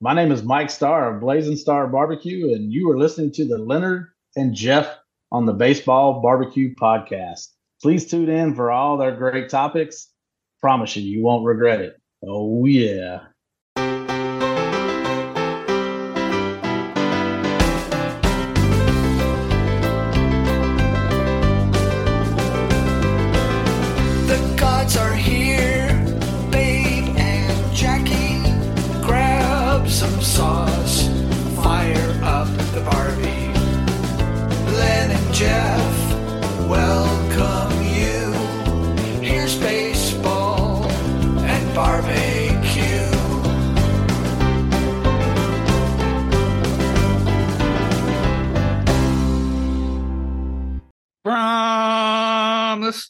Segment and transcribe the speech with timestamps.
[0.00, 3.58] My name is Mike Starr of Blazing Star Barbecue, and you are listening to the
[3.58, 4.96] Leonard and Jeff
[5.32, 7.48] on the Baseball Barbecue Podcast.
[7.82, 10.12] Please tune in for all their great topics.
[10.60, 11.96] Promise you, you won't regret it.
[12.24, 13.22] Oh, yeah.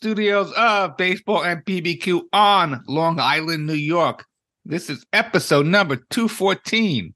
[0.08, 4.24] Studios of Baseball and BBQ on Long Island, New York.
[4.64, 7.12] This is episode number 214.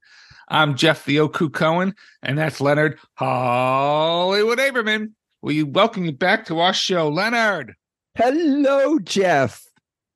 [0.49, 5.13] I'm Jeff the Oku Cohen, and that's Leonard Hollywood Aberman.
[5.41, 7.73] We welcome you back to our show, Leonard.
[8.13, 9.63] Hello, Jeff.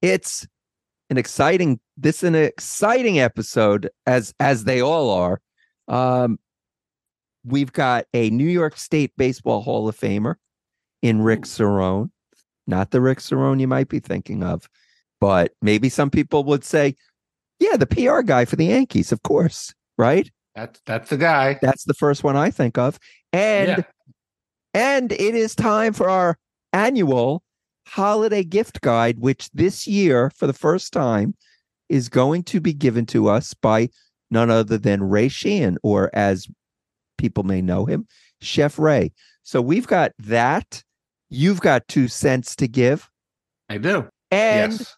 [0.04, 0.48] It's
[1.10, 5.42] an exciting this is an exciting episode as as they all are.
[5.88, 6.38] Um
[7.44, 10.36] we've got a New York State Baseball Hall of Famer
[11.02, 12.12] in Rick Cerrone.
[12.68, 14.68] Not the Rick Cerrone you might be thinking of,
[15.20, 16.96] but maybe some people would say,
[17.60, 20.30] yeah, the PR guy for the Yankees, of course, right?
[20.56, 21.58] That's that's the guy.
[21.62, 23.00] That's the first one I think of.
[23.32, 23.84] And Yeah.
[24.74, 26.38] and it is time for our
[26.74, 27.44] annual
[27.88, 31.36] holiday gift guide, which this year, for the first time,
[31.90, 33.90] is going to be given to us by
[34.30, 36.48] none other than Ray Sheehan, or as
[37.18, 38.08] people may know him,
[38.42, 39.14] Chef Ray.
[39.44, 40.84] So we've got that.
[41.30, 43.10] You've got two cents to give.
[43.70, 44.08] I do.
[44.32, 44.96] And yes.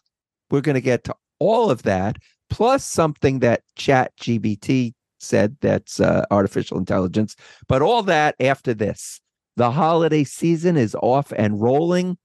[0.50, 6.00] we're going to get to all of that, plus something that Chat GBT said that's
[6.00, 7.36] uh, artificial intelligence.
[7.68, 9.20] But all that after this.
[9.56, 12.16] The holiday season is off and rolling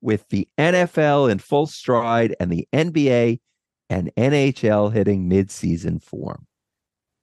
[0.00, 3.40] with the NFL in full stride and the NBA
[3.88, 6.46] and NHL hitting midseason form.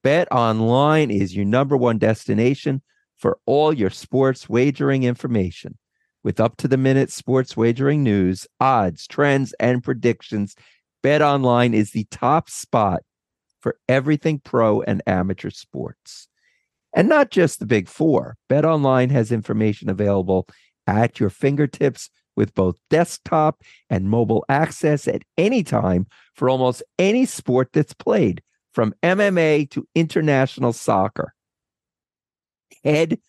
[0.03, 2.81] Bet Online is your number one destination
[3.21, 5.77] for all your sports wagering information.
[6.23, 10.55] With up to the minute sports wagering news, odds, trends, and predictions,
[11.03, 13.03] BetOnline is the top spot
[13.59, 16.27] for everything pro and amateur sports.
[16.93, 18.37] And not just the big four.
[18.49, 20.47] BetOnline has information available
[20.87, 27.25] at your fingertips with both desktop and mobile access at any time for almost any
[27.25, 28.41] sport that's played,
[28.73, 31.33] from MMA to international soccer.
[32.83, 33.19] Head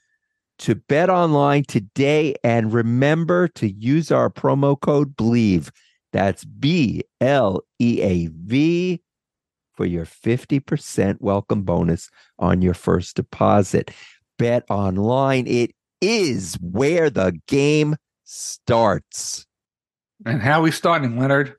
[0.60, 5.70] to Bet Online today and remember to use our promo code BLEAV.
[6.12, 9.00] That's B L E A V
[9.74, 13.90] for your 50% welcome bonus on your first deposit.
[14.38, 15.70] Bet Online, it
[16.00, 19.46] is where the game starts.
[20.26, 21.54] And how are we starting, Leonard?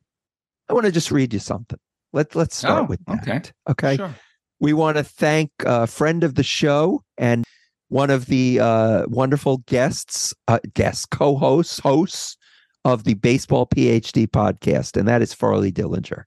[0.69, 1.79] I want to just read you something.
[2.13, 3.27] Let, let's start Oh, with that.
[3.27, 3.41] okay.
[3.69, 3.95] Okay.
[3.97, 4.15] Sure.
[4.59, 7.43] We want to thank a friend of the show and
[7.93, 12.37] one of the uh, wonderful guests, uh, guest co-hosts, hosts
[12.83, 16.23] of the Baseball PhD podcast, and that is Farley Dillinger.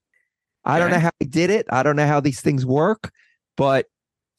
[0.65, 1.67] I don't know how he did it.
[1.69, 3.11] I don't know how these things work,
[3.57, 3.87] but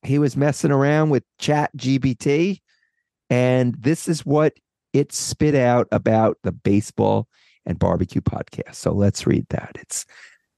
[0.03, 2.61] he was messing around with Chat GBT,
[3.29, 4.53] and this is what
[4.93, 7.27] it spit out about the baseball
[7.65, 8.75] and barbecue podcast.
[8.75, 9.75] So let's read that.
[9.81, 10.05] It's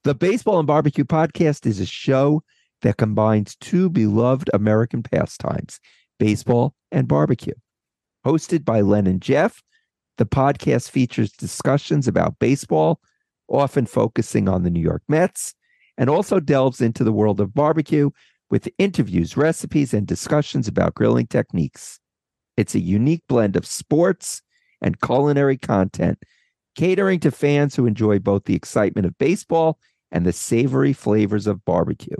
[0.03, 2.43] the Baseball and Barbecue podcast is a show
[2.83, 5.79] that combines two beloved American pastimes,
[6.19, 7.53] baseball and barbecue.
[8.25, 9.63] Hosted by Len and Jeff,
[10.17, 12.99] the podcast features discussions about baseball,
[13.47, 15.55] often focusing on the New York Mets,
[15.97, 18.09] and also delves into the world of barbecue
[18.49, 21.99] with interviews, recipes, and discussions about grilling techniques.
[22.57, 24.41] It's a unique blend of sports
[24.81, 26.19] and culinary content,
[26.75, 29.79] catering to fans who enjoy both the excitement of baseball
[30.11, 32.17] and the savory flavors of barbecue.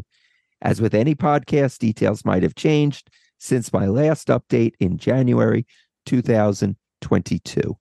[0.62, 3.10] As with any podcast, details might have changed
[3.40, 5.66] since my last update in January
[6.06, 7.78] 2022.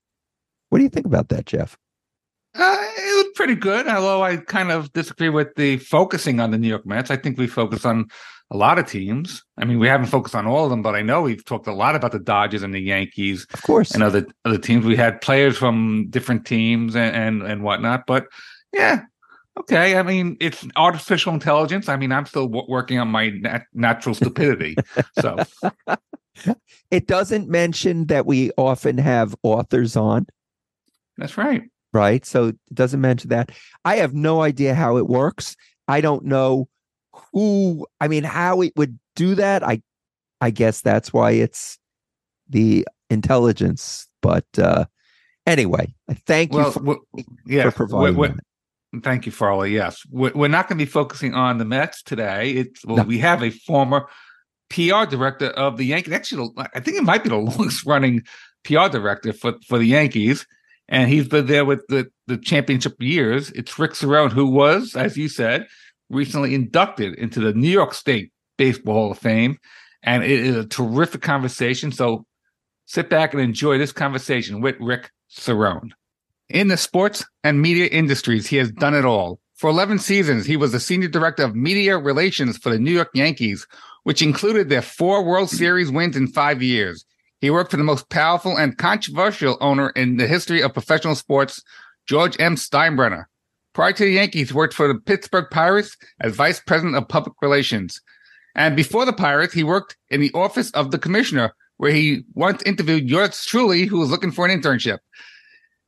[0.71, 1.77] What do you think about that, Jeff?
[2.55, 6.59] Uh, it was pretty good, although I kind of disagree with the focusing on the
[6.59, 7.11] New York Mets.
[7.11, 8.07] I think we focus on
[8.51, 9.45] a lot of teams.
[9.59, 11.75] I mean, we haven't focused on all of them, but I know we've talked a
[11.75, 13.91] lot about the Dodgers and the Yankees Of course.
[13.93, 14.87] and other other teams.
[14.87, 18.27] We had players from different teams and and, and whatnot, but
[18.73, 19.03] yeah.
[19.61, 21.89] Okay, I mean it's artificial intelligence.
[21.89, 24.77] I mean I'm still w- working on my nat- natural stupidity.
[25.21, 25.37] so
[26.91, 30.27] It doesn't mention that we often have authors on,
[31.17, 31.63] that's right.
[31.93, 32.25] right?
[32.25, 33.51] So it doesn't mention that.
[33.85, 35.57] I have no idea how it works.
[35.89, 36.69] I don't know
[37.33, 39.65] who I mean how it would do that.
[39.65, 39.83] I
[40.41, 41.79] I guess that's why it's
[42.49, 44.07] the intelligence.
[44.23, 44.85] But uh
[45.47, 45.93] anyway,
[46.27, 47.03] thank you for, w-
[47.47, 48.45] yeah, for providing we- we- that.
[49.03, 49.73] Thank you, Farley.
[49.75, 52.53] Yes, we're, we're not going to be focusing on the Mets today.
[52.53, 53.03] It's well, No.
[53.03, 54.09] we have a former
[54.71, 56.15] PR director of the Yankees.
[56.15, 58.23] Actually, I think it might be the longest running
[58.65, 60.47] PR director for for the Yankees,
[60.89, 63.51] and he's been there with the the championship years.
[63.51, 65.67] It's Rick Cerrone, who was, as you said,
[66.09, 69.59] recently inducted into the New York State Baseball Hall of Fame,
[70.03, 71.93] and it is a terrific conversation.
[71.93, 72.25] So
[72.87, 75.91] sit back and enjoy this conversation with Rick Cerrone.
[76.51, 79.09] In the sports and media industries, he has done it mm-hmm.
[79.09, 79.41] all.
[79.55, 83.11] For 11 seasons, he was the senior director of media relations for the New York
[83.13, 83.67] Yankees,
[84.05, 87.05] which included their four World Series wins in five years.
[87.41, 91.63] He worked for the most powerful and controversial owner in the history of professional sports,
[92.09, 92.55] George M.
[92.55, 93.25] Steinbrenner.
[93.75, 97.35] Prior to the Yankees, he worked for the Pittsburgh Pirates as vice president of public
[97.43, 98.01] relations.
[98.55, 102.63] And before the Pirates, he worked in the office of the commissioner, where he once
[102.63, 104.99] interviewed yours truly, who was looking for an internship.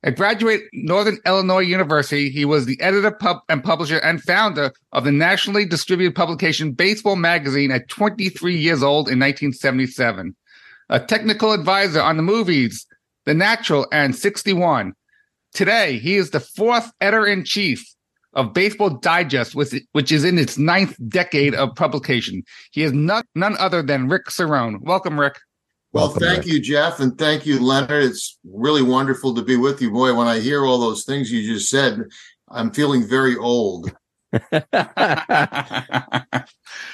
[0.03, 5.03] At graduate Northern Illinois University, he was the editor pub- and publisher and founder of
[5.03, 10.35] the nationally distributed publication Baseball Magazine at 23 years old in 1977.
[10.89, 12.87] A technical advisor on the movies
[13.25, 14.93] The Natural and 61.
[15.53, 17.85] Today, he is the fourth editor in chief
[18.33, 22.43] of Baseball Digest, which, which is in its ninth decade of publication.
[22.71, 24.81] He is none, none other than Rick Cerrone.
[24.81, 25.37] Welcome, Rick.
[25.93, 26.47] Well, Welcome, thank Rick.
[26.47, 28.03] you, Jeff, and thank you, Leonard.
[28.03, 29.91] It's really wonderful to be with you.
[29.91, 32.03] Boy, when I hear all those things you just said,
[32.49, 33.91] I'm feeling very old.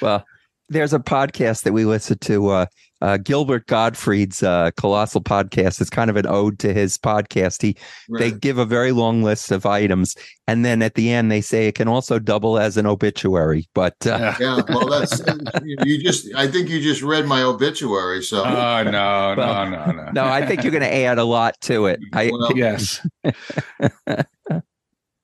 [0.02, 0.26] well,
[0.70, 2.50] there's a podcast that we listen to.
[2.50, 2.66] Uh,
[3.02, 5.80] uh, Gilbert Gottfried's uh, colossal podcast.
[5.80, 7.62] It's kind of an ode to his podcast.
[7.62, 7.78] He
[8.18, 10.16] they give a very long list of items,
[10.48, 13.68] and then at the end they say it can also double as an obituary.
[13.76, 15.22] But uh, yeah, well, that's
[15.64, 16.34] you just.
[16.36, 20.12] I think you just read my obituary, so Oh no, no, no, no.
[20.12, 22.00] no, I think you're going to add a lot to it.
[22.14, 23.06] I Well, yes.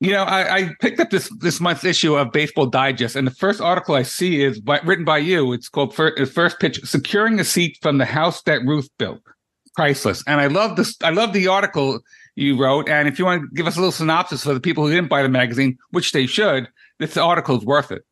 [0.04, 3.32] you know, I, I picked up this this month's issue of Baseball Digest, and the
[3.32, 5.54] first article I see is by, written by you.
[5.54, 9.22] It's called Fir- First Pitch: Securing a Seat from the House That Ruth Built.
[9.76, 10.98] Priceless, and I love this.
[11.02, 12.02] I love the article
[12.36, 12.90] you wrote.
[12.90, 15.10] And if you want to give us a little synopsis for the people who didn't
[15.10, 16.68] buy the magazine, which they should,
[17.00, 18.04] this article is worth it.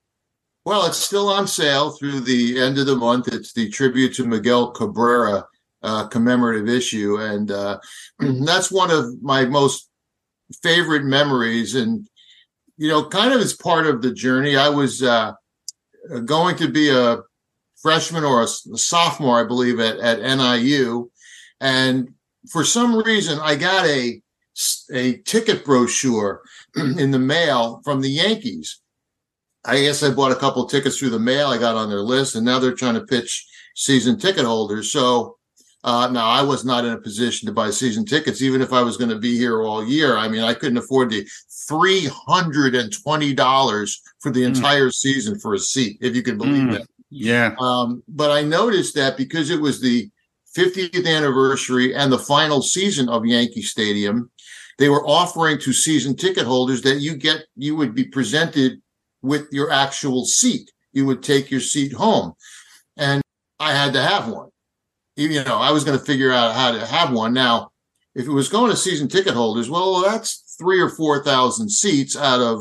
[0.64, 3.28] Well, it's still on sale through the end of the month.
[3.28, 5.46] It's the tribute to Miguel Cabrera
[5.84, 7.80] uh, commemorative issue, and uh,
[8.20, 9.91] that's one of my most
[10.62, 11.76] favorite memories.
[11.76, 12.08] And
[12.78, 15.34] you know, kind of as part of the journey, I was uh,
[16.26, 17.20] going to be a
[17.82, 21.12] freshman or a, sophomore, I believe, at at NIU,
[21.60, 22.10] and
[22.50, 24.22] for some reason, I got a
[24.94, 26.42] a ticket brochure
[26.76, 28.82] in the mail from the Yankees.
[29.64, 31.48] I guess I bought a couple tickets through the mail.
[31.48, 34.92] I got on their list, and now they're trying to pitch season ticket holders.
[34.92, 35.38] So
[35.84, 38.82] uh, now I was not in a position to buy season tickets, even if I
[38.82, 40.18] was going to be here all year.
[40.18, 41.28] I mean, I couldn't afford the
[41.68, 44.56] three hundred and twenty dollars for the Mm.
[44.56, 46.72] entire season for a seat, if you can believe Mm.
[46.74, 46.88] that.
[47.10, 47.56] Yeah.
[47.60, 50.10] Um, but I noticed that because it was the
[50.56, 54.30] 50th anniversary and the final season of Yankee Stadium,
[54.78, 58.82] they were offering to season ticket holders that you get you would be presented
[59.22, 60.72] with your actual seat.
[60.94, 62.34] You would take your seat home,
[62.98, 63.22] and
[63.60, 64.50] I had to have one.
[65.16, 67.34] You know, I was going to figure out how to have one.
[67.34, 67.72] Now,
[68.16, 72.18] if it was going to season ticket holders, well, that's three or four thousand seats
[72.18, 72.60] out of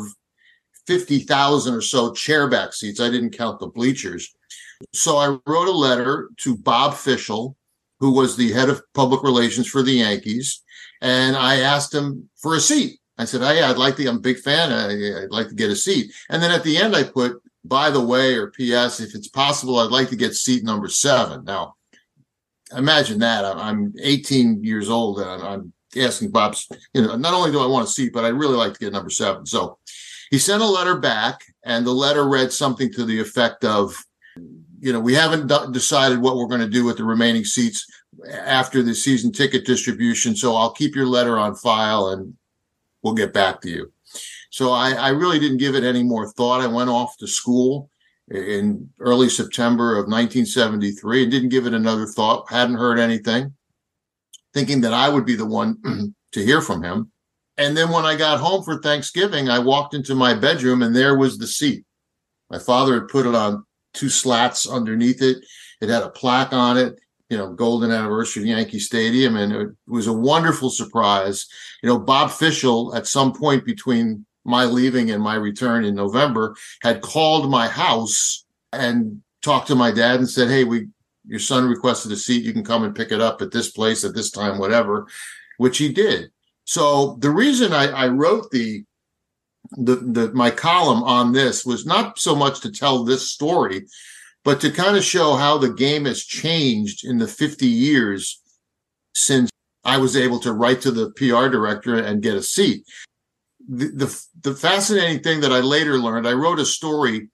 [0.86, 3.00] fifty thousand or so chairback seats.
[3.00, 4.34] I didn't count the bleachers.
[4.92, 7.56] So I wrote a letter to Bob Fishel,
[7.98, 10.62] who was the head of public relations for the Yankees,
[11.02, 12.98] and I asked him for a seat.
[13.18, 14.06] I said, "Hey, I'd like to.
[14.06, 14.72] I'm a big fan.
[14.72, 17.90] I, I'd like to get a seat." And then at the end, I put, "By
[17.90, 19.00] the way," or "P.S.
[19.00, 21.44] If it's possible, I'd like to get seat number seven.
[21.44, 21.74] Now,
[22.76, 23.44] imagine that.
[23.44, 26.68] I'm, I'm 18 years old, and I'm, asking Bob's.
[26.94, 28.92] You know, not only do I want a seat, but I'd really like to get
[28.92, 29.44] number seven.
[29.44, 29.78] So
[30.30, 33.96] he sent a letter back, and the letter read something to the effect of,
[34.78, 37.86] you know, we haven't d- decided what we're going to do with the remaining seats
[38.32, 40.36] after the season ticket distribution.
[40.36, 42.34] So I'll keep your letter on file and
[43.02, 43.92] we'll get back to you.
[44.50, 46.60] So I, I really didn't give it any more thought.
[46.60, 47.90] I went off to school
[48.30, 52.50] in early September of 1973 and didn't give it another thought.
[52.50, 53.54] Hadn't heard anything,
[54.54, 55.76] thinking that I would be the one
[56.32, 57.10] to hear from him.
[57.56, 61.18] And then when I got home for Thanksgiving, I walked into my bedroom and there
[61.18, 61.84] was the seat.
[62.48, 65.44] My father had put it on two slats underneath it.
[65.80, 69.36] It had a plaque on it, you know, golden anniversary of Yankee Stadium.
[69.36, 71.46] And it was a wonderful surprise.
[71.82, 76.54] You know, Bob Fishel at some point between my leaving and my return in November,
[76.82, 80.88] had called my house and talked to my dad and said, Hey, we,
[81.26, 82.44] your son requested a seat.
[82.44, 85.06] You can come and pick it up at this place at this time, whatever,
[85.58, 86.30] which he did.
[86.64, 88.84] So the reason I, I wrote the,
[89.72, 93.86] the, the, my column on this was not so much to tell this story,
[94.44, 98.40] but to kind of show how the game has changed in the 50 years
[99.14, 99.50] since
[99.84, 102.84] I was able to write to the PR director and get a seat.
[103.68, 107.28] The, the, fascinating thing that I later learned, I wrote a story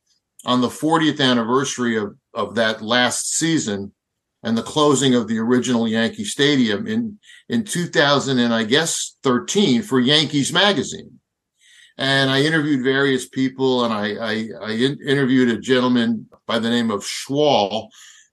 [0.45, 3.92] on the 40th anniversary of, of that last season
[4.42, 7.18] and the closing of the original Yankee Stadium in,
[7.49, 11.18] in 2000 and I guess 13 for Yankees Magazine.
[11.99, 16.71] And I interviewed various people and I, I, I in, interviewed a gentleman by the
[16.71, 17.88] name of Schwal,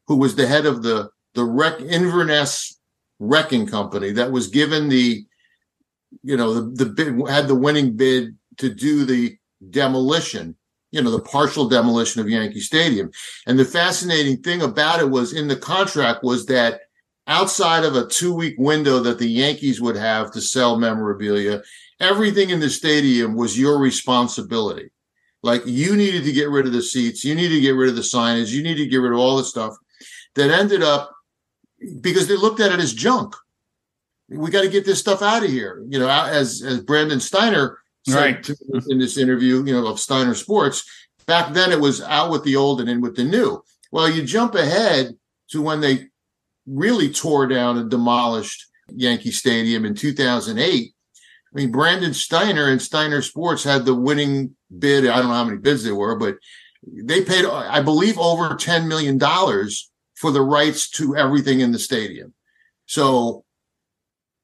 [0.07, 2.79] who was the head of the, the Wreck Inverness
[3.19, 5.25] wrecking company that was given the
[6.23, 9.37] you know the, the bid had the winning bid to do the
[9.69, 10.55] demolition
[10.91, 13.09] you know the partial demolition of yankee stadium
[13.47, 16.81] and the fascinating thing about it was in the contract was that
[17.27, 21.61] outside of a two week window that the yankees would have to sell memorabilia
[21.99, 24.89] everything in the stadium was your responsibility
[25.41, 27.95] like you needed to get rid of the seats you needed to get rid of
[27.95, 29.75] the signage you needed to get rid of all the stuff
[30.35, 31.11] that ended up
[32.01, 33.35] because they looked at it as junk.
[34.33, 35.83] We got to get this stuff out of here.
[35.87, 38.43] You know, as as Brandon Steiner said Right.
[38.43, 38.55] to,
[38.89, 40.83] in this interview, you know, of Steiner Sports.
[41.25, 43.63] Back then, it was out with the old and in with the new.
[43.91, 45.15] Well, you jump ahead
[45.51, 46.07] to when they
[46.65, 50.91] really tore down and demolished Yankee Stadium in 2008.
[50.91, 55.07] I mean, Brandon Steiner and Steiner Sports had the winning bid.
[55.07, 56.37] I don't know how many bids there were, but
[56.85, 59.17] they paid, I believe, over $10 million
[60.15, 62.33] for the rights to everything in the stadium.
[62.87, 63.42] So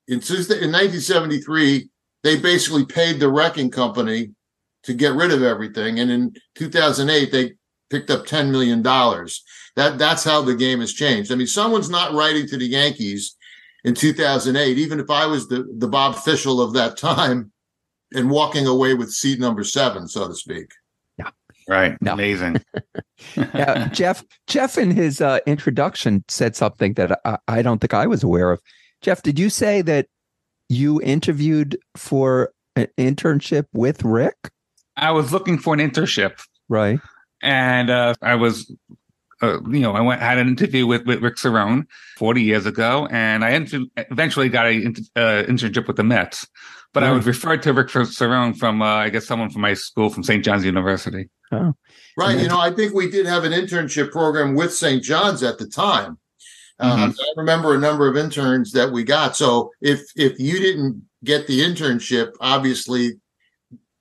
[0.10, 1.88] in, in 1973,
[2.24, 4.32] they basically paid the wrecking company
[4.84, 6.00] to get rid of everything.
[6.00, 7.54] And in 2008, they
[7.90, 8.82] picked up $10 million.
[8.82, 11.32] That, that's how the game has changed.
[11.32, 13.38] I mean, someone's not writing to the Yankees
[13.84, 17.52] in 2008, even if I was the, the Bob Fishel of that time
[18.14, 20.72] and walking away with seat number seven, so to speak.
[21.20, 21.30] Yeah.
[21.68, 22.02] Right.
[22.02, 22.14] No.
[22.14, 22.64] Amazing.
[23.36, 24.24] Yeah, Jeff.
[24.48, 28.50] Jeff, in his uh, introduction, said something that I, I don't think I was aware
[28.50, 28.62] of.
[29.02, 30.08] Jeff, did you say that
[30.68, 34.36] you interviewed for an internship with Rick?
[34.98, 37.00] I was looking for an internship Right.
[37.42, 38.72] and uh, I was,
[39.42, 41.86] uh, you know, I went had an interview with, with Rick Cerrone
[42.18, 46.46] 40 years ago, and I inter- eventually got an uh, internship with the Mets.
[46.94, 47.16] But I Right.
[47.18, 50.44] was referred to Rick Cerrone from, uh, I guess, someone from my school from St.
[50.44, 51.30] John's University.
[51.52, 51.74] Right.
[52.34, 55.02] And You know, I think we did have an internship program with St.
[55.02, 56.18] John's at the time.
[56.80, 59.36] Um, I remember a number of interns that we got.
[59.36, 63.20] So if if you didn't get the internship, obviously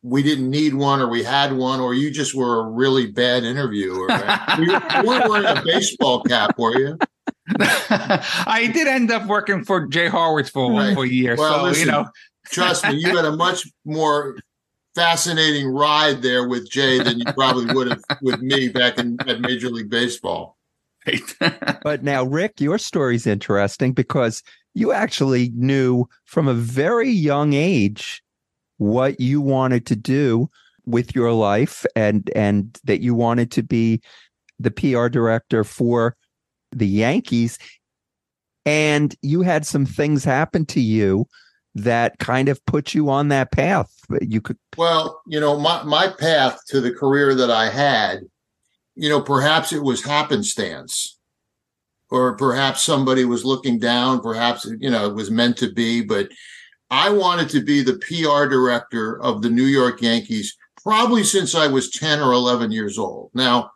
[0.03, 3.43] we didn't need one, or we had one, or you just were a really bad
[3.45, 4.09] interviewer.
[4.59, 6.99] you, you weren't wearing a baseball cap, were you?
[7.59, 10.95] I did end up working for Jay Horwitz for Right.
[10.95, 12.09] for a year, Well, so listen, you know.
[12.51, 14.37] Trust me, you had a much more
[14.95, 19.41] fascinating ride there with Jay than you probably would have with me back in at
[19.41, 20.58] Major League Baseball.
[21.83, 24.43] But now, Rick, your story's interesting because
[24.75, 28.23] you actually knew from a very young age
[28.79, 30.51] what you wanted to do
[30.87, 34.01] with your life and and that you wanted to be
[34.59, 36.17] the PR director for
[36.73, 37.59] the Yankees.
[38.67, 41.27] And you had some things happen to you
[41.75, 46.09] that kind of put you on that path you could Well, you know, my my
[46.09, 48.21] path to the career that I had,
[48.99, 51.17] you know, perhaps it was happenstance.
[52.11, 56.31] Or perhaps somebody was looking down, perhaps you know, it was meant to be, but
[56.91, 61.67] I wanted to be the PR director of the New York Yankees probably since I
[61.67, 63.31] was 10 or 11 years old.
[63.35, 63.73] Now,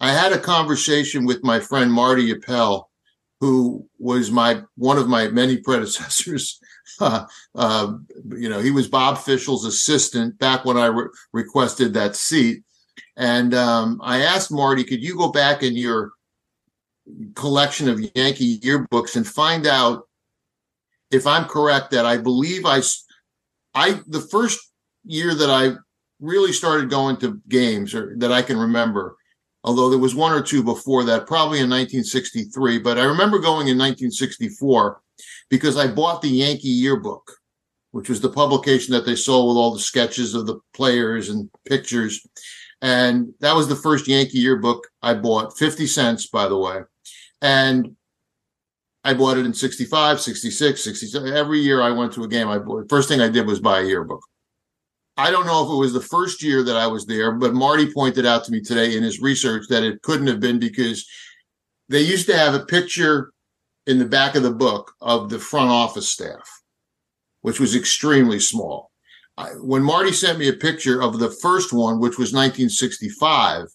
[0.00, 2.88] I had a conversation with my friend Marty Appel,
[3.40, 6.58] who was my one of my many predecessors
[7.00, 7.92] uh,
[8.28, 12.62] you know, he was Bob Fishel's assistant back when I re- requested that seat.
[13.16, 16.12] And um, I asked Marty, could you go back in your
[17.34, 20.08] collection of Yankee yearbooks and find out
[21.10, 22.80] if I'm correct that I believe I,
[23.74, 24.58] I the first
[25.04, 25.74] year that I
[26.20, 29.16] really started going to games or that I can remember,
[29.62, 32.78] although there was one or two before that, probably in 1963.
[32.78, 35.00] But I remember going in 1964
[35.50, 37.36] because I bought the Yankee yearbook,
[37.92, 41.50] which was the publication that they sold with all the sketches of the players and
[41.66, 42.26] pictures.
[42.84, 46.80] And that was the first Yankee yearbook I bought, 50 cents, by the way.
[47.40, 47.96] And
[49.02, 51.32] I bought it in 65, 66, 67.
[51.32, 53.80] Every year I went to a game, I bought, first thing I did was buy
[53.80, 54.20] a yearbook.
[55.16, 57.90] I don't know if it was the first year that I was there, but Marty
[57.90, 61.08] pointed out to me today in his research that it couldn't have been because
[61.88, 63.32] they used to have a picture
[63.86, 66.46] in the back of the book of the front office staff,
[67.40, 68.90] which was extremely small.
[69.36, 73.66] I, when Marty sent me a picture of the first one, which was 1965,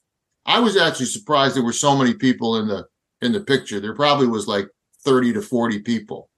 [0.46, 2.86] I was actually surprised there were so many people in the
[3.22, 3.80] in the picture.
[3.80, 4.68] There probably was like
[5.04, 6.30] 30 to 40 people.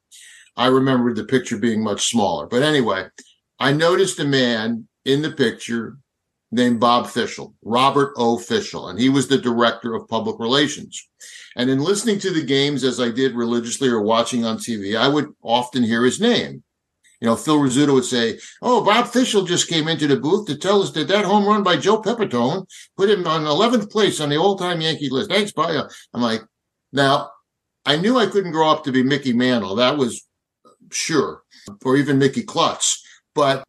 [0.58, 2.48] I remembered the picture being much smaller.
[2.48, 3.08] But anyway,
[3.60, 5.98] I noticed a man in the picture
[6.52, 8.38] named Bob Fishel, Robert O.
[8.38, 11.08] Fishel, and he was the director of public relations.
[11.56, 15.08] And in listening to the games as I did religiously or watching on TV, I
[15.08, 16.64] would often hear his name.
[17.22, 20.56] You know, Phil Rizzuto would say, "Oh, Bob Fishel just came into the booth to
[20.56, 22.66] tell us that that home run by Joe Pepitone
[22.98, 25.84] put him on 11th place on the all-time Yankee list." Thanks, bye.
[26.14, 26.42] I'm like,
[26.92, 27.30] now
[27.86, 29.76] I knew I couldn't grow up to be Mickey Mantle.
[29.76, 30.26] That was
[30.92, 31.44] sure,
[31.86, 33.04] or even Mickey Klutts.
[33.36, 33.64] But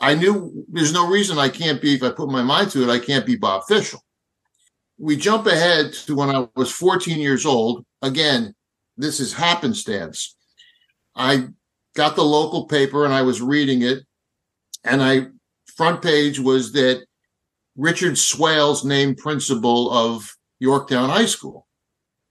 [0.00, 2.90] I knew there's no reason I can't be, if I put my mind to it,
[2.92, 4.04] I can't be Bob Fishel.
[4.98, 7.84] We jump ahead to when I was 14 years old.
[8.02, 8.54] Again,
[8.96, 10.36] this is happenstance.
[11.16, 11.48] I
[11.94, 14.04] got the local paper and I was reading it,
[14.84, 15.28] and I
[15.76, 17.04] front page was that
[17.76, 21.66] Richard Swales named principal of Yorktown High School,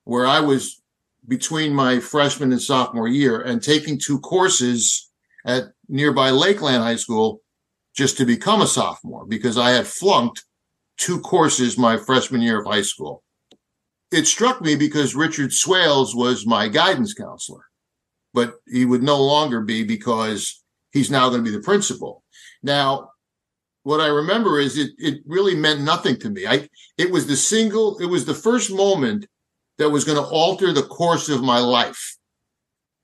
[0.05, 0.82] where I was
[1.27, 5.10] between my freshman and sophomore year and taking two courses
[5.46, 7.41] at nearby Lakeland High School
[7.96, 10.43] just to become a sophomore because I had flunked
[10.98, 13.24] two courses my freshman year of high school.
[14.12, 17.65] It struck me because Richard Swales was my guidance counselor,
[18.34, 22.24] but he would no longer be because he's now going to be the principal.
[22.62, 23.10] Now,
[23.84, 26.48] what I remember is it it really meant nothing to me.
[26.48, 29.28] I it was the single, it was the first moment
[29.78, 32.18] that was going to alter the course of my life.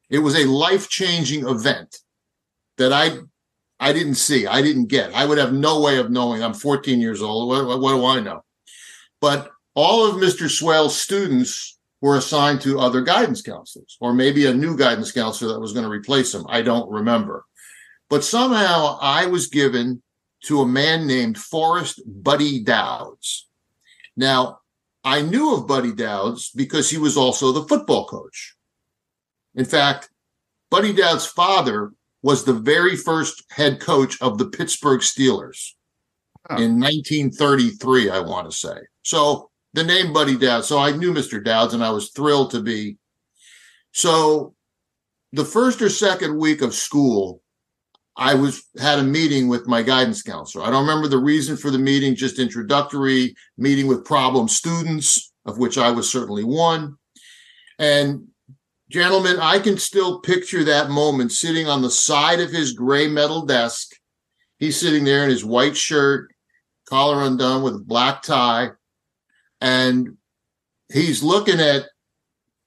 [0.09, 1.97] It was a life-changing event
[2.77, 3.19] that I
[3.79, 4.45] I didn't see.
[4.47, 5.13] I didn't get.
[5.13, 6.43] I would have no way of knowing.
[6.43, 7.49] I'm 14 years old.
[7.49, 8.43] What, what do I know?
[9.21, 10.49] But all of Mr.
[10.49, 15.59] Swell's students were assigned to other guidance counselors, or maybe a new guidance counselor that
[15.59, 16.45] was going to replace him.
[16.47, 17.45] I don't remember.
[18.09, 20.01] But somehow I was given
[20.45, 23.47] to a man named Forrest Buddy Douds.
[24.15, 24.59] Now,
[25.03, 28.55] I knew of Buddy Douds because he was also the football coach.
[29.55, 30.09] In fact,
[30.69, 35.71] Buddy Douds' father was the very first head coach of the Pittsburgh Steelers
[36.49, 36.55] Oh.
[36.55, 38.77] in 1933, I want to say.
[39.03, 40.67] So the name Buddy Douds.
[40.67, 41.43] So I knew Mr.
[41.43, 42.97] Douds and I was thrilled to be.
[43.91, 44.55] So
[45.33, 47.41] the first or second week of school,
[48.17, 50.65] I was had a meeting with my guidance counselor.
[50.65, 55.57] I don't remember the reason for the meeting, just introductory meeting with problem students, of
[55.57, 56.97] which I was certainly one.
[57.77, 58.27] And
[58.89, 63.45] gentlemen, I can still picture that moment sitting on the side of his gray metal
[63.45, 63.91] desk.
[64.57, 66.33] He's sitting there in his white shirt,
[66.89, 68.71] collar undone with a black tie,
[69.61, 70.17] and
[70.91, 71.83] he's looking at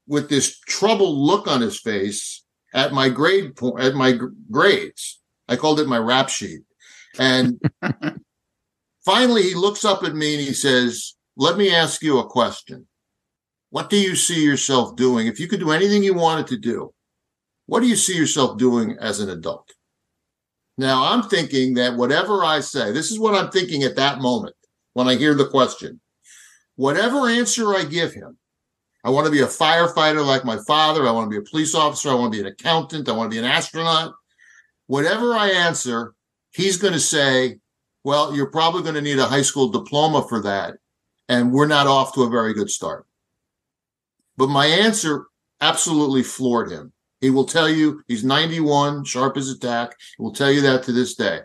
[0.06, 5.20] with this troubled look on his face at my grade point at my gr- grades.
[5.48, 6.60] I called it my rap sheet.
[7.18, 7.60] And
[9.04, 12.86] finally he looks up at me and he says, "Let me ask you a question."
[13.70, 15.26] What do you see yourself doing?
[15.26, 16.92] If you could do anything you wanted to do,
[17.64, 19.72] what do you see yourself doing as an adult?
[20.76, 24.54] Now, I'm thinking that whatever I say, this is what I'm thinking at that moment
[24.92, 26.01] when I hear the question.
[26.76, 28.38] Whatever answer I give him,
[29.04, 31.06] I want to be a firefighter like my father.
[31.06, 32.10] I want to be a police officer.
[32.10, 33.08] I want to be an accountant.
[33.08, 34.14] I want to be an astronaut.
[34.86, 36.14] Whatever I answer,
[36.52, 37.58] he's going to say,
[38.04, 40.74] Well, you're probably going to need a high school diploma for that.
[41.28, 43.06] And we're not off to a very good start.
[44.36, 45.26] But my answer
[45.60, 46.92] absolutely floored him.
[47.20, 49.96] He will tell you he's 91, sharp as a tack.
[50.16, 51.40] He will tell you that to this day.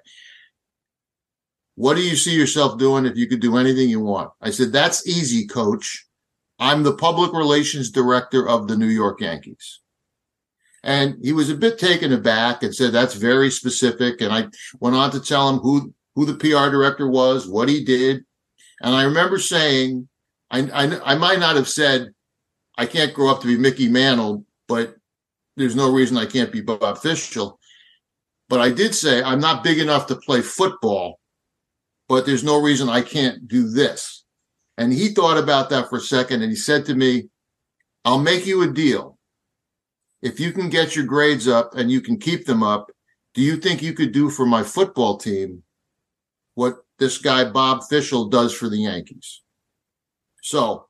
[1.77, 4.31] What do you see yourself doing if you could do anything you want?
[4.41, 6.07] I said, That's easy, coach.
[6.57, 9.81] I'm the public relations director of the New York Yankees.
[10.83, 14.21] And he was a bit taken aback and said, That's very specific.
[14.21, 14.47] And I
[14.79, 18.25] went on to tell him who, who the PR director was, what he did.
[18.81, 20.07] And I remember saying,
[20.49, 22.09] I, I, I might not have said,
[22.75, 24.95] I can't grow up to be Mickey Mantle, but
[25.57, 27.59] there's no reason I can't be Bob Fishel.
[28.49, 31.19] But I did say I'm not big enough to play football,
[32.07, 34.23] but there's no reason I can't do this.
[34.77, 37.29] And he thought about that for a second and he said to me,
[38.05, 39.17] I'll make you a deal.
[40.21, 42.91] If you can get your grades up and you can keep them up,
[43.33, 45.63] do you think you could do for my football team
[46.55, 49.41] what this guy Bob Fishel does for the Yankees?
[50.41, 50.87] So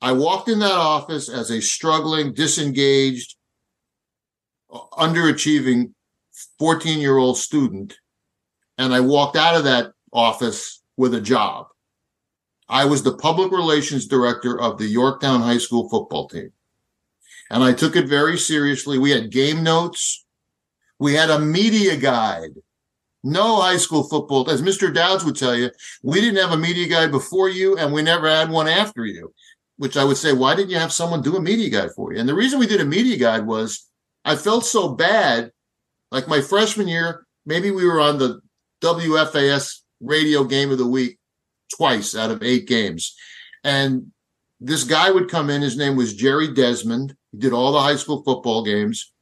[0.00, 3.36] I walked in that office as a struggling, disengaged,
[4.70, 5.92] underachieving
[6.58, 7.96] 14 year old student
[8.78, 11.66] and I walked out of that office with a job.
[12.68, 16.52] I was the public relations director of the Yorktown High School football team.
[17.50, 18.98] And I took it very seriously.
[18.98, 20.24] We had game notes.
[20.98, 22.52] We had a media guide.
[23.24, 24.92] No high school football, as Mr.
[24.92, 25.70] Douds would tell you,
[26.02, 29.32] we didn't have a media guide before you, and we never had one after you.
[29.76, 32.20] Which I would say, why didn't you have someone do a media guide for you?
[32.20, 33.88] And the reason we did a media guide was
[34.24, 35.50] I felt so bad.
[36.10, 38.40] Like my freshman year, maybe we were on the
[38.82, 41.18] WFAS radio game of the week
[41.74, 43.14] twice out of eight games.
[43.64, 44.12] And
[44.60, 45.62] this guy would come in.
[45.62, 47.16] His name was Jerry Desmond.
[47.30, 49.12] He did all the high school football games.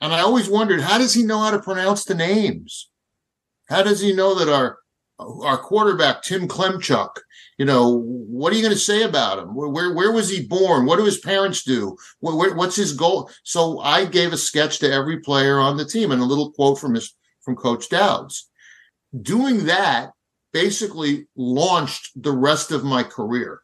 [0.00, 2.90] And I always wondered, how does he know how to pronounce the names?
[3.68, 4.78] How does he know that our
[5.42, 7.10] our quarterback Tim Klemchuk,
[7.58, 9.54] you know, what are you going to say about him?
[9.54, 10.86] Where, where, where was he born?
[10.86, 11.96] What do his parents do?
[12.20, 13.30] Where, where, what's his goal?
[13.42, 16.78] So I gave a sketch to every player on the team and a little quote
[16.78, 18.49] from his from Coach Douds.
[19.18, 20.10] Doing that
[20.52, 23.60] basically launched the rest of my career.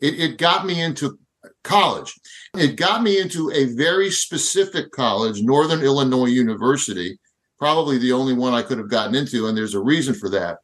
[0.00, 1.18] It, it got me into
[1.62, 2.14] college.
[2.54, 7.18] It got me into a very specific college, Northern Illinois University,
[7.58, 10.58] probably the only one I could have gotten into, and there's a reason for that.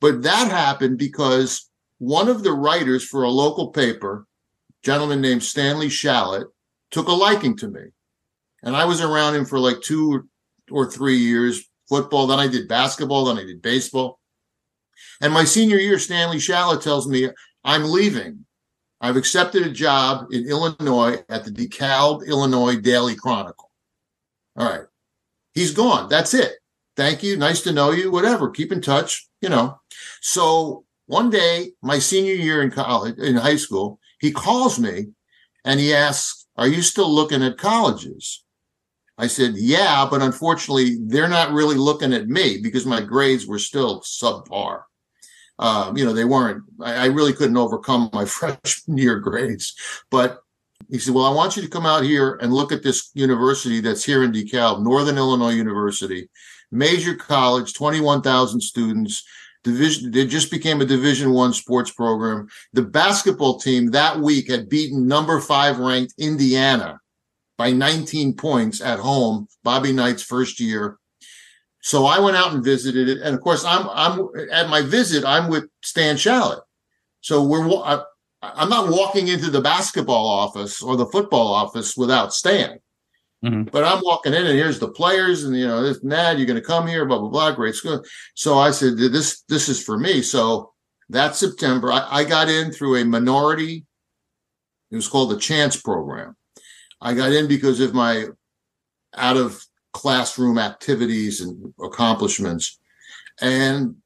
[0.00, 4.26] But that happened because one of the writers for a local paper,
[4.82, 6.46] gentleman named Stanley Shallett,
[6.90, 7.82] took a liking to me.
[8.62, 10.28] And I was around him for like two
[10.70, 14.20] or three years football, then I did basketball, then I did baseball.
[15.20, 17.28] And my senior year, Stanley Shallett tells me
[17.64, 18.46] I'm leaving.
[19.02, 23.70] I've accepted a job in Illinois at the DeKalb, Illinois Daily Chronicle.
[24.56, 24.86] All right.
[25.52, 26.08] He's gone.
[26.08, 26.54] That's it.
[26.96, 27.36] Thank you.
[27.36, 28.10] Nice to know you.
[28.10, 28.50] Whatever.
[28.50, 29.80] Keep in touch, you know.
[30.20, 35.08] So one day, my senior year in college, in high school, he calls me
[35.64, 38.44] and he asks, Are you still looking at colleges?
[39.20, 43.58] I said, Yeah, but unfortunately, they're not really looking at me because my grades were
[43.58, 44.82] still subpar
[45.60, 49.74] um, you know, they weren't, I, I really couldn't overcome my freshman year grades.
[50.10, 50.40] But
[50.90, 53.80] he said, Well, I want you to come out here and look at this university
[53.80, 56.28] that's here in DeKalb, Northern Illinois University,
[56.72, 59.22] major college, 21,000 students.
[59.62, 62.48] Division, they just became a Division One sports program.
[62.72, 66.98] The basketball team that week had beaten number five ranked Indiana
[67.60, 69.46] by 19 points at home.
[69.62, 70.98] Bobby Knight's first year,
[71.82, 75.26] so I went out and visited it, and of course, I'm I'm at my visit.
[75.26, 76.60] I'm with Stan Shallett.
[77.20, 78.02] So we're I,
[78.40, 82.78] I'm not walking into the basketball office or the football office without Stan.
[83.44, 83.64] Mm-hmm.
[83.64, 86.38] But I'm walking in, and here's the players, and you know this and that.
[86.38, 87.52] You're going to come here, blah blah blah.
[87.52, 88.02] Great school.
[88.34, 90.22] So I said, this this is for me.
[90.22, 90.72] So
[91.10, 93.84] that September, I, I got in through a minority.
[94.90, 96.36] It was called the Chance Program.
[97.00, 98.26] I got in because of my
[99.16, 102.78] out of classroom activities and accomplishments.
[103.40, 103.96] And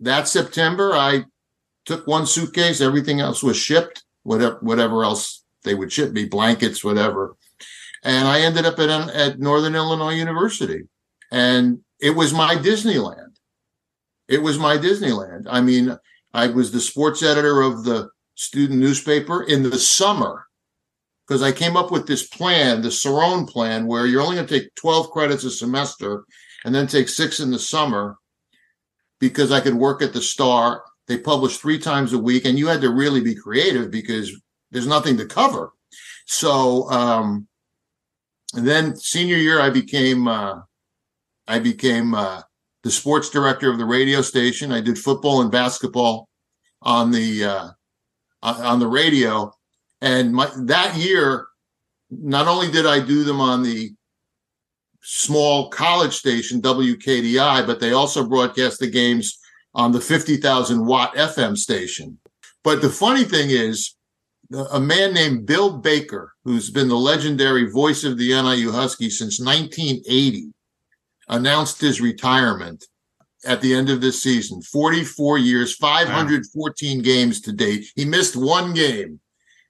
[0.00, 1.24] that September, I
[1.84, 6.84] took one suitcase, everything else was shipped, whatever, whatever else they would ship me, blankets,
[6.84, 7.36] whatever.
[8.02, 10.82] And I ended up at, at Northern Illinois University.
[11.30, 13.36] And it was my Disneyland.
[14.28, 15.46] It was my Disneyland.
[15.48, 15.96] I mean,
[16.34, 20.43] I was the sports editor of the student newspaper in the summer
[21.26, 24.60] because I came up with this plan, the Cerrone plan, where you're only going to
[24.60, 26.24] take 12 credits a semester
[26.64, 28.16] and then take six in the summer
[29.20, 30.84] because I could work at the Star.
[31.06, 34.34] They publish three times a week, and you had to really be creative because
[34.70, 35.72] there's nothing to cover.
[36.26, 37.46] So, um,
[38.54, 40.60] and then senior year, I became uh,
[41.46, 42.42] I became uh,
[42.82, 44.72] the sports director of the radio station.
[44.72, 46.28] I did football and basketball
[46.80, 47.68] on the uh,
[48.42, 49.52] on the radio
[50.04, 51.46] and my, that year,
[52.10, 53.90] not only did I do them on the
[55.02, 59.38] small college station WKDI, but they also broadcast the games
[59.74, 62.18] on the 50,000 watt FM station.
[62.62, 63.94] But the funny thing is,
[64.72, 69.40] a man named Bill Baker, who's been the legendary voice of the NIU Huskies since
[69.40, 70.52] 1980,
[71.30, 72.84] announced his retirement
[73.46, 77.02] at the end of this season 44 years, 514 wow.
[77.02, 77.86] games to date.
[77.96, 79.20] He missed one game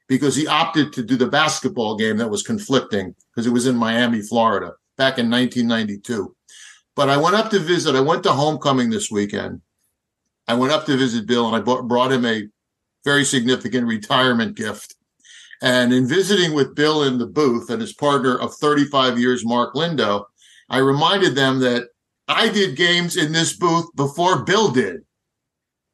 [0.08, 3.76] because he opted to do the basketball game that was conflicting because it was in
[3.76, 6.34] Miami, Florida, back in 1992.
[6.94, 7.96] But I went up to visit.
[7.96, 9.62] I went to homecoming this weekend.
[10.46, 12.46] I went up to visit Bill and I brought him a
[13.04, 14.94] very significant retirement gift.
[15.62, 19.74] And in visiting with Bill in the booth and his partner of 35 years, Mark
[19.74, 20.24] Lindo,
[20.68, 21.88] I reminded them that
[22.28, 25.02] I did games in this booth before Bill did.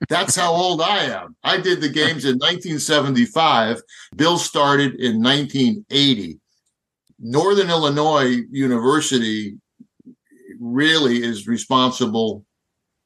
[0.08, 1.36] That's how old I am.
[1.44, 3.82] I did the games in 1975.
[4.16, 6.38] Bill started in 1980.
[7.18, 9.58] Northern Illinois University
[10.58, 12.44] really is responsible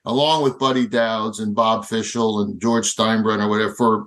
[0.04, 4.07] along with Buddy Douds and Bob Fishel and George Steinbrenner, whatever, for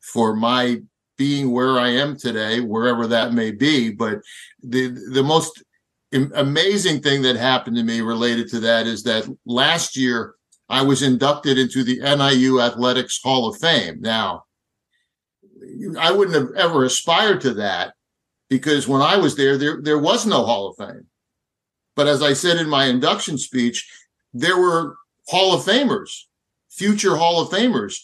[0.00, 0.80] for my
[1.16, 3.90] being where I am today, wherever that may be.
[3.90, 4.20] But
[4.62, 5.62] the the most
[6.12, 10.34] amazing thing that happened to me related to that is that last year
[10.68, 14.00] I was inducted into the NIU Athletics Hall of Fame.
[14.00, 14.44] Now,
[15.98, 17.94] I wouldn't have ever aspired to that
[18.48, 21.06] because when I was there, there there was no Hall of Fame.
[21.94, 23.88] But as I said in my induction speech,
[24.32, 24.96] there were
[25.28, 26.10] Hall of Famers,
[26.70, 27.98] future Hall of Famers,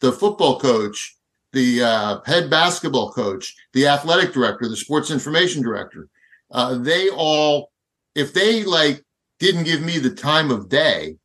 [0.00, 1.16] the football coach,
[1.52, 6.08] the uh, head basketball coach, the athletic director, the sports information director.
[6.50, 7.70] Uh, they all,
[8.14, 9.02] if they like
[9.38, 11.16] didn't give me the time of day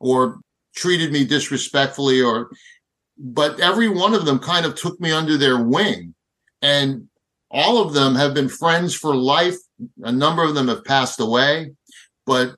[0.00, 0.40] or
[0.74, 2.50] treated me disrespectfully or
[3.16, 6.14] but every one of them kind of took me under their wing.
[6.62, 7.08] And
[7.50, 9.56] all of them have been friends for life.
[10.04, 11.72] A number of them have passed away
[12.28, 12.54] but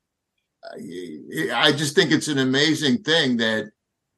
[1.55, 3.70] i just think it's an amazing thing that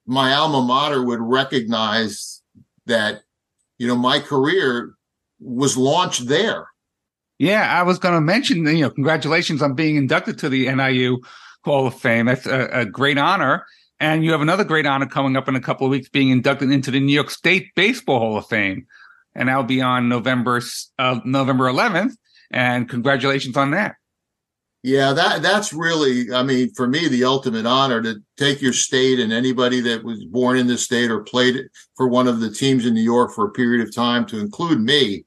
[0.07, 2.43] my alma mater would recognize
[2.87, 3.23] that
[3.79, 4.95] you know my career
[5.41, 6.69] was launched there.
[7.39, 11.19] Yeah, I was going to mention, you know, congratulations on being inducted to the NIU
[11.65, 12.27] Hall of Fame.
[12.27, 13.67] That's a, a great honor.
[14.01, 16.71] And you have another great honor coming up in a couple of weeks, being inducted
[16.71, 18.87] into the New York State Baseball Hall of Fame,
[19.35, 20.61] and that'll be on November
[20.99, 22.15] uh, November 11th.
[22.51, 23.95] And congratulations on that.
[24.83, 29.21] Yeah, that that's really, I mean, for me, the ultimate honor to take your state
[29.21, 32.85] and anybody that was born in this state or played for one of the teams
[32.85, 35.25] in New York for a period of time, to include me.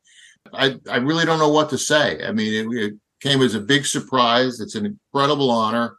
[0.54, 2.22] I, I really don't know what to say.
[2.26, 4.60] I mean, it, it came as a big surprise.
[4.60, 5.96] It's an incredible honor.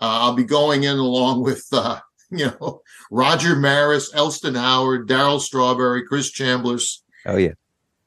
[0.00, 1.98] Uh, I'll be going in along with, uh,
[2.30, 7.52] you know, Roger Maris, Elston Howard, Darryl Strawberry, Chris Chambliss, Oh yeah.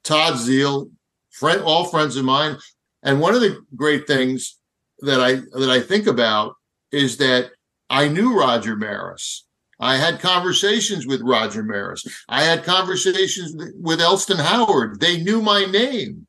[0.03, 0.89] Todd Zeile,
[1.29, 2.57] friend, all friends of mine.
[3.03, 4.57] And one of the great things
[4.99, 6.55] that I that I think about
[6.91, 7.51] is that
[7.89, 9.45] I knew Roger Maris.
[9.79, 12.05] I had conversations with Roger Maris.
[12.29, 14.99] I had conversations with Elston Howard.
[14.99, 16.27] They knew my name.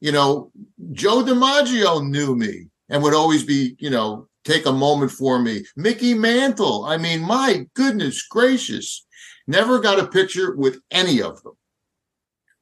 [0.00, 0.50] You know,
[0.92, 5.64] Joe DiMaggio knew me and would always be, you know, take a moment for me.
[5.76, 6.84] Mickey Mantle.
[6.84, 9.06] I mean, my goodness gracious.
[9.46, 11.54] Never got a picture with any of them.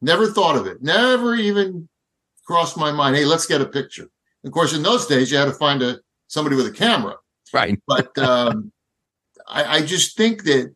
[0.01, 0.83] Never thought of it.
[0.83, 1.89] Never even
[2.47, 3.17] crossed my mind.
[3.17, 4.09] Hey, let's get a picture.
[4.45, 7.17] Of course, in those days, you had to find a somebody with a camera.
[7.53, 7.81] Right.
[7.87, 8.73] But um,
[9.49, 10.75] I, I just think that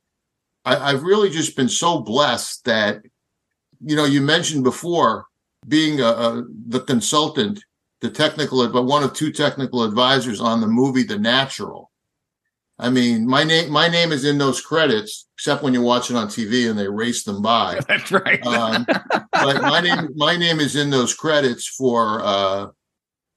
[0.65, 3.03] I, I've really just been so blessed that,
[3.85, 5.27] you know, you mentioned before
[5.69, 7.63] being a, a, the consultant,
[8.03, 11.91] the technical, but one of two technical advisors on the movie The Natural.
[12.79, 16.17] I mean, my name my name is in those credits, except when you watch it
[16.17, 17.79] on TV and they race them by.
[17.89, 18.45] That's right.
[18.45, 18.85] Um,
[19.31, 22.67] but my name my name is in those credits for uh,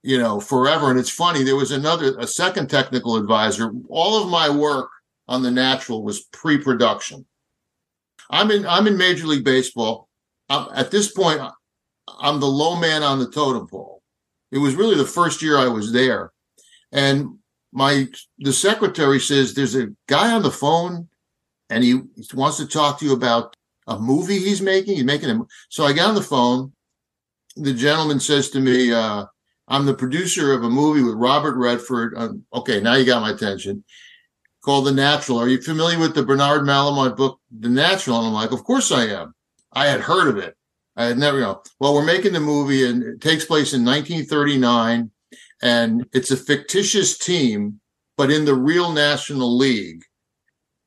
[0.01, 0.89] you know forever.
[0.89, 1.43] And it's funny.
[1.43, 3.71] There was another a second technical advisor.
[3.87, 4.89] All of my work
[5.27, 7.25] on the natural was pre-production.
[8.31, 10.09] I'm in I'm in Major League Baseball.
[10.49, 11.39] I'm, at this point,
[12.19, 13.94] I'm the low man on the totem pole.
[14.51, 16.31] It was really the first year I was there,
[16.91, 17.39] and
[17.71, 18.07] my
[18.39, 21.09] the secretary says there's a guy on the phone,
[21.69, 22.01] and he
[22.33, 23.55] wants to talk to you about
[23.87, 24.95] a movie he's making.
[24.95, 26.71] He's making a so I get on the phone.
[27.57, 29.25] The gentleman says to me, uh,
[29.67, 33.31] "I'm the producer of a movie with Robert Redford." Um, okay, now you got my
[33.31, 33.83] attention.
[34.63, 35.39] Called The Natural.
[35.39, 38.19] Are you familiar with the Bernard Malamud book, The Natural?
[38.19, 39.35] And I'm like, "Of course I am.
[39.73, 40.55] I had heard of it.
[40.95, 41.61] I had never, you know.
[41.79, 45.11] Well, we're making the movie, and it takes place in 1939,
[45.61, 47.79] and it's a fictitious team,
[48.17, 50.03] but in the real National League."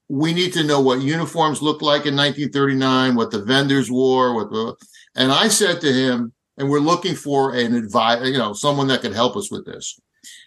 [0.08, 4.50] we need to know what uniforms looked like in 1939, what the vendors wore, what
[4.50, 4.74] the,
[5.14, 9.02] and I said to him, and we're looking for an advisor, you know, someone that
[9.02, 10.00] could help us with this.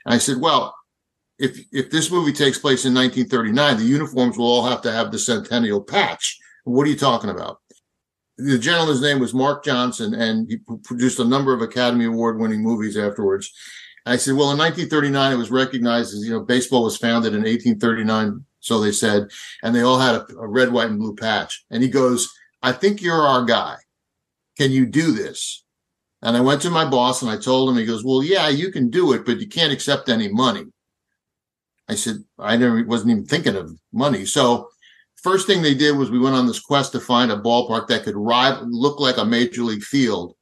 [0.06, 0.76] And I said, well,
[1.38, 5.12] if if this movie takes place in 1939, the uniforms will all have to have
[5.12, 6.38] the centennial patch.
[6.66, 7.61] What are you talking about?
[8.38, 12.64] The gentleman's name was Mark Johnson, and he produced a number of Academy Award winning
[12.64, 13.52] movies afterwards.
[14.06, 17.42] I said, well, in 1939, it was recognized as, you know, baseball was founded in
[17.42, 19.30] 1839 so they said,
[19.64, 21.66] and they all had a, a, red, white, and blue patch.
[21.70, 23.78] And he goes, I think you're our guy.
[24.58, 25.66] Can you do this?
[26.22, 28.72] And I went to my boss and I told him, he goes, Well, yeah, you
[28.72, 30.66] can do it, but you can't accept any money.
[31.90, 34.26] I said, I never wasn't even thinking of money.
[34.26, 34.70] So
[35.24, 38.04] first thing they did was we went on this quest to find a ballpark that
[38.04, 40.36] could rival, look like a major league field.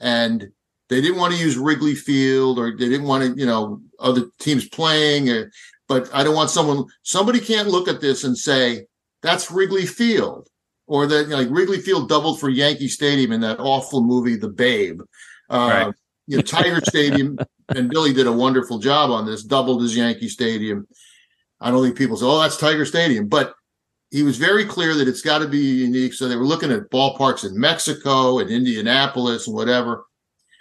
[0.00, 0.50] And
[0.88, 4.24] they didn't want to use Wrigley Field or they didn't want to, you know, other
[4.38, 5.28] teams playing.
[5.28, 5.50] Or,
[5.88, 8.86] but I don't want someone, somebody can't look at this and say,
[9.22, 10.48] that's Wrigley Field.
[10.86, 14.36] Or that, you know, like Wrigley Field doubled for Yankee Stadium in that awful movie,
[14.36, 15.00] The Babe.
[15.48, 15.94] Uh, Right.
[16.26, 20.28] you know, Tiger Stadium, and Billy did a wonderful job on this, doubled as Yankee
[20.28, 20.86] Stadium.
[21.60, 23.54] I don't think people say, "Oh, that's Tiger Stadium," but
[24.10, 26.14] he was very clear that it's got to be unique.
[26.14, 30.04] So they were looking at ballparks in Mexico and Indianapolis and whatever.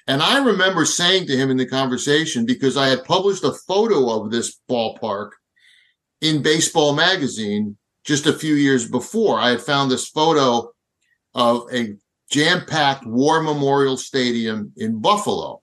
[0.08, 4.10] And I remember saying to him in the conversation because I had published a photo
[4.10, 5.32] of this ballpark
[6.22, 9.40] in Baseball Magazine just a few years before.
[9.40, 10.72] I had found this photo
[11.36, 11.96] of a
[12.32, 15.62] jam-packed War Memorial Stadium in Buffalo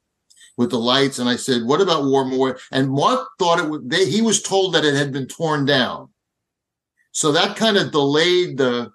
[0.57, 1.19] with the lights.
[1.19, 3.91] And I said, "What about War Memorial?" And Mark thought it would.
[3.91, 6.09] They, he was told that it had been torn down,
[7.17, 8.91] so that kind of delayed the,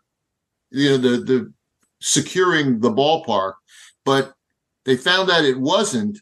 [0.69, 1.53] you know, the the
[2.01, 3.53] securing the ballpark.
[4.05, 4.33] But
[4.85, 6.19] they found out it wasn't,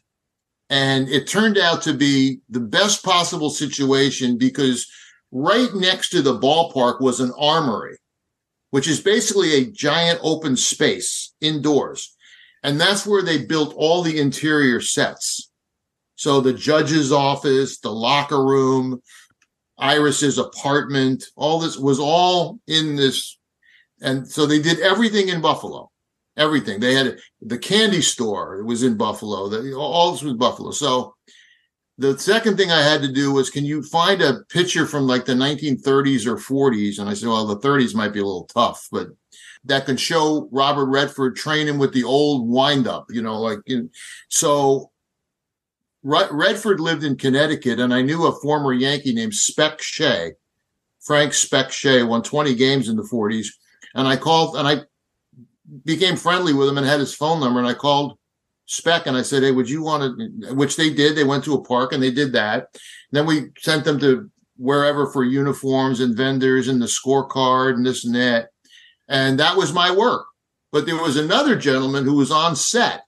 [0.70, 4.90] and it turned out to be the best possible situation because
[5.30, 7.98] right next to the ballpark was an armory
[8.70, 12.16] which is basically a giant open space indoors.
[12.62, 15.50] And that's where they built all the interior sets.
[16.14, 19.00] So the judge's office, the locker room,
[19.80, 23.38] Iris's apartment, all this was all in this.
[24.02, 25.90] And so they did everything in Buffalo.
[26.36, 26.80] Everything.
[26.80, 29.48] They had the candy store, it was in Buffalo.
[29.48, 30.70] The, all this was Buffalo.
[30.70, 31.14] So
[31.98, 35.24] the second thing I had to do was, can you find a picture from like
[35.24, 36.98] the 1930s or 40s?
[36.98, 39.08] And I said, well, the 30s might be a little tough, but
[39.64, 43.90] that can show Robert Redford training with the old windup, you know, like in,
[44.28, 44.89] so.
[46.02, 50.32] Redford lived in Connecticut, and I knew a former Yankee named Spec Shea.
[51.00, 53.48] Frank Spec Shea won 20 games in the 40s,
[53.94, 54.82] and I called and I
[55.84, 57.58] became friendly with him and had his phone number.
[57.58, 58.18] And I called
[58.66, 60.54] Spec and I said, Hey, would you want to?
[60.54, 61.16] Which they did.
[61.16, 62.68] They went to a park and they did that.
[63.12, 68.04] Then we sent them to wherever for uniforms and vendors and the scorecard and this
[68.04, 68.50] and that.
[69.08, 70.26] And that was my work.
[70.72, 73.04] But there was another gentleman who was on set.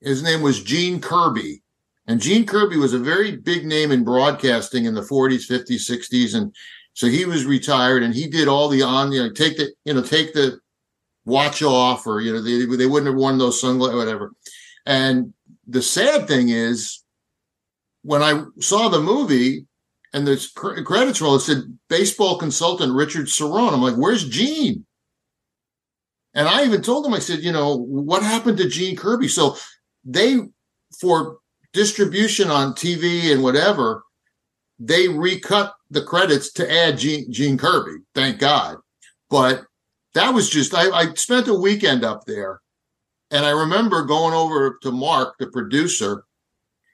[0.00, 1.62] His name was Gene Kirby.
[2.08, 6.34] And Gene Kirby was a very big name in broadcasting in the 40s, 50s, 60s.
[6.34, 6.54] And
[6.94, 9.94] so he was retired and he did all the on, you know, take the, you
[9.94, 10.58] know, take the
[11.28, 14.32] watch off or you know they, they wouldn't have worn those sunglasses whatever.
[14.86, 15.34] And
[15.66, 17.04] the sad thing is
[18.02, 19.66] when i saw the movie
[20.14, 23.74] and the credits roll it said baseball consultant richard Cerrone.
[23.74, 24.86] I'm like where's gene?
[26.34, 29.28] And i even told him i said you know what happened to gene kirby?
[29.28, 29.56] So
[30.04, 30.38] they
[30.98, 31.37] for
[31.72, 34.04] distribution on tv and whatever
[34.78, 38.76] they recut the credits to add gene, gene kirby thank god
[39.30, 39.64] but
[40.14, 42.60] that was just I, I spent a weekend up there
[43.30, 46.24] and I remember going over to Mark, the producer,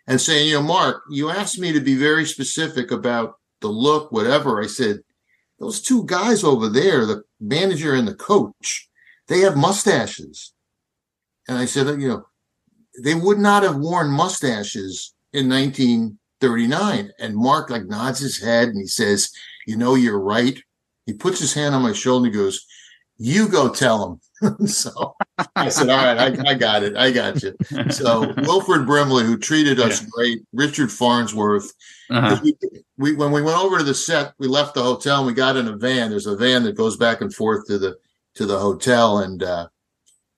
[0.07, 4.11] and saying, you know, Mark, you asked me to be very specific about the look,
[4.11, 4.63] whatever.
[4.63, 5.01] I said,
[5.61, 8.89] those two guys over there, the manager and the coach,
[9.29, 10.53] they have mustaches.
[11.49, 12.27] And I said, you know,
[13.03, 17.11] they would not have worn mustaches in 1939.
[17.19, 19.31] And Mark like nods his head and he says,
[19.67, 20.59] you know, you're right.
[21.07, 22.65] He puts his hand on my shoulder and he goes,
[23.17, 25.15] you go tell him." so
[25.57, 26.97] I said, all right, I, I, got it.
[26.97, 27.55] I got you.
[27.91, 30.09] So Wilford Brimley, who treated us yeah.
[30.13, 31.73] great, Richard Farnsworth.
[32.11, 32.41] Uh-huh.
[32.43, 32.57] We,
[32.99, 35.57] we, when we went over to the set, we left the hotel and we got
[35.57, 36.11] in a van.
[36.11, 37.97] There's a van that goes back and forth to the
[38.35, 39.69] to the hotel, and uh,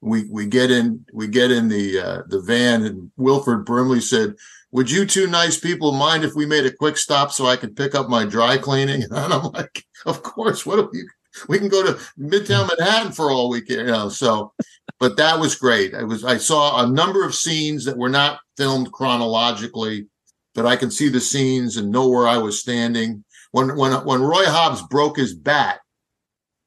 [0.06, 4.34] we we get in we get in the uh, the van, and Wilford Brimley said,
[4.70, 7.76] "Would you two nice people mind if we made a quick stop so I could
[7.76, 10.64] pick up my dry cleaning?" And I'm like, "Of course.
[10.64, 11.08] What do you?"
[11.48, 14.08] we can go to Midtown Manhattan for all weekend, you know.
[14.08, 14.52] So,
[14.98, 15.94] but that was great.
[15.94, 20.06] I was I saw a number of scenes that were not filmed chronologically,
[20.54, 23.24] but I can see the scenes and know where I was standing.
[23.50, 25.80] When when when Roy Hobbs broke his bat,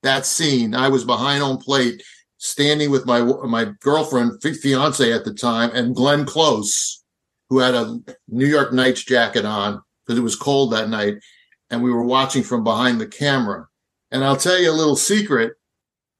[0.04, 2.04] that scene, I was behind home plate,
[2.40, 7.04] standing with my my girlfriend, fiance at the time, and Glenn Close,
[7.50, 11.18] who had a New York Knights jacket on because it was cold that night,
[11.70, 13.68] and we were watching from behind the camera
[14.12, 15.54] and I'll tell you a little secret.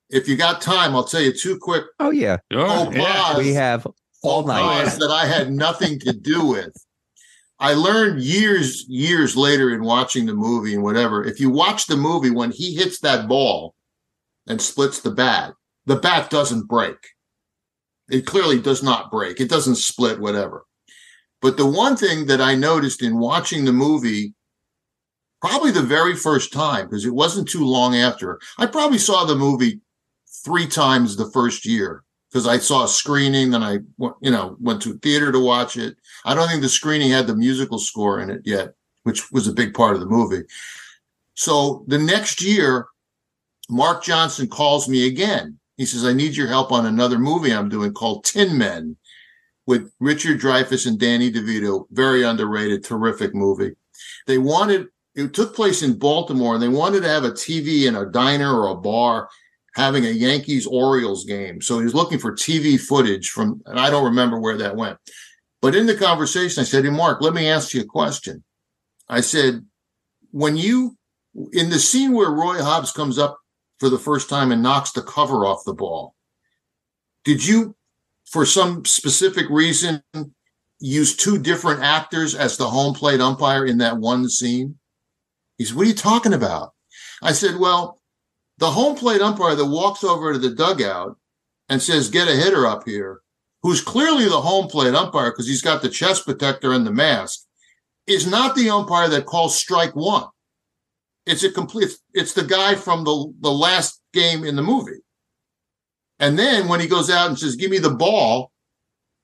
[0.10, 1.84] If you got time, I'll tell you two quick.
[2.00, 3.38] Oh yeah, oh, yeah.
[3.38, 3.86] we have
[4.24, 6.74] all night that I had nothing to do with.
[7.60, 11.24] I learned years, years later in watching the movie and whatever.
[11.24, 13.76] If you watch the movie, when he hits that ball
[14.48, 15.54] and splits the bat,
[15.86, 16.98] the bat doesn't break.
[18.10, 19.40] It clearly does not break.
[19.40, 20.66] It doesn't split, whatever.
[21.42, 24.34] But the one thing that I noticed in watching the movie
[25.42, 28.40] probably the very first time because it wasn't too long after.
[28.58, 29.80] I probably saw the movie
[30.44, 33.80] three times the first year because I saw a screening, then I
[34.22, 35.98] you know went to a theater to watch it.
[36.26, 38.74] I don't think the screening had the musical score in it yet,
[39.04, 40.44] which was a big part of the movie.
[41.36, 42.88] So the next year,
[43.70, 45.59] Mark Johnson calls me again.
[45.80, 48.98] He says, "I need your help on another movie I'm doing called Tin Men."
[49.66, 53.76] With Richard Dreyfuss and Danny DeVito, very underrated, terrific movie.
[54.26, 57.96] They wanted it took place in Baltimore, and they wanted to have a TV in
[57.96, 59.30] a diner or a bar
[59.76, 61.62] having a Yankees Orioles game.
[61.62, 64.98] So he was looking for TV footage from, and I don't remember where that went.
[65.62, 68.44] But in the conversation, I said, Hey, Mark, let me ask you a question.
[69.08, 69.66] I said,
[70.32, 70.96] when you,
[71.54, 73.39] in the scene where Roy Hobbs comes up
[73.80, 76.16] for the first time and knocks the cover off the ball,
[77.24, 77.76] did you,
[78.26, 80.02] for some specific reason,
[80.80, 84.78] use two different actors as the home plate umpire in that one scene?
[85.58, 86.74] He said, What are you talking about?
[87.22, 88.00] I said, Well,
[88.58, 91.18] the home plate umpire that walks over to the dugout
[91.68, 93.22] and says, Get a hitter up here,
[93.62, 97.46] who's clearly the home plate umpire because he's got the chest protector and the mask,
[98.08, 100.28] is not the umpire that calls strike one.
[101.30, 105.02] It's a complete, it's the guy from the, the last game in the movie.
[106.18, 108.52] And then when he goes out and says, Give me the ball,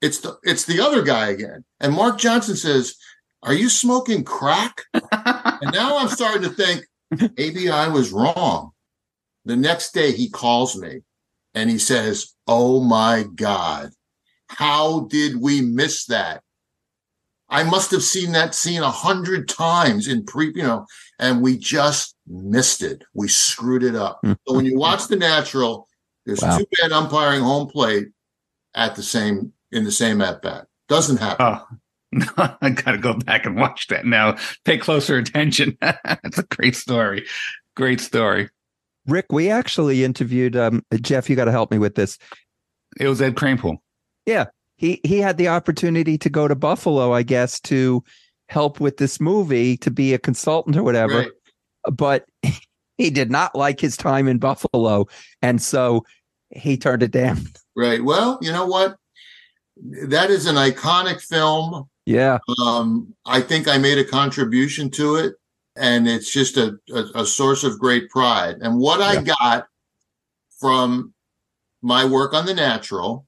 [0.00, 1.64] it's the it's the other guy again.
[1.80, 2.94] And Mark Johnson says,
[3.42, 4.82] Are you smoking crack?
[4.94, 6.86] and now I'm starting to think
[7.36, 8.70] maybe I was wrong.
[9.44, 11.00] The next day he calls me
[11.54, 13.90] and he says, Oh my God,
[14.48, 16.42] how did we miss that?
[17.48, 20.86] I must have seen that scene a hundred times in pre, you know,
[21.18, 23.04] and we just missed it.
[23.14, 24.20] We screwed it up.
[24.24, 25.88] so when you watch the natural,
[26.24, 26.58] there's Wow.
[26.58, 28.08] two bad umpiring home plate
[28.74, 30.66] at the same in the same at bat.
[30.88, 31.46] Doesn't happen.
[31.46, 31.66] Oh,
[32.60, 34.36] I got to go back and watch that now.
[34.64, 35.76] Pay closer attention.
[35.80, 37.26] That's a great story.
[37.76, 38.48] Great story.
[39.06, 41.30] Rick, we actually interviewed um, Jeff.
[41.30, 42.18] You got to help me with this.
[42.98, 43.76] It was Ed Kranepool.
[44.76, 48.04] He he had the opportunity to go to Buffalo, I guess, to
[48.48, 51.18] help with this movie, to be a consultant or whatever.
[51.18, 51.30] Right.
[51.90, 52.26] But
[52.98, 55.06] he did not like his time in Buffalo,
[55.42, 56.04] and so
[56.50, 57.46] he turned it down.
[57.74, 58.02] Right.
[58.02, 58.96] Well, you know what?
[60.08, 61.88] That is an iconic film.
[62.06, 65.34] Yeah, Um, I think I made a contribution to it,
[65.74, 68.58] and it's just a, a, a source of great pride.
[68.60, 69.66] And what I got
[70.60, 71.12] from
[71.82, 73.25] my work on the natural,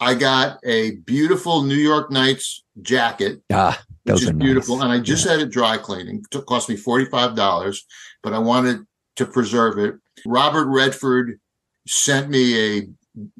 [0.00, 4.44] I got a beautiful New York Knights jacket, ah, which is are nice.
[4.44, 4.82] beautiful.
[4.82, 6.24] And I just had it dry cleaning.
[6.32, 7.78] It cost me $45,
[8.22, 8.86] but I wanted
[9.16, 9.96] to preserve it.
[10.24, 11.40] Robert Redford
[11.86, 12.88] sent me a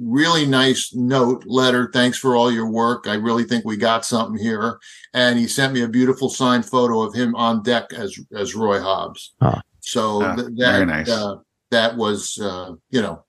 [0.01, 1.91] really nice note letter.
[1.93, 3.07] Thanks for all your work.
[3.07, 4.81] I really think we got something here.
[5.15, 8.81] And he sent me a beautiful signed photo of him on deck as as Roy
[8.81, 9.35] Hobbs.
[9.81, 11.09] So Ah, th- very that nice.
[11.09, 11.37] uh,
[11.71, 13.25] that was uh, you know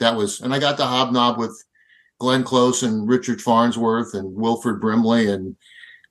[0.00, 1.56] that was, and I got to hobnob with
[2.22, 5.26] Glenn Close and Richard Farnsworth and Wilford Brimley.
[5.28, 5.56] And.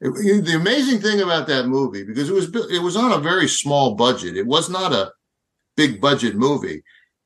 [0.02, 3.48] it- the amazing thing about that movie, because it was it was on a very
[3.48, 5.12] small budget, it was not a
[5.78, 6.82] big budget movie,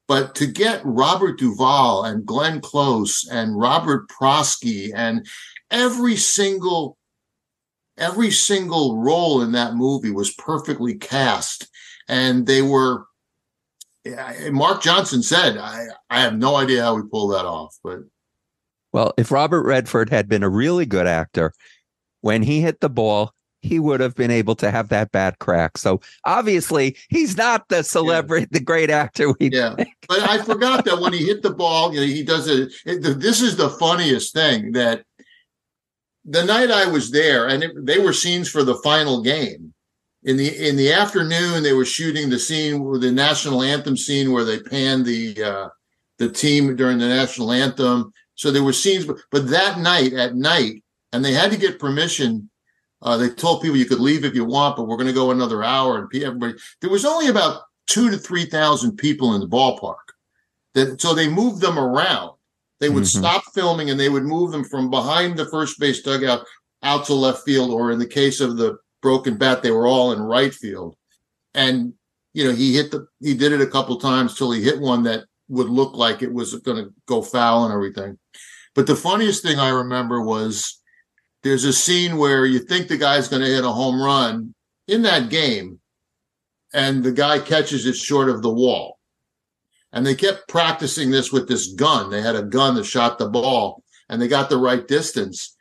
[0.08, 5.26] but to get Robert Duvall and Glenn Close and Robert Prosky and
[5.72, 6.98] every single
[7.98, 11.68] every single role in that movie was perfectly cast.
[12.10, 13.06] And they were
[14.52, 18.00] Mark Johnson said I I have no idea how we pulled that off but
[18.96, 21.52] Well, if Robert Redford had been a really good actor,
[22.22, 25.78] when he hit the ball, he would have been able to have that bat crack.
[25.78, 29.50] So obviously, he's not the celebrity, the great actor we.
[29.52, 29.76] yeah
[30.08, 33.20] but I forgot that when he hit the ball you know he does it, it
[33.20, 35.04] this is the funniest thing that
[36.24, 39.74] the night I was there and it, they were scenes for the final game
[40.24, 44.32] in the in the afternoon they were shooting the scene with the national anthem scene
[44.32, 45.70] where they panned the uh
[46.18, 50.36] the team during the national anthem so there were scenes but, but that night at
[50.36, 50.84] night
[51.14, 52.50] and they had to get permission
[53.02, 55.32] uh they told people you could leave if you want but we're going to go
[55.32, 59.48] another hour and everybody there was only about two to three thousand people in the
[59.48, 59.96] ballpark
[60.74, 62.32] that so they moved them around
[62.80, 63.20] they would Mhm.
[63.20, 66.46] stop filming and they would move them from behind the first base dugout
[66.84, 70.12] out to left field, or in the case of the broken bat, they were all
[70.12, 70.96] in right field.
[71.54, 71.94] And
[72.34, 75.04] you know, he hit the he did it a couple times till he hit one
[75.04, 78.18] that would look like it was going to go foul and everything.
[78.74, 80.82] But the funniest thing I remember was
[81.44, 84.54] there's a scene where you think the guy's going to hit a home run
[84.88, 85.80] in that game,
[86.74, 89.00] and the guy catches it short of the wall.
[89.94, 92.10] And they kept practicing this with this gun.
[92.10, 95.55] They had a gun that shot the ball and they got the right distance.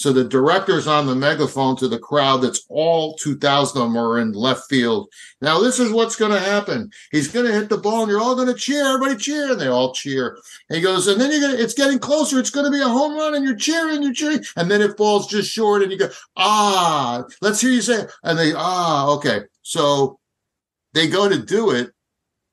[0.00, 4.18] So the director's on the megaphone to the crowd that's all 2,000 of them are
[4.18, 5.12] in left field.
[5.42, 6.90] Now, this is what's going to happen.
[7.12, 8.82] He's going to hit the ball and you're all going to cheer.
[8.82, 9.52] Everybody cheer.
[9.52, 10.38] And they all cheer.
[10.70, 12.38] And he goes, and then you're going to, it's getting closer.
[12.38, 14.42] It's going to be a home run and you're cheering, you're cheering.
[14.56, 18.06] And then it falls just short and you go, ah, let's hear you say.
[18.22, 19.42] And they, ah, okay.
[19.60, 20.18] So
[20.94, 21.90] they go to do it.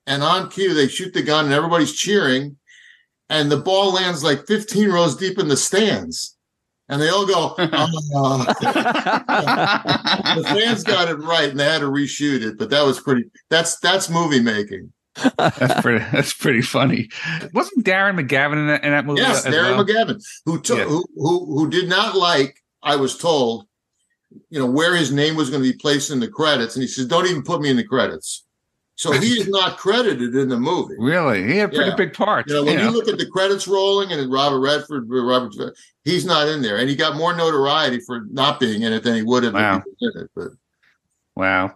[0.05, 2.57] And on cue, they shoot the gun and everybody's cheering.
[3.29, 6.36] And the ball lands like 15 rows deep in the stands.
[6.89, 7.55] And they all go.
[7.59, 8.45] "Oh."
[10.37, 12.57] the fans got it right, and they had to reshoot it.
[12.57, 13.25] But that was pretty.
[13.49, 14.91] That's that's movie making.
[15.37, 16.03] that's pretty.
[16.11, 17.09] That's pretty funny.
[17.53, 19.21] Wasn't Darren McGavin in that, in that movie?
[19.21, 19.85] Yes, as Darren well?
[19.85, 20.85] McGavin, who took Yeah.
[20.85, 22.57] who, who who did not like.
[22.83, 23.67] I was told,
[24.49, 26.87] you know, where his name was going to be placed in the credits, and he
[26.87, 28.45] says, "Don't even put me in the credits."
[28.97, 30.95] So he is not credited in the movie.
[30.97, 31.43] Really?
[31.47, 31.95] He had a pretty Yeah.
[31.95, 32.49] big parts.
[32.51, 35.53] You know, when you you look at the credits rolling and Robert Redford, Robert,
[36.03, 39.13] he's not in there, and he got more notoriety for not being in it than
[39.15, 39.77] he would have Wow.
[39.77, 40.29] if he was in it.
[40.35, 40.47] But
[41.35, 41.75] Wow.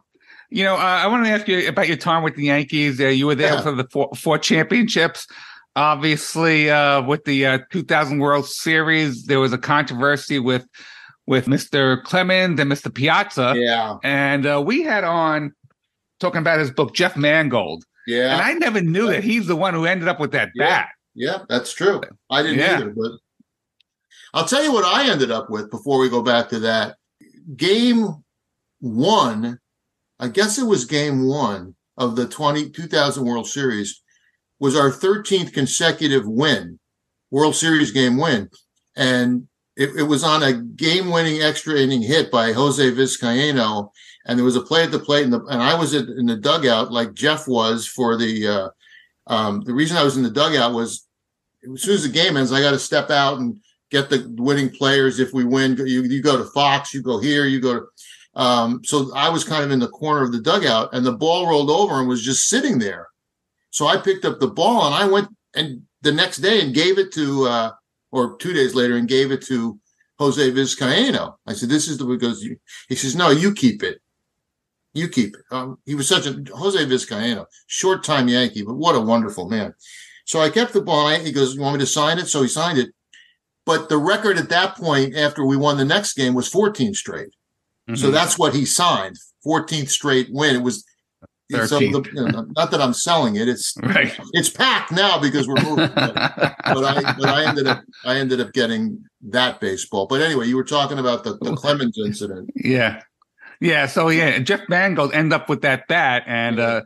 [0.49, 2.99] You know, uh, I want to ask you about your time with the Yankees.
[2.99, 3.61] Uh, you were there Yeah.
[3.61, 5.28] for the four, four championships.
[5.76, 10.65] Obviously, uh, with the uh, 2000 World Series, there was a controversy with
[11.28, 12.03] with Mr.
[12.03, 12.93] Clemens and Mr.
[12.93, 15.53] Piazza, yeah, and uh, we had on
[16.22, 19.74] talking about his book Jeff Mangold, yeah, and I never knew that he's the one
[19.74, 20.65] who ended up with that Yeah.
[20.69, 20.89] bat.
[21.15, 22.01] yeah, that's true.
[22.30, 22.78] I didn't Yeah.
[22.78, 23.11] either, but
[24.34, 26.95] I'll tell you what I ended up with before we go back to that.
[27.57, 28.24] Game
[28.80, 29.59] one,
[30.19, 34.01] I guess it was game one of the 20, 2000 World Series,
[34.59, 36.80] was our 13th consecutive win,
[37.32, 38.49] World Series game win.
[38.95, 43.89] And it, it was on a game winning extra inning hit by Jose Vizcaino.
[44.26, 46.36] And there was a play at the plate, and, the, and I was in the
[46.36, 48.47] dugout like Jeff was for the.
[48.47, 48.69] Uh,
[49.28, 51.07] um, the reason I was in the dugout was
[51.74, 53.59] as soon as the game ends, I got to step out and
[53.89, 55.19] get the winning players.
[55.19, 57.86] If we win, you, you go to Fox, you go here, you go to.
[58.34, 61.47] Um, so I was kind of in the corner of the dugout, and the ball
[61.47, 63.09] rolled over and was just sitting there.
[63.72, 66.97] So I picked up the ball and I went and the next day and gave
[66.97, 67.72] it to, uh,
[68.11, 69.80] or two days later, and gave it to
[70.19, 71.36] Jose Vizcaino.
[71.47, 72.45] I said, "This is the because.
[72.89, 74.01] He says, "No, you keep it.
[74.94, 78.96] You keep it." Um, he was such a Jose Vizcaino, short time Yankee, but what
[78.96, 79.74] a wonderful man.
[80.26, 81.10] So I kept the ball.
[81.10, 82.89] He goes, "You want me to sign it?" So he signed it.
[83.66, 87.30] But the record at that point, after we won the next game, was 14 straight.
[87.96, 88.12] So Mhm.
[88.14, 89.18] that's what he signed.
[89.44, 90.56] 14th straight win.
[90.56, 90.84] It was.
[91.52, 92.08] So the, 13th.
[92.14, 93.50] you know, not that I'm selling it.
[93.50, 94.18] It's right.
[94.32, 95.89] it's packed now because we're moving.
[95.96, 96.38] but
[96.86, 100.08] I but I ended up I ended up getting that baseball.
[100.08, 102.50] But anyway, you were talking about the, the Clemens incident.
[102.56, 103.02] Yeah.
[103.62, 103.86] Yeah.
[103.86, 106.82] So yeah, Jeff Mangold end up with that bat, and uh,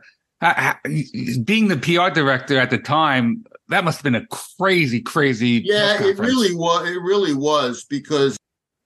[1.44, 5.62] being the PR director at the time, that must have been a crazy, crazy.
[5.64, 6.88] Yeah, it really was.
[6.88, 8.36] It really was because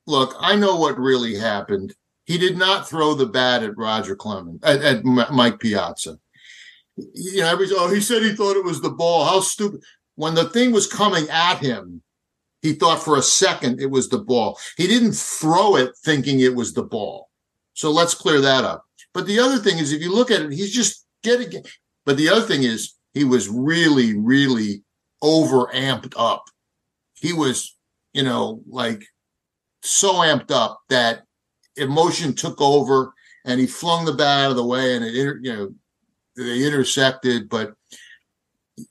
[0.06, 1.94] look, I know what really happened.
[2.24, 6.18] He did not throw the bat at Roger Clemens at, at Mike Piazza.
[6.96, 9.24] You know, everybody's oh, he said he thought it was the ball.
[9.24, 9.82] How stupid!
[10.14, 12.02] When the thing was coming at him,
[12.62, 14.58] he thought for a second it was the ball.
[14.76, 17.29] He didn't throw it thinking it was the ball.
[17.80, 18.84] So let's clear that up.
[19.14, 21.64] But the other thing is, if you look at it, he's just getting.
[22.04, 24.82] But the other thing is, he was really, really
[25.22, 26.44] over amped up.
[27.14, 27.74] He was,
[28.12, 29.02] you know, like
[29.82, 31.22] so amped up that
[31.76, 33.14] emotion took over
[33.46, 35.74] and he flung the bat out of the way and it, inter- you know,
[36.36, 37.48] they intersected.
[37.48, 37.72] But,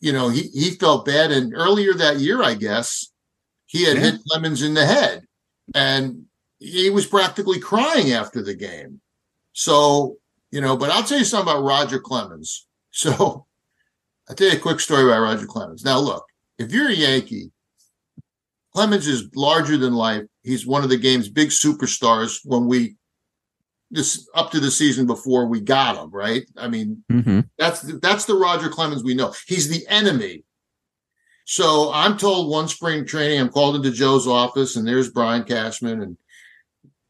[0.02, 1.32] you know, he, he felt bad.
[1.32, 3.12] And earlier that year, I guess,
[3.68, 4.12] he had Yeah.
[4.12, 5.28] hit Lemons in the head
[5.76, 6.26] and
[6.60, 9.02] he was practically crying after the game.
[9.54, 10.18] So,
[10.52, 12.66] you know, but I'll tell you something about Roger Clemens.
[12.92, 13.46] So
[14.28, 15.86] I'll tell you a quick story about Roger Clemens.
[15.86, 16.26] Now, look,
[16.58, 17.52] if you're a Yankee,
[18.74, 20.24] Clemens is larger than life.
[20.44, 22.96] He's one of the game's big superstars when we
[23.92, 26.44] this up to the season before we got him, right?
[26.58, 27.48] I mean, Mhm.
[27.60, 29.34] that's that's the Roger Clemens we know.
[29.48, 30.44] He's the enemy.
[31.46, 36.02] So I'm told one spring training, I'm called into Joe's office, and there's Brian Cashman,
[36.02, 36.18] and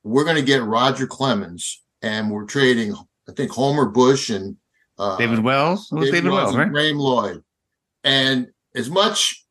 [0.03, 2.95] we're going to get Roger Clemens, and we're trading,
[3.27, 4.55] I think Homer Bush and
[4.97, 5.89] uh, David Wells.
[5.91, 6.95] Was David, Wells, and right?
[6.95, 7.43] Lloyd.
[8.03, 9.45] And as much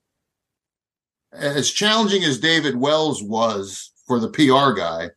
[1.33, 5.11] as challenging as David Wells was for the PR guy,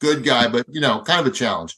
[0.00, 1.76] good guy, but you know, kind of a challenge.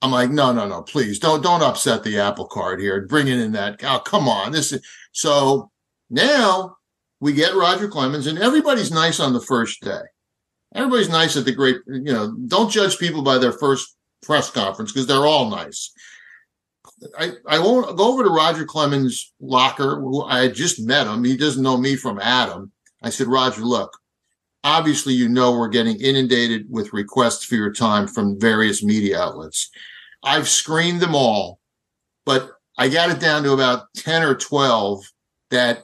[0.00, 3.06] I'm like, no, no, no, please don't don't upset the apple cart here.
[3.06, 4.50] Bringing in that, oh, come on.
[4.50, 5.70] This is so
[6.10, 6.76] now
[7.20, 10.02] we get Roger Clemens, and everybody's nice on the first day.
[10.74, 14.92] Everybody's nice at the great, you know, don't judge people by their first press conference
[14.92, 15.92] because they're all nice.
[17.18, 20.00] I, I won't go over to Roger Clemens' locker.
[20.00, 21.24] who I just met him.
[21.24, 22.72] He doesn't know me from Adam.
[23.02, 23.98] I said, Roger, look,
[24.64, 29.70] obviously, you know, we're getting inundated with requests for your time from various media outlets.
[30.22, 31.58] I've screened them all,
[32.24, 35.04] but I got it down to about 10 or 12
[35.50, 35.82] that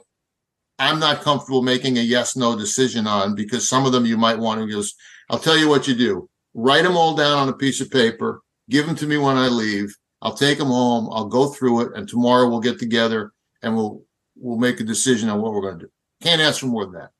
[0.79, 4.39] I'm not comfortable making a yes no decision on because some of them you might
[4.39, 4.95] want to just,
[5.29, 8.41] I'll tell you what you do write them all down on a piece of paper,
[8.69, 9.95] give them to me when I leave.
[10.21, 11.09] I'll take them home.
[11.11, 14.03] I'll go through it, and tomorrow we'll get together and we'll
[14.35, 15.91] we'll make a decision on what we're going to do.
[16.21, 17.11] Can't ask for more than that.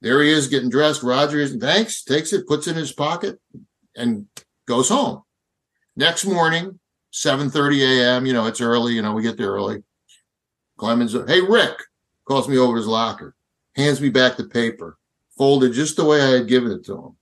[0.00, 1.02] There he is getting dressed.
[1.02, 3.38] Roger is thanks, takes it, puts it in his pocket,
[3.96, 4.26] and
[4.66, 5.22] goes home.
[5.96, 6.78] Next morning,
[7.12, 8.26] 7:30 a.m.
[8.26, 9.82] You know, it's early, you know, we get there early.
[10.78, 11.76] Clemens, hey Rick,
[12.30, 13.34] calls me over his locker,
[13.74, 14.96] hands me back the paper,
[15.36, 17.16] folded just the way I had given it to him.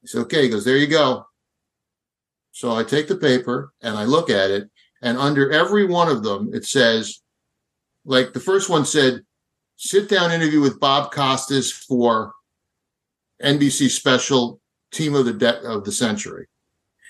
[0.00, 1.26] He said, okay, he goes, there you go.
[2.52, 4.70] So I take the paper and I look at it,
[5.02, 7.20] and under every one of them, it says,
[8.06, 9.20] like the first one said,
[9.76, 12.32] sit down interview with Bob Costas for
[13.42, 14.62] NBC special
[14.92, 16.46] team of the de- of the century.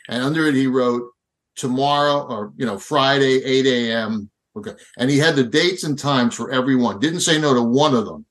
[0.09, 1.09] And under it, he wrote
[1.55, 4.29] tomorrow or you know Friday, 8 a.m.
[4.57, 4.73] Okay.
[4.99, 7.01] And he had the dates and times for everyone.
[7.01, 8.27] Didn't say no to one of them.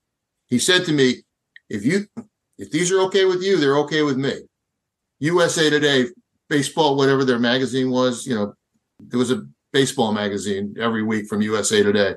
[0.48, 1.24] He said to me,
[1.70, 2.06] if you
[2.58, 4.34] if these are okay with you, they're okay with me.
[5.20, 6.06] USA Today,
[6.50, 8.54] baseball, whatever their magazine was, you know,
[9.00, 9.44] there was a
[9.74, 12.16] baseball magazine every week from USA Today.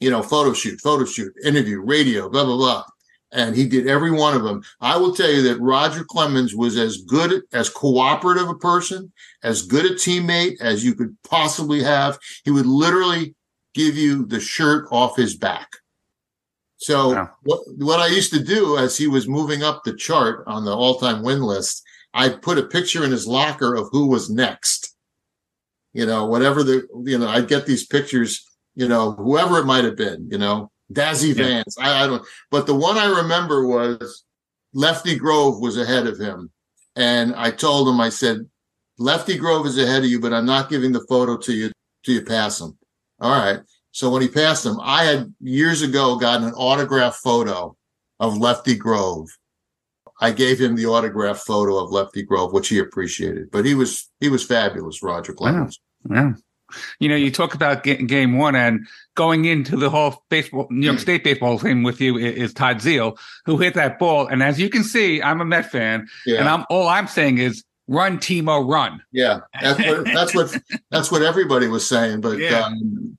[0.00, 2.84] You know, photo shoot, photo shoot, interview, radio, blah, blah, blah.
[3.32, 4.62] And he did every one of them.
[4.80, 9.12] I will tell you that Roger Clemens was as good, as cooperative a person,
[9.44, 12.18] as good a teammate as you could possibly have.
[12.44, 13.34] He would literally
[13.74, 15.68] give you the shirt off his back.
[16.78, 17.30] So Wow.
[17.42, 20.74] what, what I used to do as he was moving up the chart on the
[20.74, 24.96] all-time win list, I put a picture in his locker of who was next.
[25.92, 29.84] You know, whatever the you know, I'd get these pictures, you know, whoever it might
[29.84, 31.44] have been, you know, Dazzy Yeah.
[31.44, 31.76] Vance.
[31.78, 34.24] I, I don't but the one I remember was
[34.72, 36.50] Lefty Grove was ahead of him.
[36.96, 38.48] And I told him, I said,
[38.98, 41.70] Lefty Grove is ahead of you, but I'm not giving the photo to you
[42.04, 42.76] till you pass him.
[43.20, 43.60] All right.
[43.92, 47.76] So when he passed him, I had years ago gotten an autograph photo
[48.18, 49.28] of Lefty Grove.
[50.20, 53.50] I gave him the autograph photo of Lefty Grove, which he appreciated.
[53.50, 55.80] But he was he was fabulous, Roger Clemens.
[56.08, 56.32] Yeah.
[57.00, 58.86] You know, you talk about game one and
[59.20, 63.18] going into the whole baseball, New York State baseball team with you is Todd Zeile,
[63.44, 64.26] who hit that ball.
[64.26, 67.36] And as you can see, I'm a Met fan, Yeah, and I'm all I'm saying
[67.36, 69.02] is run, Timo, run.
[69.12, 69.40] yeah.
[69.60, 72.22] That's what that's what that's what everybody was saying.
[72.22, 72.60] But Yeah.
[72.64, 73.18] um,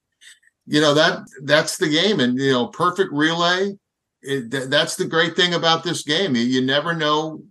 [0.66, 3.78] you know that that's the game, and you know, perfect relay.
[4.24, 6.36] It, th- that's the great thing about this game.
[6.36, 7.44] You, you never know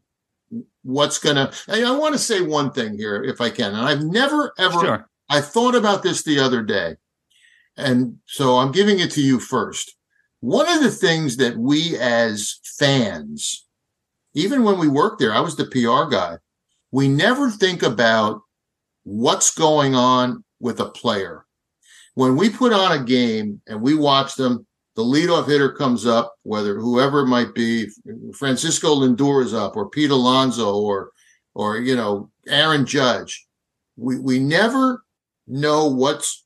[0.82, 1.52] what's gonna.
[1.68, 4.80] I, I want to say one thing here, if I can, and I've never ever
[4.80, 5.08] Sure.
[5.28, 6.96] I thought about this the other day,
[7.80, 9.96] and so I'm giving it to you first.
[10.40, 13.66] One of the things that we as fans,
[14.34, 16.38] even when we work there, I was the PR guy,
[16.92, 18.40] we never think about
[19.04, 21.46] what's going on with a player.
[22.14, 24.66] When we put on a game and we watch them,
[24.96, 27.88] the leadoff hitter comes up, whether whoever it might be,
[28.34, 31.10] Francisco Lindor is up, or Pete Alonso, or
[31.54, 33.46] or you know Aaron Judge.
[33.96, 35.04] We we never
[35.46, 36.44] know what's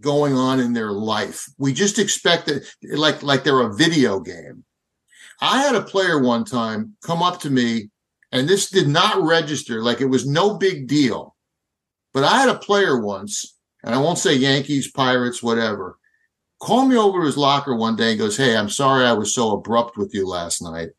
[0.00, 1.46] going on in their life.
[1.58, 4.64] We just expect it like like they're a video game.
[5.40, 7.90] I had a player one time come up to me,
[8.32, 11.36] and this did not register, like it was no big deal.
[12.14, 15.98] But I had a player once, and I won't say Yankees, Pirates, whatever,
[16.60, 19.34] call me over to his locker one day and goes, Hey, I'm sorry I was
[19.34, 20.90] so abrupt with you last night.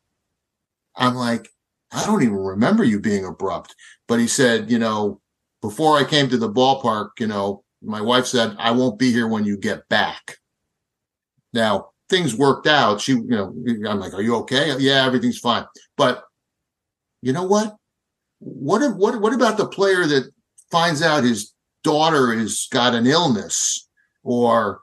[0.96, 1.48] I'm like,
[1.92, 3.74] I don't even remember you being abrupt.
[4.06, 5.20] But he said, you know,
[5.62, 9.28] before I came to the ballpark, you know, my wife said, I won't be here
[9.28, 10.36] when you get back.
[11.52, 13.00] Now, things worked out.
[13.00, 13.54] She, you know,
[13.88, 14.76] I'm like, are you okay?
[14.78, 15.64] Yeah, everything's fine.
[15.96, 16.24] But
[17.22, 17.76] you know what?
[18.40, 20.30] What, what, what about the player that
[20.70, 21.52] finds out his
[21.82, 23.88] daughter has got an illness
[24.22, 24.80] or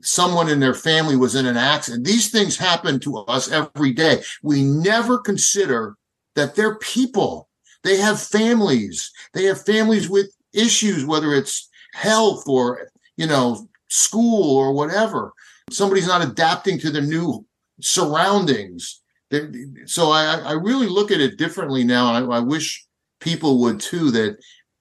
[0.00, 2.06] someone in their family was in an accident?
[2.06, 4.22] These things happen to us every day.
[4.42, 5.96] We never consider
[6.34, 7.48] that they're people.
[7.84, 9.10] They have families.
[9.34, 15.32] They have families with issues, whether it's health or, you know, school or whatever.
[15.70, 17.44] Somebody's not adapting to their new
[17.80, 19.00] surroundings.
[19.30, 19.52] They're-
[19.86, 22.14] So I, I really look at it differently now.
[22.14, 22.86] And I, I wish
[23.20, 24.36] people would too, that,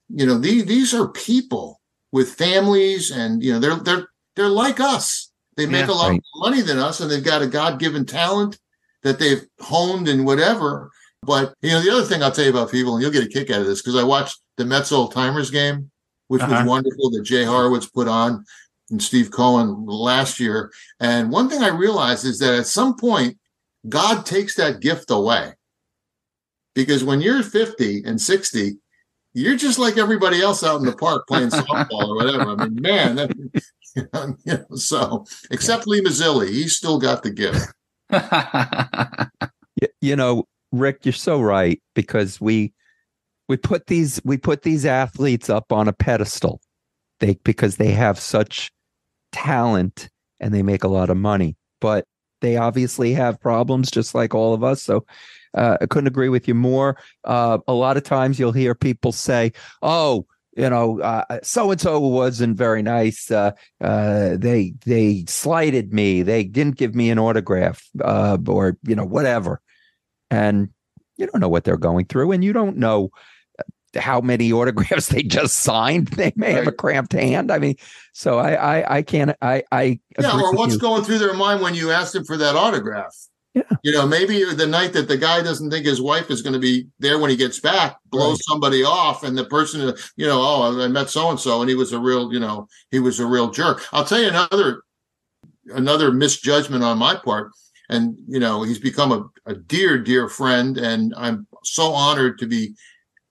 [0.09, 1.79] you know, these, these are people
[2.11, 5.31] with families and, you know, they're, they're, they're like us.
[5.57, 5.93] They make Yeah.
[5.93, 6.21] a lot Right.
[6.35, 8.57] more money than us and they've got a God given talent
[9.03, 10.89] that they've honed and whatever.
[11.23, 13.27] But you know, the other thing I'll tell you about people, and you'll get a
[13.29, 15.90] kick out of this because I watched the Mets old timers game,
[16.31, 16.59] which Uh-huh.
[16.61, 18.45] was wonderful that Jay Horwitz put on
[18.89, 20.71] and Steve Cohen last year.
[21.01, 23.37] And one thing I realized is that at some point,
[23.89, 25.53] God takes that gift away.
[26.73, 28.77] Because when you're 50 and 60,
[29.33, 32.51] you're just like everybody else out in the park playing softball or whatever.
[32.51, 33.31] I mean, man, that,
[34.45, 37.67] you know, so except Lee Mazzilli, he's still got the gift.
[39.99, 42.73] You know rick you're so right because we
[43.51, 46.61] we put these we put these athletes up on a pedestal
[47.19, 48.71] they because they have such
[49.31, 52.05] talent and they make a lot of money but
[52.41, 54.81] they obviously have problems just like all of us.
[54.81, 55.05] So
[55.53, 56.97] uh, I couldn't agree with you more.
[57.23, 60.25] Uh, a lot of times you'll hear people say, "Oh,
[60.57, 63.31] you know, so and so wasn't very nice.
[63.31, 66.23] Uh, uh, they they slighted me.
[66.23, 69.61] They didn't give me an autograph, uh, or you know, whatever."
[70.29, 70.69] And
[71.17, 73.11] you don't know what they're going through, and you don't know
[73.95, 76.07] how many autographs they just signed.
[76.09, 76.55] They may right.
[76.57, 77.51] have a cramped hand.
[77.51, 77.75] I mean,
[78.13, 80.39] so I I, I can't I I yeah.
[80.39, 80.79] Or what's you.
[80.79, 83.15] going through their mind when you ask them for that autograph?
[83.53, 83.63] Yeah.
[83.83, 86.59] You know, maybe the night that the guy doesn't think his wife is going to
[86.59, 88.43] be there when he gets back, blows right.
[88.47, 91.75] somebody off, and the person, you know, oh, I met so and so, and he
[91.75, 93.83] was a real, you know, he was a real jerk.
[93.91, 94.83] I'll tell you another
[95.73, 97.51] another misjudgment on my part,
[97.89, 102.47] and you know, he's become a, a dear, dear friend, and I'm so honored to
[102.47, 102.73] be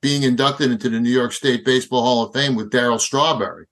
[0.00, 3.66] being inducted into the New York State Baseball Hall of Fame with Darryl Strawberry.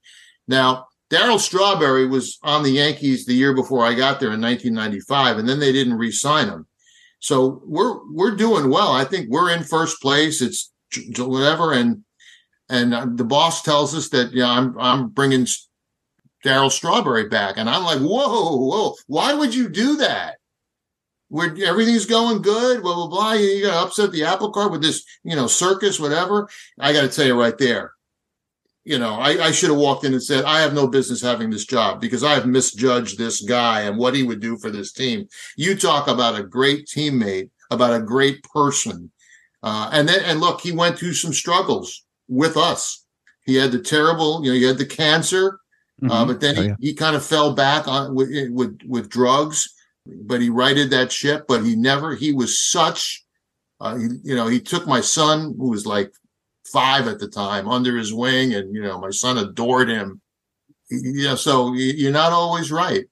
[0.46, 5.38] Now, Darryl Strawberry was on the Yankees the year before I got there in 1995,
[5.38, 6.66] and then they didn't re-sign him.
[7.20, 8.92] So we're we're doing well.
[8.92, 10.40] I think we're in first place.
[10.40, 10.70] It's
[11.18, 12.04] whatever, and
[12.68, 15.46] and uh, the boss tells us that yeah, I'm I'm bringing
[16.44, 20.36] Darryl Strawberry back, and I'm like, whoa, whoa, why would you do that?
[21.30, 23.32] Where everything's going good, blah blah blah.
[23.32, 26.48] You, got to upset the apple cart with this, you know, circus, whatever.
[26.80, 27.92] I got to tell you right there,
[28.88, 31.50] you know, I, I should have walked in and said, I have no business having
[31.50, 34.92] this job because I have misjudged this guy and what he would do for this
[34.92, 35.28] team.
[35.58, 39.10] You talk about a great teammate, about a great person.
[39.62, 43.04] Uh, and then, and look, he went through some struggles with us.
[43.44, 45.60] He had the terrible, you know, he had the cancer,
[46.02, 46.10] uh, mm-hmm.
[46.10, 46.74] uh, but then oh, yeah.
[46.80, 49.68] he, he kind of fell back on with, with, with drugs,
[50.22, 53.24] but he righted that ship, but he never, he was such,
[53.80, 56.12] uh, he, you know, he took my son who was like
[56.72, 60.20] five at the time under his wing, and you know my son adored him.
[60.90, 63.04] Yeah, so you're not always right.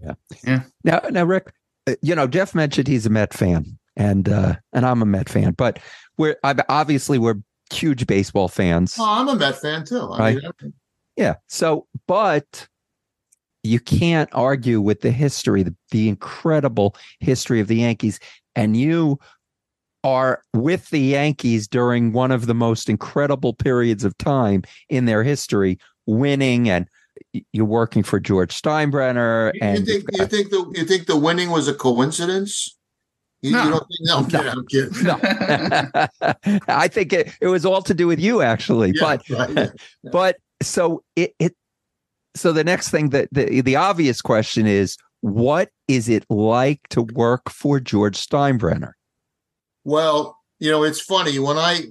[0.00, 0.14] Yeah.
[0.44, 0.62] Yeah.
[0.82, 1.52] Now, now, Rick,
[1.86, 5.28] uh, you know Jeff mentioned he's a Met fan, and uh and I'm a Met
[5.28, 5.78] fan, but
[6.16, 7.40] we're obviously we're
[7.72, 8.96] huge baseball fans.
[8.98, 10.10] Oh, I'm a Met fan too.
[10.12, 10.38] I right?
[10.62, 10.72] Mean,
[11.16, 11.34] yeah.
[11.48, 12.68] So, but
[13.64, 18.20] you can't argue with the history, the, the incredible history of the Yankees,
[18.54, 19.18] and you
[20.04, 25.24] are with the Yankees during one of the most incredible periods of time in their
[25.24, 26.86] history, winning and
[27.52, 29.52] you're working for George Steinbrenner.
[29.54, 32.76] You, and you think you think the you think the winning was a coincidence?
[33.40, 33.64] You, no.
[33.64, 35.04] you don't think no, I'm kidding, I'm kidding.
[35.04, 36.60] no.
[36.68, 38.92] I think it, it was all to do with you actually.
[38.94, 39.66] Yeah, but right, yeah,
[40.02, 40.10] yeah.
[40.12, 41.54] but so it it
[42.36, 47.02] so the next thing that the the obvious question is what is it like to
[47.02, 48.92] work for George Steinbrenner?
[49.84, 51.38] Well, you know, it's funny.
[51.38, 51.84] When I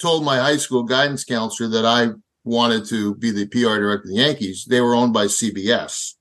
[0.00, 2.12] told my high school guidance counselor that I
[2.44, 6.14] wanted to be the PR director of the Yankees, they were owned by CBS.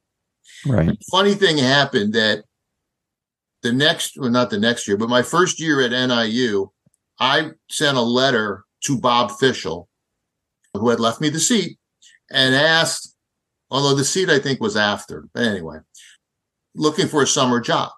[0.66, 0.98] Right.
[1.12, 2.44] funny thing happened that
[3.62, 6.72] the next, well, not the next year, but my first year at NIU,
[7.20, 9.88] I sent a letter to Bob Fishel,
[10.74, 11.78] who had left me the seat,
[12.30, 13.16] and asked,
[13.70, 15.80] although the seat I think was after, but anyway,
[16.76, 17.92] looking for a summer job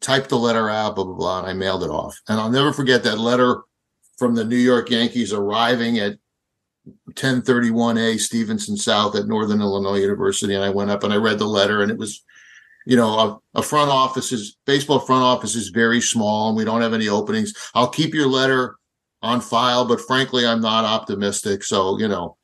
[0.00, 2.20] typed the letter out, blah, blah, blah, and I mailed it off.
[2.28, 3.62] And I'll never forget that letter
[4.18, 6.18] from the New York Yankees arriving at
[7.14, 10.54] 1031A Stevenson South at Northern Illinois University.
[10.54, 12.22] And I went up and I read the letter, and it was,
[12.86, 13.18] you know,
[13.54, 16.94] a, a front office is baseball front office is very small and we don't have
[16.94, 17.52] any openings.
[17.74, 18.76] I'll keep your letter
[19.22, 21.62] on file, but frankly, I'm not optimistic.
[21.62, 22.36] So, you know,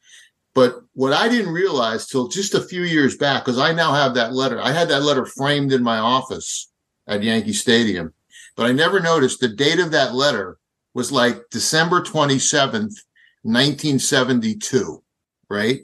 [0.56, 4.14] but what I didn't realize till just a few years back, because I now have
[4.14, 6.72] that letter, I had that letter framed in my office
[7.06, 8.14] at Yankee Stadium.
[8.56, 10.56] But I never noticed the date of that letter
[10.94, 12.94] was like December 27th,
[13.42, 15.02] 1972,
[15.50, 15.80] right?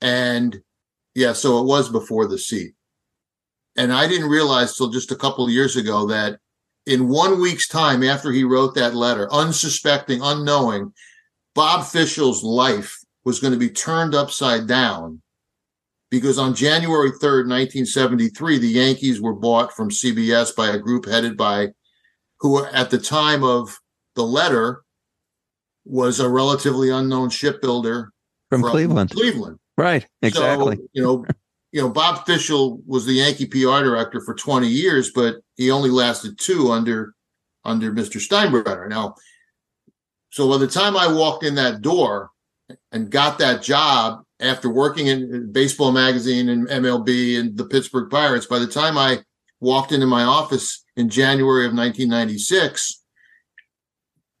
[0.00, 0.60] And
[1.14, 2.74] yeah, so it was before the seat.
[3.76, 6.40] And I didn't realize till just a couple of years ago that
[6.84, 10.92] in one week's time after he wrote that letter, unsuspecting, unknowing,
[11.54, 15.20] Bob Fishel's life was going to be turned upside down
[16.10, 21.36] because on January 3rd, 1973, the Yankees were bought from CBS by a group headed
[21.36, 21.68] by
[22.40, 23.78] who at the time of
[24.16, 24.82] the letter
[25.84, 28.12] was a relatively unknown shipbuilder
[28.48, 29.10] from, from Cleveland.
[29.10, 29.58] Cleveland.
[29.76, 30.06] Right.
[30.22, 30.76] Exactly.
[30.76, 31.24] So, you know,
[31.72, 35.90] you know, Bob Fishel was the Yankee PR director for 20 years, but he only
[35.90, 37.14] lasted two under
[37.64, 38.16] under Mr.
[38.20, 38.88] Steinbrenner.
[38.88, 39.14] Now,
[40.30, 42.30] so by the time I walked in that door
[42.92, 48.46] and got that job after working in baseball magazine and MLB and the Pittsburgh Pirates,
[48.46, 49.18] by the time I
[49.60, 53.02] walked into my office in January of 1996,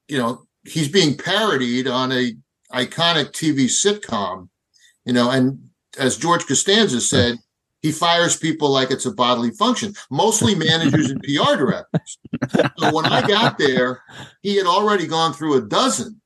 [0.08, 2.32] you know, he's being parodied on a
[2.72, 4.48] iconic TV sitcom,
[5.04, 5.58] you know, and
[5.98, 7.36] as George Costanza said,
[7.82, 12.18] he fires people like it's a bodily function, mostly managers and PR directors.
[12.78, 14.02] So when I got there,
[14.42, 16.20] he had already gone through a dozen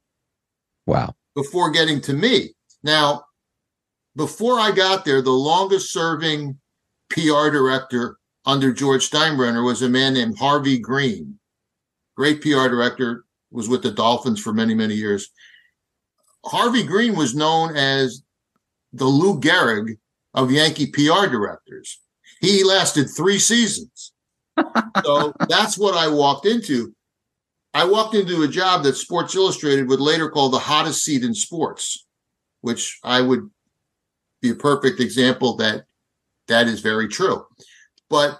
[0.86, 1.14] Wow.
[1.34, 2.54] Before getting to me.
[2.82, 3.24] Now,
[4.16, 6.58] before I got there, the longest serving
[7.10, 11.38] PR director under George Steinbrenner was a man named Harvey Greene.
[12.16, 15.30] Great PR director, was with the Dolphins for many, many years.
[16.44, 18.22] Harvey Greene was known as
[18.92, 19.96] the Lou Gehrig
[20.34, 22.00] of Yankee PR directors.
[22.40, 24.12] He lasted three seasons.
[25.04, 26.93] so that's what I walked into.
[27.74, 31.34] I walked into a job that Sports Illustrated would later call the hottest seat in
[31.34, 32.06] sports,
[32.60, 33.50] which I would
[34.40, 35.84] be a perfect example that
[36.46, 37.44] that is very true.
[38.08, 38.38] But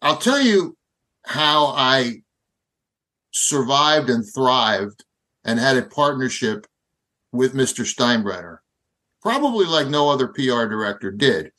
[0.00, 0.76] I'll tell you
[1.24, 2.22] how I
[3.32, 5.04] survived and thrived
[5.44, 6.66] and had a partnership
[7.32, 7.84] with Mr.
[7.84, 8.58] Steinbrenner,
[9.22, 11.50] probably like no other PR director did.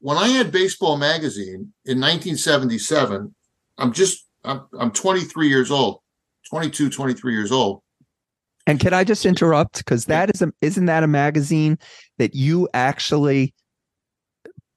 [0.00, 3.34] When I had Baseball Magazine in 1977,
[3.78, 6.00] I'm just, I'm, I'm 23 years old,
[6.48, 7.82] 22, 23 years old.
[8.66, 9.78] And can I just interrupt?
[9.78, 11.78] Because that is a isn't that a magazine
[12.18, 13.54] that you actually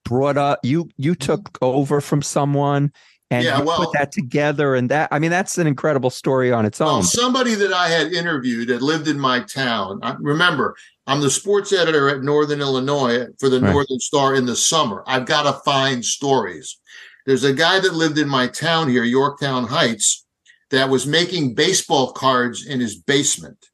[0.04, 0.60] brought up?
[0.62, 1.20] You you mm-hmm.
[1.20, 2.90] took over from someone
[3.30, 6.50] and Yeah, you well- put that together, and that I mean that's an incredible story
[6.52, 7.02] on its Well, own.
[7.02, 10.00] somebody that I had interviewed that lived in my town.
[10.02, 10.74] I, remember,
[11.06, 13.72] I'm the sports editor at Northern Illinois for the Right.
[13.72, 15.02] Northern Star in the summer.
[15.06, 16.78] I've got to find stories.
[17.26, 20.26] There's a guy that lived in my town here, Yorktown Heights,
[20.72, 23.66] that was making baseball cards in his basement.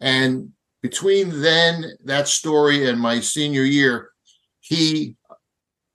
[0.00, 4.10] And between then, that story, and my senior year,
[4.60, 5.16] he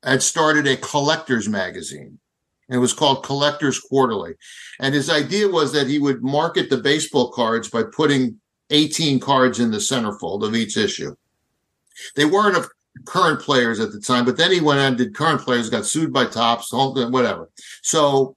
[0.04, 2.20] had started a collector's magazine.
[2.68, 4.34] And it was called Collectors Quarterly.
[4.80, 8.39] And his idea was that he would market the baseball cards by putting
[8.72, 11.16] 18 cards in the centerfold of each issue.
[12.16, 12.68] They weren't of
[13.06, 15.86] current players at the time, but then he went on and did current players, got
[15.86, 17.50] sued by Topps, whatever.
[17.84, 18.36] So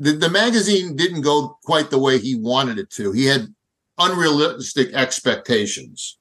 [0.00, 3.12] the, the magazine didn't go quite the way he wanted it to.
[3.12, 3.54] He had
[3.98, 6.18] unrealistic expectations.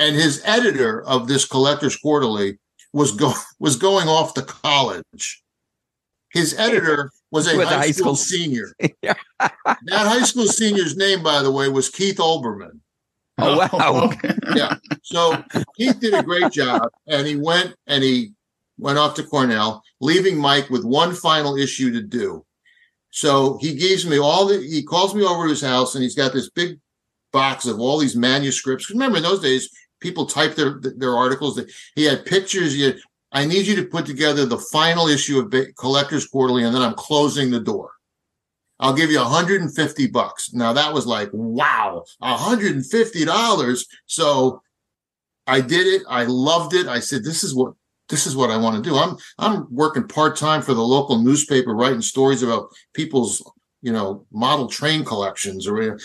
[0.00, 2.58] And his editor of this Collectors Quarterly
[2.92, 5.42] was go was going off to college.
[6.32, 8.74] His editor was a With high, high school, school- senior.
[9.02, 9.14] Yeah.
[9.38, 12.80] that high school senior's name, by the way, was Keith Olbermann.
[13.38, 14.12] Oh, wow.
[14.56, 14.76] yeah.
[15.02, 15.42] So
[15.76, 18.32] Keith did a great job, and he went and he
[18.78, 22.45] went off to Cornell, leaving Mike with one final issue to do.
[23.10, 24.58] So he gives me all the.
[24.58, 26.78] He calls me over to his house, and he's got this big
[27.32, 28.90] box of all these manuscripts.
[28.90, 31.60] Remember, in those days, people typed their their articles.
[31.94, 32.74] He had pictures.
[32.74, 32.98] He had,
[33.32, 36.94] I need you to put together the final issue of Collectors Quarterly, and then I'm
[36.94, 37.92] closing the door.
[38.78, 40.52] I'll give you 150 bucks.
[40.52, 43.86] Now that was like, wow, 150 dollars.
[44.06, 44.62] So
[45.46, 46.02] I did it.
[46.08, 46.86] I loved it.
[46.86, 47.74] I said, this is what
[48.08, 48.96] this is what I want to do.
[48.96, 53.42] I'm I'm working part time for the local newspaper, writing stories about people's
[53.82, 55.66] you know model train collections.
[55.66, 55.98] Or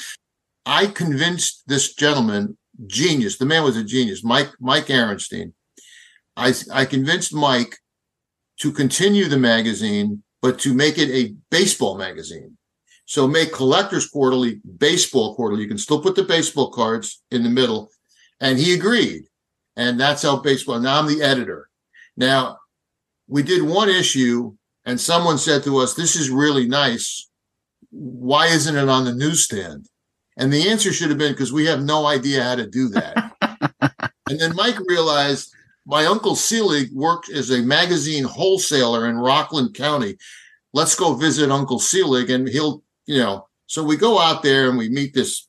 [0.65, 3.37] I convinced this gentleman, genius.
[3.37, 5.53] The man was a genius, Mike Mike Aronstein.
[6.35, 7.77] I I convinced Mike
[8.59, 12.57] to continue the magazine, but to make it a baseball magazine.
[13.05, 15.63] So make Collectors Quarterly Baseball Quarterly.
[15.63, 17.89] You can still put the baseball cards in the middle,
[18.39, 19.23] and he agreed.
[19.75, 20.79] And that's how baseball.
[20.79, 21.69] Now I'm the editor.
[22.17, 22.57] Now
[23.27, 24.55] we did one issue,
[24.85, 27.29] and someone said to us, "This is really nice.
[27.89, 29.87] Why isn't it on the newsstand?"
[30.37, 33.33] And the answer should have been because we have no idea how to do that.
[34.29, 35.53] and then Mike realized
[35.85, 40.17] my uncle Selig worked as a magazine wholesaler in Rockland County.
[40.73, 43.47] Let's go visit Uncle Selig, and he'll, you know.
[43.67, 45.47] So we go out there and we meet this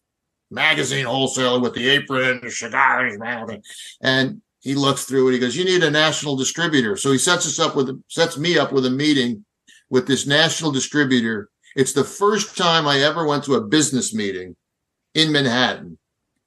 [0.50, 3.64] magazine wholesaler with the apron the cigar in his mouth, and-
[4.00, 5.32] and he looks through it.
[5.32, 8.58] He goes, "You need a national distributor." So he sets us up with sets me
[8.58, 9.44] up with a meeting
[9.90, 11.50] with this national distributor.
[11.76, 14.56] It's the first time I ever went to a business meeting
[15.14, 15.98] in Manhattan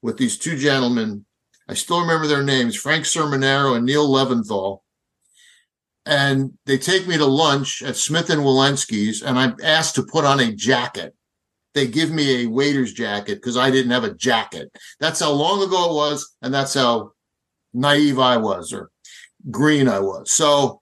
[0.02, 1.24] with these two gentlemen.
[1.68, 4.80] I still remember their names, Frank Sermonero and Neil Leventhal.
[6.06, 10.24] And they take me to lunch at Smith and Wollensky's, and I'm asked to put
[10.24, 11.12] on a jacket.
[11.74, 14.70] They give me a waiter's jacket because I didn't have a jacket.
[15.00, 17.12] That's how long ago it was, and that's how
[17.76, 18.90] naive I was or
[19.50, 20.32] green I was.
[20.32, 20.80] So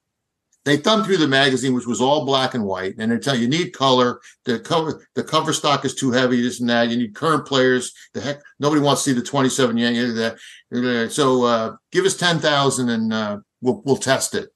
[0.64, 3.42] they thumbed through the magazine, which was all black and white, and they tell you
[3.42, 4.20] you need color.
[4.47, 6.88] The cover the cover stock is too heavy, this and that.
[6.88, 7.92] You need current players.
[8.14, 10.14] The heck, nobody wants to see the 27 Yankees.
[10.14, 14.49] That so uh, give us 10,000 and uh, we'll we'll test it.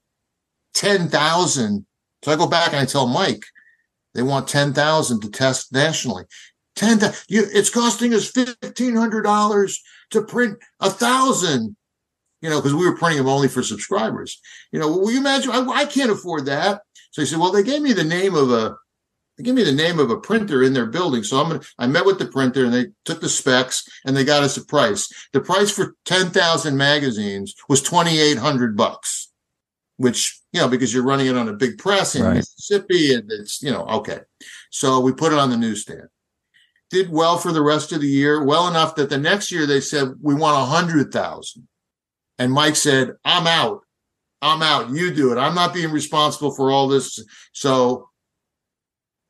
[0.74, 1.86] 10,000.
[2.24, 3.44] So I go back and I tell Mike
[4.14, 6.24] they want 10,000 to test nationally.
[6.76, 9.78] 10 you it's costing us $1500
[10.10, 11.76] to print a thousand
[12.40, 14.40] you know, because we were printing them only for subscribers.
[14.72, 15.50] You know, will you imagine?
[15.50, 16.82] I, I can't afford that.
[17.10, 18.76] So he said, well, they gave me the name of a,
[19.36, 21.22] they gave me the name of a printer in their building.
[21.22, 24.24] So I'm gonna, I met with the printer and they took the specs and they
[24.24, 25.08] got us a price.
[25.32, 29.30] The price for 10,000 magazines was 2,800 bucks,
[29.96, 32.36] which, you know, because you're running it on a big press in Right.
[32.36, 34.20] Mississippi and it's, you know, okay.
[34.70, 36.08] So we put it on the newsstand.
[36.90, 39.80] Did well for the rest of the year, well enough that the next year they
[39.80, 41.68] said, we want a hundred thousand.
[42.38, 43.82] And Mike said, I'm out.
[44.40, 44.90] I'm out.
[44.90, 45.38] You do it.
[45.38, 47.22] I'm not being responsible for all this.
[47.52, 48.08] So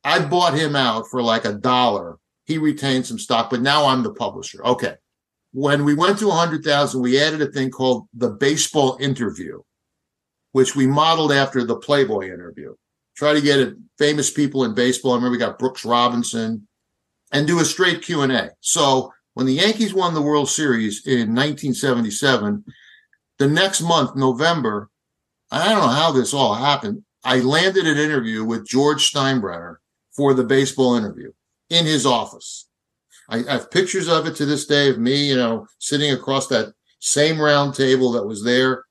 [0.05, 2.19] I bought him out for like a dollar.
[2.45, 4.65] He retained some stock, but now I'm the publisher.
[4.65, 4.95] Okay.
[5.53, 9.63] When we went to 100,000, we added a thing called the baseball interview,
[10.53, 12.75] which we modeled after the Playboy interview.
[13.17, 15.13] Try to get famous people in baseball.
[15.13, 16.69] I remember we got Brooks Robinson
[17.33, 18.51] and do a straight Q&A.
[18.61, 22.65] So when the Yankees won the World Series in 1977,
[23.39, 24.91] the next month, November,
[25.51, 27.05] I don't know how this all happened.
[27.25, 29.77] I landed an interview with George Steinbrenner
[30.13, 31.33] for the baseball interview
[31.71, 32.69] in his office.
[33.29, 36.73] I, have pictures of it to this day of me, you know, sitting across that
[37.01, 38.85] same round table that was there.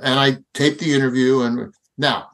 [0.00, 1.42] And I taped the interview.
[1.42, 2.28] And now,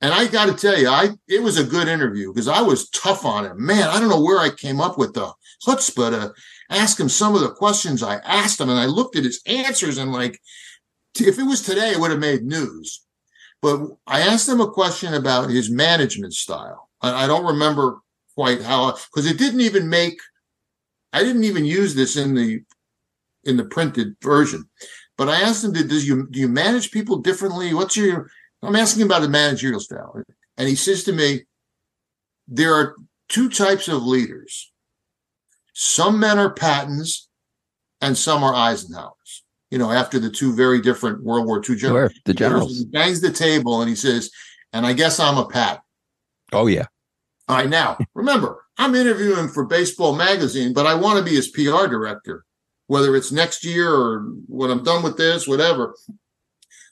[0.00, 2.88] and I got to tell you, I it was a good interview because I was
[2.90, 3.64] tough on him.
[3.64, 5.32] Man, I don't know where I came up with the
[5.66, 6.34] chutzpah to
[6.70, 9.98] ask him some of the questions I asked him, and I looked at his answers
[9.98, 10.38] and like,
[11.20, 13.04] if it was today, it would have made news.
[13.60, 16.88] But I asked him a question about his management style.
[17.00, 18.00] I, I don't remember
[18.34, 20.20] quite how because it didn't even make.
[21.12, 22.62] I didn't even use this in the
[23.44, 24.68] in the printed version.
[25.16, 27.74] But I asked him, "Did does you do you manage people differently?
[27.74, 28.30] What's your?"
[28.62, 30.22] I'm asking about the managerial style,
[30.56, 31.46] and he says to me,
[32.46, 32.96] "There are
[33.28, 34.72] two types of leaders.
[35.74, 37.28] Some men are Pattons,
[38.00, 39.42] and some are Eisenhowers.
[39.70, 42.12] You know, after the two very different World War II generals.
[42.12, 42.34] Sure, the
[42.78, 44.30] He bangs the table and he says,
[44.72, 45.82] "And I guess I'm a Pat."
[46.52, 46.86] Oh yeah,
[47.48, 51.48] All right, now remember, I'm interviewing for Baseball Magazine, but I want to be his
[51.48, 52.44] PR director,
[52.86, 55.94] whether it's next year or when I'm done with this, whatever.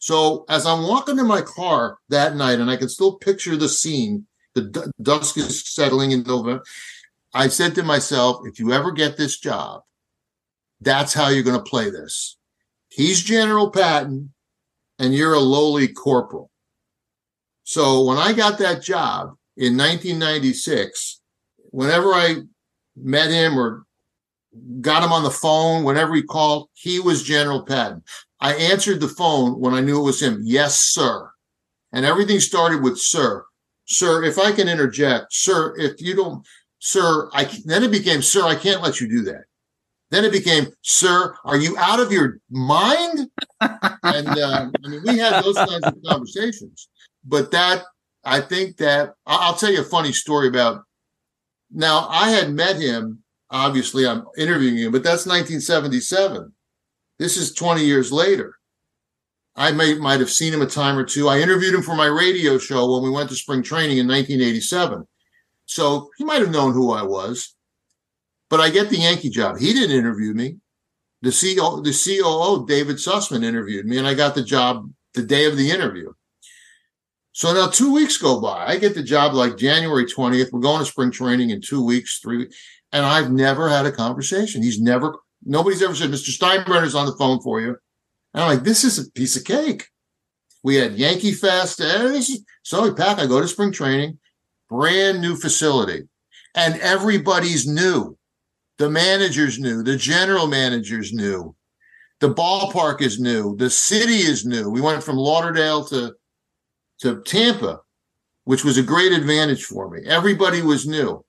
[0.00, 3.68] So as I'm walking to my car that night, and I can still picture the
[3.68, 6.62] scene, the d- dusk is settling in November.
[7.32, 9.82] I said to myself, if you ever get this job,
[10.80, 12.36] that's how you're going to play this.
[12.96, 14.32] He's General Patton,
[14.98, 16.50] and you're a lowly corporal.
[17.62, 21.20] So when I got that job in 1996,
[21.72, 22.36] whenever I
[22.96, 23.84] met him or
[24.80, 28.02] got him on the phone, whenever he called, he was General Patton.
[28.40, 30.40] I answered the phone when I knew it was him.
[30.42, 31.30] Yes, sir.
[31.92, 33.44] And everything started with sir.
[33.84, 36.46] Sir, if I can interject, sir, if you don't,
[36.78, 39.44] sir, I then it became, sir, I can't let you do that.
[40.10, 43.28] Then it became, sir, are you out of your mind?
[43.60, 46.88] and uh, I mean, we had those kinds of conversations.
[47.24, 47.82] But that,
[48.24, 50.84] I think that I'll tell you a funny story about.
[51.72, 53.22] Now, I had met him.
[53.50, 56.52] Obviously, I'm interviewing him, but that's 1977.
[57.18, 58.56] This is 20 years later.
[59.56, 61.28] I may might have seen him a time or two.
[61.28, 65.06] I interviewed him for my radio show when we went to spring training in 1987.
[65.64, 67.55] So he might have known who I was.
[68.48, 69.58] But I get the Yankee job.
[69.58, 70.56] He didn't interview me.
[71.22, 75.46] The CEO, the COO, David Sussman, interviewed me, and I got the job the day
[75.46, 76.12] of the interview.
[77.32, 78.66] So now two weeks go by.
[78.66, 80.52] I get the job like January 20th.
[80.52, 82.56] We're going to spring training in two weeks, three weeks.
[82.92, 84.62] And I've never had a conversation.
[84.62, 86.30] He's never, nobody's ever said, Mr.
[86.30, 87.76] Steinbrenner's on the phone for you.
[88.32, 89.88] And I'm like, this is a piece of cake.
[90.62, 91.82] We had Yankee Fest.
[92.62, 94.18] So Pack, I go to spring training,
[94.70, 96.08] brand new facility.
[96.54, 98.16] And everybody's new.
[98.78, 101.54] The managers new, the general managers new,
[102.20, 104.70] the ballpark is new, the city is new.
[104.70, 106.14] We went from Lauderdale to
[107.00, 107.80] to Tampa,
[108.44, 110.00] which was a great advantage for me.
[110.06, 111.24] Everybody was new.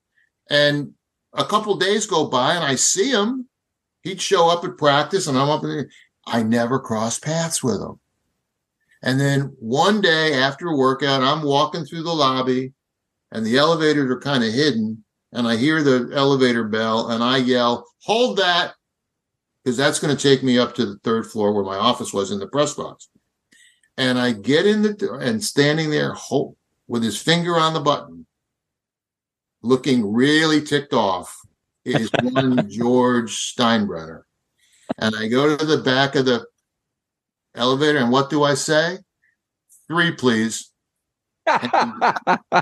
[0.49, 0.93] And
[1.33, 3.47] a couple days go by and I see him.
[4.01, 5.89] He'd show up at practice and I'm up there.
[6.25, 7.99] I never crossed paths with him.
[9.03, 12.73] And then one day after a workout, I'm walking through the lobby
[13.31, 15.03] and the elevators are kind of hidden.
[15.33, 18.73] And I hear the elevator bell and I yell, hold that.
[19.63, 22.31] Because that's going to take me up to the third floor where my office was
[22.31, 23.09] in the press box.
[23.97, 26.55] And I get in the door and standing there hold,
[26.87, 28.25] with his finger on the button,
[29.61, 31.35] looking really ticked off,
[31.83, 34.21] is one George Steinbrenner.
[34.99, 36.45] And I go to the back of the
[37.55, 38.99] elevator, and what do I say?
[39.87, 40.71] Three, please.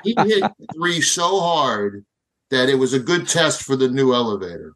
[0.03, 2.05] He hit three so hard
[2.51, 4.73] that it was a good test for the new elevator.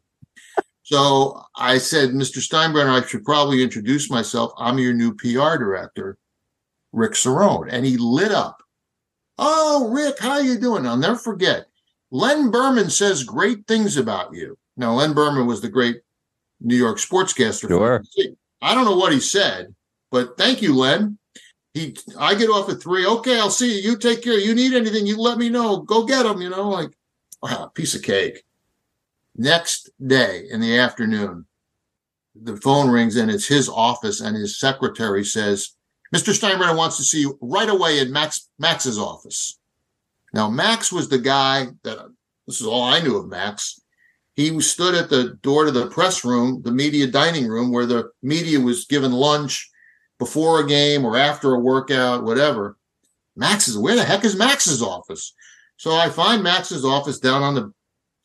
[0.82, 2.38] So I said, Mr.
[2.38, 4.52] Steinbrenner, I should probably introduce myself.
[4.58, 6.18] I'm your new PR director,
[6.92, 7.68] Rick Cerrone.
[7.70, 8.60] And he lit up.
[9.38, 10.86] Oh, Rick, how you doing?
[10.86, 11.66] I'll never forget.
[12.10, 14.58] Len Berman says great things about you.
[14.76, 16.00] Now, Len Berman was the great
[16.60, 17.68] New York sportscaster.
[17.68, 18.02] Sure.
[18.60, 19.74] I don't know what he said,
[20.10, 21.18] but thank you, Len.
[21.72, 23.06] He, I get off at three.
[23.06, 23.90] Okay, I'll see you.
[23.90, 24.38] You take care.
[24.38, 25.78] You need anything, you let me know.
[25.78, 26.42] Go get them.
[26.42, 26.90] You know, like
[27.42, 28.44] wow, piece of cake.
[29.36, 31.46] Next day in the afternoon,
[32.34, 35.70] the phone rings and it's his office, and his secretary says,
[36.14, 36.32] "Mr.
[36.32, 39.58] Steinbrenner wants to see you right away in Max Max's office."
[40.32, 41.98] Now, Max was the guy that
[42.46, 43.80] this is all I knew of Max.
[44.34, 48.10] He stood at the door to the press room, the media dining room, where the
[48.22, 49.70] media was given lunch
[50.18, 52.76] before a game or after a workout, whatever.
[53.36, 55.34] Max is where the heck is Max's office?
[55.80, 57.72] So I find Max's office down on the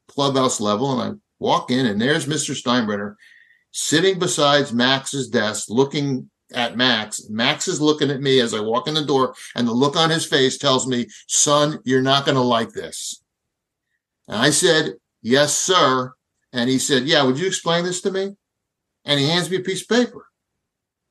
[0.10, 2.54] clubhouse level, and I walk in, and there's Mr.
[2.54, 3.16] Steinbrenner
[3.72, 7.30] sitting beside Max's desk, looking at Max.
[7.30, 10.10] Max is looking at me as I walk in the door, and the look on
[10.10, 13.24] his face tells me, "Son, you're not going to like this."
[14.28, 16.14] And I said, "Yes, sir."
[16.52, 18.36] And he said, "Yeah, would you explain this to me?"
[19.06, 20.28] And he hands me a piece of paper.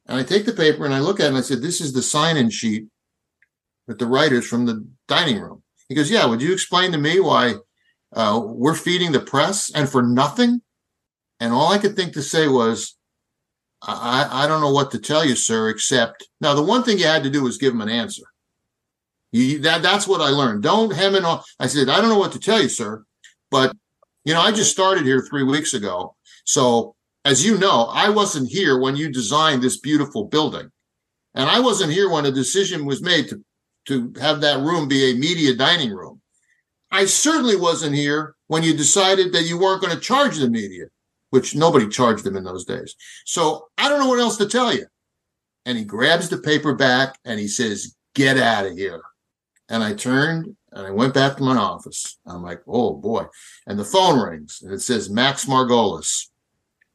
[0.05, 1.95] And I take the paper and I look at it and I said, This is
[1.95, 2.89] the sign in sheet
[3.87, 5.64] with the writers from the dining room.
[5.95, 7.55] He goes, Yeah, would you explain to me why
[8.13, 10.61] uh, we're feeding the press and for nothing?
[11.39, 12.97] And all I could think to say was,
[13.81, 17.07] I, I don't know what to tell you, sir, except now the one thing you
[17.07, 18.25] had to do was give him an answer.
[19.31, 20.65] You, that, that's what I learned.
[20.65, 21.45] Don't hem and all.
[21.61, 23.05] I said, I don't know what to tell you, sir,
[23.53, 23.77] but
[24.25, 26.17] you know, I just started here three weeks ago.
[26.45, 30.73] So as you know, I wasn't here when you designed this beautiful building.
[31.37, 33.45] And I wasn't here when a decision was made to,
[33.87, 36.21] to have that room be a media dining room.
[36.91, 40.87] I certainly wasn't here when you decided that you weren't going to charge the media,
[41.31, 42.95] which nobody charged them in those days.
[43.27, 44.87] So I don't know what else to tell you.
[45.67, 49.03] And he grabs the paper back and he says, Get out of here.
[49.69, 52.19] And I turned and I went back to my office.
[52.27, 53.25] I'm like, Oh boy.
[53.67, 56.29] And the phone rings and it says Max Margolis.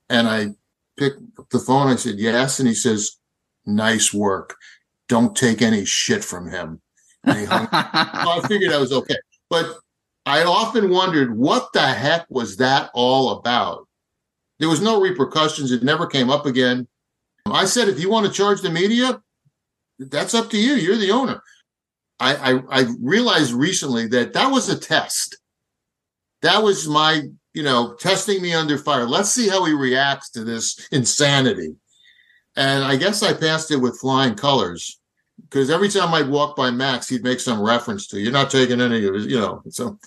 [0.09, 0.49] And I
[0.97, 1.87] picked up the phone.
[1.87, 2.59] I said, Yes.
[2.59, 3.17] And he says,
[3.65, 4.55] Nice work.
[5.09, 6.81] Don't take any shit from him.
[7.25, 9.17] Hung- so I figured I was okay.
[9.49, 9.75] But
[10.25, 13.87] I often wondered what the heck was that all about?
[14.59, 15.71] There was no repercussions.
[15.71, 16.87] It never came up again.
[17.45, 19.21] I said, if you want to charge the media,
[19.97, 20.73] that's up to you.
[20.73, 21.41] You're the owner.
[22.19, 25.37] I, I, I realized recently that that was a test.
[26.41, 29.05] That was my, you know, testing me under fire.
[29.05, 31.75] Let's see how he reacts to this insanity.
[32.55, 34.98] And I guess I passed it with flying colors
[35.49, 38.81] because every time I'd walk by Max, he'd make some reference to you're not taking
[38.81, 39.63] any of his, you know.
[39.69, 39.97] So,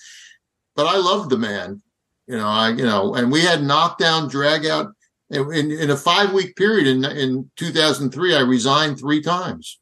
[0.76, 1.82] but I loved the man,
[2.26, 2.46] you know.
[2.46, 4.92] I, you know, and we had knockdown, drag out
[5.30, 8.36] in, in, in a five week period in in 2003.
[8.36, 9.80] I resigned three times.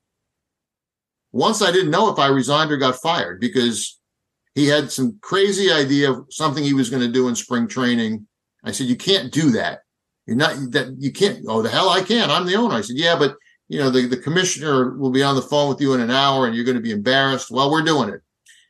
[1.32, 4.00] Once I didn't know if I resigned or got fired because
[4.54, 8.26] he had some crazy idea of something he was going to do in spring training.
[8.64, 9.80] I said, "You can't do that.
[10.26, 10.96] You're not that.
[10.98, 11.44] You can't.
[11.46, 12.30] Oh, the hell, I can.
[12.30, 13.36] I'm the owner." I said, "Yeah, but."
[13.70, 16.46] You know, the, the commissioner will be on the phone with you in an hour
[16.46, 17.52] and you're going to be embarrassed.
[17.52, 18.20] Well, we're doing it.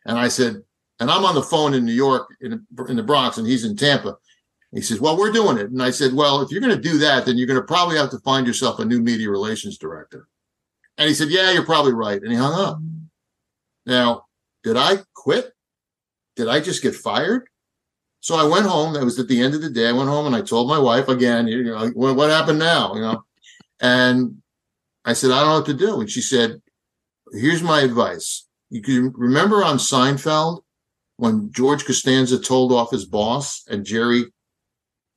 [0.04, 0.62] And I said,
[1.00, 3.76] and I'm on the phone in New York, in, in the Bronx, and he's in
[3.76, 4.18] Tampa.
[4.72, 5.70] He says, well, we're doing it.
[5.70, 7.96] And I said, well, if you're going to do that, then you're going to probably
[7.96, 10.28] have to find yourself a new media relations director.
[10.98, 12.20] And he said, yeah, you're probably right.
[12.20, 12.78] And he hung up.
[13.86, 14.26] Now,
[14.62, 15.54] did I quit?
[16.36, 17.48] Did I just get fired?
[18.20, 18.92] So I went home.
[18.92, 19.88] That was at the end of the day.
[19.88, 22.94] I went home and I told my wife again, you know, what, happened now?
[22.94, 23.24] You know,
[23.80, 24.39] and
[25.04, 26.00] I said, I don't know what to do.
[26.00, 26.60] And she said,
[27.32, 28.46] Here's my advice.
[28.70, 30.62] You can remember on Seinfeld
[31.16, 34.24] when George Costanza told off his boss and Jerry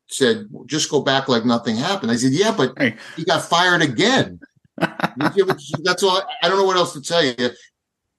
[0.07, 2.11] said, just go back like nothing happened.
[2.11, 2.95] I said, Yeah, but Hey.
[3.15, 4.39] he got fired again.
[4.77, 6.21] That's all.
[6.41, 7.35] I don't know what else to tell you.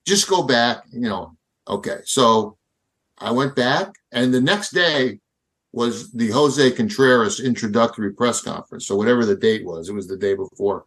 [0.05, 1.35] Just go back, you know.
[1.67, 1.99] Okay.
[2.05, 2.57] So
[3.19, 5.19] I went back, and the next day
[5.73, 8.87] was the Jose Contreras introductory press conference.
[8.87, 10.85] So whatever the date was, it was the day before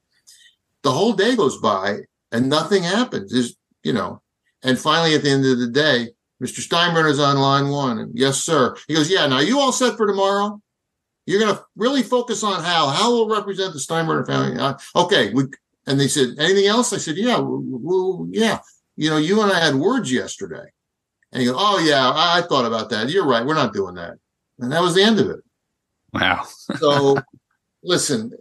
[0.82, 1.98] the whole day goes by
[2.32, 3.32] and nothing happens.
[3.32, 4.22] Is you know,
[4.62, 6.08] and finally at the end of the day,
[6.42, 6.60] Mr.
[6.60, 7.98] Steinbrenner's on line one.
[7.98, 8.76] And yes, sir.
[8.86, 10.60] He goes, Yeah, now you all set for tomorrow?
[11.26, 12.90] You're gonna really focus on Hal.
[12.90, 14.58] Hal will represent the Steinbrenner family.
[14.58, 15.32] Uh, okay.
[15.32, 15.44] We,
[15.86, 16.92] and they said, anything else?
[16.92, 18.58] I said, Yeah, well, yeah.
[18.96, 20.64] You know, you and I had words yesterday.
[21.32, 23.10] And he goes, Oh yeah, I, I thought about that.
[23.10, 23.44] You're right.
[23.44, 24.14] We're not doing that.
[24.58, 25.40] And that was the end of it.
[26.12, 26.44] Wow.
[26.78, 27.16] So,
[27.82, 28.32] listen,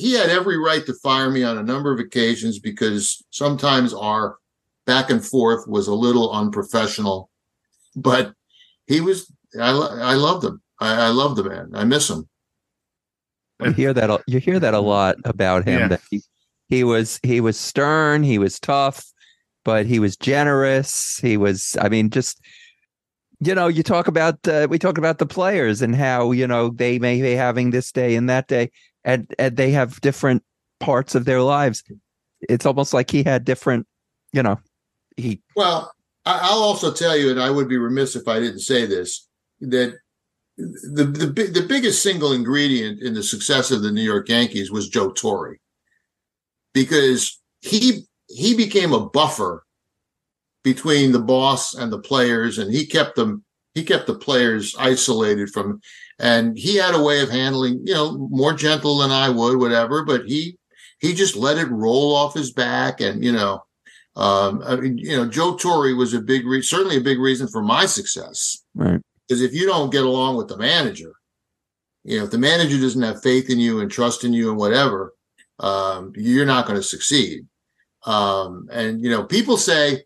[0.00, 4.36] he had every right to fire me on a number of occasions because sometimes our
[4.86, 7.30] back and forth was a little unprofessional.
[7.96, 8.32] But
[8.86, 10.62] he was, I, lo- I loved him.
[10.80, 11.70] I, I love the man.
[11.74, 12.28] I miss him.
[13.62, 14.08] You hear that.
[14.10, 15.80] a- You hear that a lot about him.
[15.80, 15.88] Yeah.
[15.88, 16.22] That he,
[16.68, 18.22] he was he was stern.
[18.22, 19.04] He was tough,
[19.64, 21.18] but he was generous.
[21.20, 21.76] He was.
[21.80, 22.40] I mean, just
[23.40, 26.70] you know, you talk about uh, we talk about the players and how you know
[26.70, 28.70] they may be having this day and that day,
[29.04, 30.42] and and they have different
[30.78, 31.82] parts of their lives.
[32.48, 33.86] It's almost like he had different.
[34.32, 34.60] You know,
[35.16, 35.92] he Well,
[36.24, 39.26] I'll also tell you, and I would be remiss if I didn't say this,
[39.60, 39.94] that
[40.56, 44.88] the the the biggest single ingredient in the success of the New York Yankees was
[44.88, 45.56] Joe Torre,
[46.74, 49.64] because he he became a buffer
[50.62, 53.44] between the boss and the players, and he kept them
[53.74, 55.80] he kept the players isolated from,
[56.20, 60.04] and he had a way of handling, you know, more gentle than I would, whatever,
[60.04, 60.58] but he
[60.98, 63.64] he just let it roll off his back, and you know.
[64.16, 67.46] Um, I mean, you know, Joe Torre was a big, re- certainly a big reason
[67.46, 68.64] for my success.
[68.74, 69.00] right.
[69.26, 71.12] Because if you don't get along with the manager,
[72.02, 74.58] you know, if the manager doesn't have faith in you and trust in you and
[74.58, 75.14] whatever,
[75.60, 77.46] um, you're not going to succeed.
[78.04, 80.02] Um, and you know, people say,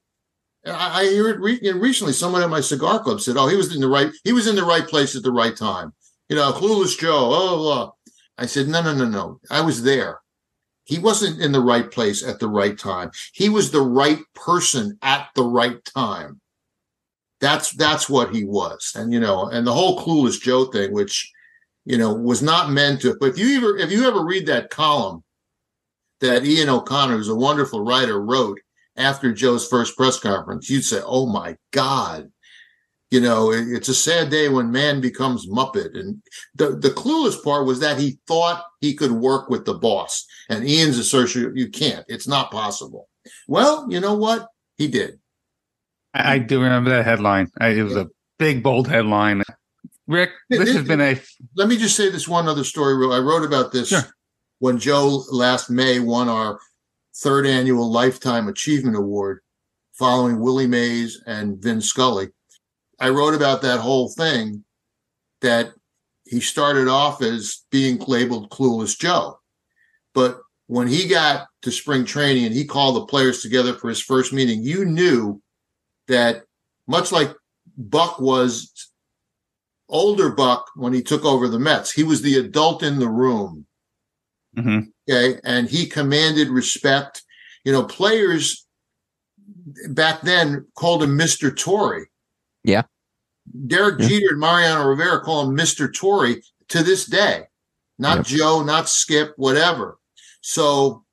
[0.67, 2.13] I, I hear it re- recently.
[2.13, 4.57] Someone at my cigar club said, "Oh, he was in the right, he was in
[4.57, 5.93] the right place at the right time."
[6.29, 7.31] You know, clueless Joe.
[7.33, 7.93] Oh, blah.
[8.39, 9.41] I said, "No, no, no, no.
[9.51, 10.21] I was there."
[10.85, 13.11] He wasn't in the right place at the right time.
[13.33, 16.41] He was the right person at the right time.
[17.41, 18.93] That's that's what he was.
[18.95, 21.33] And you know, and the whole clueless Joe thing, which
[21.85, 23.17] you know, was not meant to.
[23.21, 25.23] But if you ever if you ever read that column
[26.21, 28.59] that Ian O'Connor, who's a wonderful writer, wrote
[28.97, 32.31] after Joe's first press conference, you'd say, "Oh my God."
[33.15, 35.97] You know, it- it's a sad day when man becomes Muppet.
[35.97, 36.21] And
[36.57, 40.27] the, the clueless part was that he thought he could work with the boss.
[40.49, 42.05] And Ian's assertion, you can't.
[42.09, 43.09] It's not possible.
[43.47, 44.49] Well, you know what?
[44.79, 45.21] He did.
[46.13, 47.53] I, I do remember that headline.
[47.61, 48.09] I, it was a
[48.41, 49.45] big, bold headline.
[50.09, 51.21] Rick, this has been a
[51.55, 52.95] Let me just say this one other story.
[53.15, 54.03] I wrote about this Sure.
[54.59, 56.59] when Joe last May won our
[57.19, 59.39] third annual Lifetime Achievement Award
[59.93, 62.31] following Willie Mays and Vin Scully.
[63.05, 64.65] I wrote about that whole thing
[65.43, 65.75] that
[66.25, 69.39] he started off as being labeled Clueless Joe.
[70.15, 74.01] But when he got to spring training and he called the players together for his
[74.01, 75.43] first meeting, you knew
[76.09, 76.45] that
[76.89, 77.31] much like
[77.77, 78.73] Buck was
[79.91, 83.67] older Buck when he took over the Mets, he was the adult in the room.
[84.57, 84.93] Mhm.
[85.07, 85.39] Okay.
[85.45, 87.23] And he commanded respect.
[87.65, 88.67] You know, players
[89.91, 91.55] back then called him Mr.
[91.55, 92.07] Torre.
[92.63, 92.85] Yeah.
[93.67, 94.09] Derek Yeah.
[94.09, 95.93] Jeter and Mariano Rivera call him Mr.
[95.93, 96.37] Torre
[96.69, 97.45] to this day.
[97.99, 98.27] Not Yep.
[98.27, 99.99] Joe, not Skip, whatever.
[100.41, 101.05] So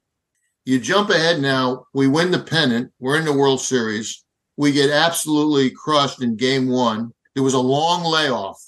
[0.65, 1.85] you jump ahead now.
[1.93, 2.91] We win the pennant.
[2.99, 4.23] We're in the World Series.
[4.57, 7.11] We get absolutely crushed in game one.
[7.35, 8.61] There was a long layoff.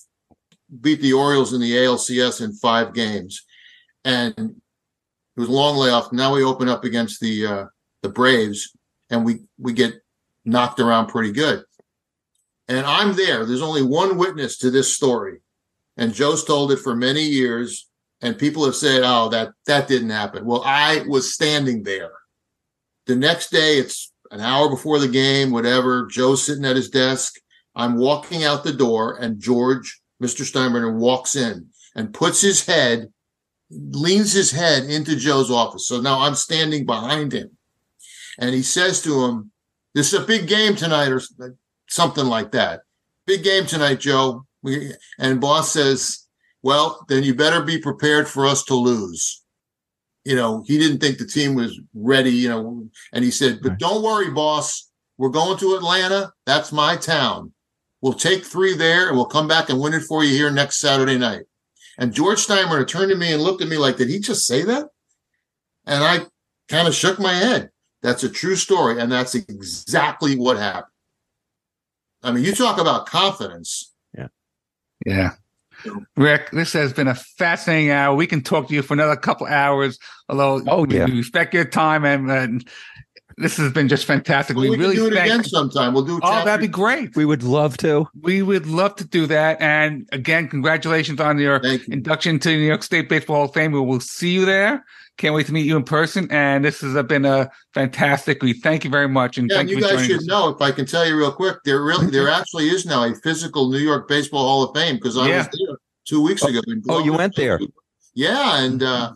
[0.82, 3.44] Beat the Orioles in the ALCS in five games.
[4.06, 6.12] And it was a long layoff.
[6.12, 7.66] Now we open up against the uh,
[8.02, 8.76] the Braves
[9.10, 9.96] and we we get
[10.46, 11.64] knocked around pretty good.
[12.68, 13.46] And I'm there.
[13.46, 15.40] There's only one witness to this story.
[15.98, 17.90] And Joe's told it for many years.
[18.22, 20.46] And people have said, oh, that that didn't happen.
[20.46, 22.14] Well, I was standing there.
[23.06, 26.08] The next day, it's an hour before the game, whatever.
[26.08, 27.36] Joe's sitting at his desk.
[27.76, 30.50] I'm walking out the door, and George, Mr.
[30.50, 33.12] Steinbrenner, walks in and puts his head,
[33.70, 35.88] leans his head into Joe's office.
[35.88, 37.58] So now I'm standing behind him.
[38.40, 39.52] And he says to him,
[39.94, 41.22] This is a big game tonight, or
[41.94, 42.82] something like that.
[43.26, 44.46] Big game tonight, Joe.
[44.64, 46.28] We, and boss says,
[46.62, 49.42] Well, then you better be prepared for us to lose.
[50.26, 53.78] You know, he didn't think the team was ready, you know, and he said, But
[53.78, 54.90] don't worry, boss.
[55.18, 56.34] We're going to Atlanta.
[56.46, 57.54] That's my town.
[58.02, 60.80] We'll take three there and we'll come back and win it for you here next
[60.80, 61.44] Saturday night.
[61.98, 64.64] And George Steinbrenner turned to me and looked at me like, Did he just say
[64.64, 64.88] that?
[65.86, 66.26] And I
[66.70, 67.70] kind of shook my head.
[68.02, 69.00] That's a true story.
[69.00, 70.93] And that's exactly what happened.
[72.24, 73.92] I mean, you talk about confidence.
[74.18, 74.28] Yeah.
[75.06, 75.32] Yeah.
[76.16, 78.16] Rick, this has been a fascinating hour.
[78.16, 81.06] We can talk to you for another couple hours, although Oh, we, yeah.
[81.06, 82.68] we respect your time and, and
[83.38, 84.56] this has been just fantastic.
[84.56, 85.94] we we really can do it thank- again sometime.
[85.94, 86.18] We'll do.
[86.18, 86.24] It.
[86.24, 87.16] Oh, chapter- that'd be great.
[87.18, 88.08] We would love to.
[88.22, 89.60] We would love to do that.
[89.60, 91.80] And again, congratulations on your you.
[91.90, 93.72] induction to the New York State Baseball Hall of Fame.
[93.72, 94.86] We will see you there.
[95.18, 96.28] Can't wait to meet you in person.
[96.32, 98.42] And this has been a fantastic.
[98.42, 99.38] We thank you very much.
[99.38, 100.26] And Yeah, thank and you you for guys should us.
[100.26, 103.14] know if I can tell you real quick, there really there actually is now a
[103.16, 105.38] physical New York Baseball Hall of Fame because I Yeah.
[105.40, 106.62] was there two weeks ago.
[106.68, 107.60] in Oh, you went there.
[108.16, 109.14] Yeah, and uh,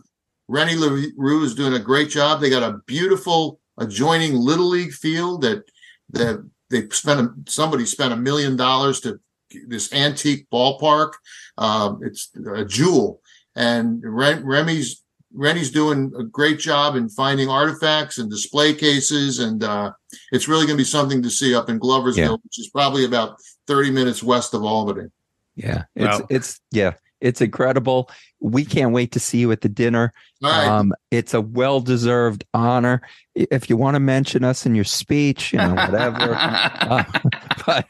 [0.48, 2.40] Rennie LaRue is doing a great job.
[2.40, 5.64] They got a beautiful adjoining little league field that
[6.10, 9.18] that they spent a, somebody spent a million dollars to
[9.66, 11.12] this antique ballpark.
[11.58, 13.20] Um, it's a jewel,
[13.56, 15.02] and Rennie's
[15.34, 19.92] Rennie's doing a great job in finding artifacts and display cases, and uh,
[20.32, 22.30] it's really going to be something to see up in Gloversville, Yeah.
[22.30, 23.36] which is probably about
[23.66, 25.08] thirty minutes west of Albany.
[25.54, 25.84] Yeah.
[25.94, 26.26] It's Wow.
[26.30, 28.10] it's yeah, it's incredible.
[28.40, 30.12] We can't wait to see you at the dinner.
[30.42, 33.02] All right, Um, it's a well-deserved honor.
[33.34, 36.34] If you want to mention us in your speech, you know, whatever.
[36.38, 37.04] uh,
[37.66, 37.86] but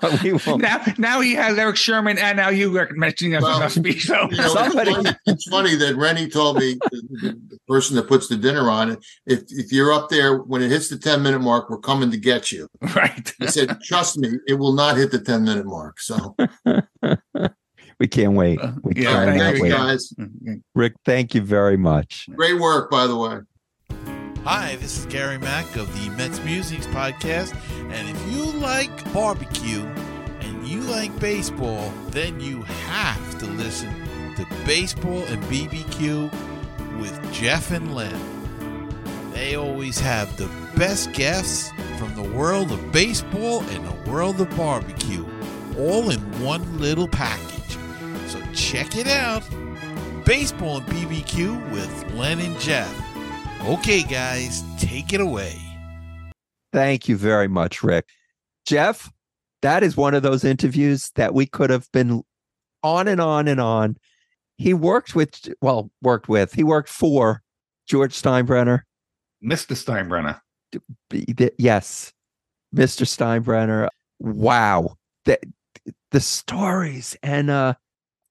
[0.00, 3.42] but we will now, now he has Eric Sherman, and now you are mentioning us
[3.42, 4.06] Well, in our speech.
[4.06, 7.58] So you know, somebody- it's, funny, it's funny that Rennie told me the, the- the
[7.68, 8.96] person that puts the dinner on
[9.26, 12.16] if if you're up there when it hits the ten minute mark, we're coming to
[12.16, 12.66] get you.
[12.96, 13.32] right.
[13.40, 16.00] I said, trust me, it will not hit the ten minute mark.
[16.00, 16.34] So,
[18.00, 18.58] we can't wait.
[18.60, 20.30] Uh, We yeah, all right, cannot thank thanks, you, wait.
[20.48, 20.60] guys.
[20.74, 22.28] Rick, thank you very much.
[22.34, 23.38] Great work, by the way.
[24.44, 27.54] Hi, this is Gary Mack of the Mets Musics podcast.
[27.92, 29.82] And if you like barbecue
[30.40, 33.90] and you like baseball, then you have to listen
[34.36, 36.30] to Baseball and BBQ
[37.00, 38.18] with Jeff and Len.
[39.34, 44.48] They always have the best guests from the world of baseball and the world of
[44.56, 45.26] barbecue,
[45.78, 47.59] all in one little package.
[48.50, 49.48] So check it out
[50.24, 52.92] Baseball and BBQ with Len and Jeff.
[53.64, 55.56] Okay, guys, take it away.
[56.72, 58.06] Thank you very much, Rick.
[58.64, 59.10] Jeff,
[59.62, 62.22] that is one of those interviews that we could have been
[62.82, 63.96] on and on and on.
[64.56, 67.42] He worked with, well, worked with, he worked for
[67.88, 68.82] George Steinbrenner.
[69.42, 69.74] Mr.
[69.74, 70.40] Steinbrenner.
[71.58, 72.12] Yes,
[72.74, 73.04] Mr.
[73.04, 73.88] Steinbrenner.
[74.20, 74.96] Wow.
[75.24, 75.38] The,
[76.10, 77.74] the stories and uh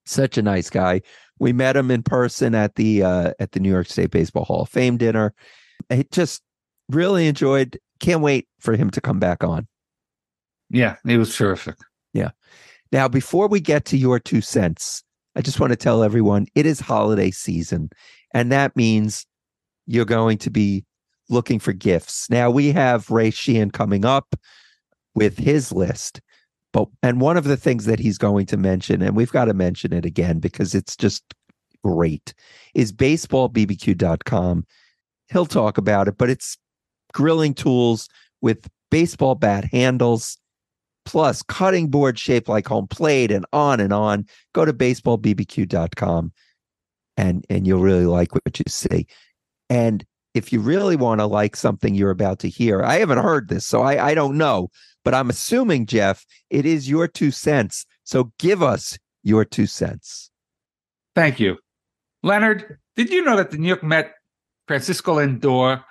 [0.09, 1.01] such a nice guy.
[1.39, 4.63] We met him in person at the uh at the New York State Baseball Hall
[4.63, 5.33] of Fame dinner.
[5.89, 6.41] I just
[6.89, 9.67] really enjoyed can't wait for him to come back on.
[10.69, 11.75] Yeah, he was terrific.
[12.13, 12.31] Yeah.
[12.91, 15.03] Now, before we get to your two cents,
[15.35, 17.89] I just want to tell everyone it is holiday season,
[18.33, 19.25] and that means
[19.85, 20.85] you're going to be
[21.29, 22.29] looking for gifts.
[22.29, 24.35] Now, we have Ray Sheehan coming up
[25.13, 26.21] with his list,
[26.71, 29.53] but and one of the things that he's going to mention, and we've got to
[29.53, 31.23] mention it again because it's just
[31.83, 32.33] great,
[32.73, 34.65] is baseballbbq.com.
[35.31, 36.57] He'll talk about it, but it's
[37.13, 38.07] grilling tools
[38.41, 40.37] with baseball bat handles
[41.05, 44.25] plus cutting board shaped like home plate and on and on.
[44.53, 46.31] Go to baseballbbq.com
[47.17, 49.07] and and you'll really like what you see.
[49.69, 53.49] And if you really want to like something you're about to hear, I haven't heard
[53.49, 54.69] this, so I, I don't know,
[55.03, 57.85] but I'm assuming, Jeff, it is your two cents.
[58.03, 60.31] So give us your two cents.
[61.15, 61.57] Thank you.
[62.23, 64.13] Leonard, did you know that the New York Met
[64.67, 65.83] Francisco Lindor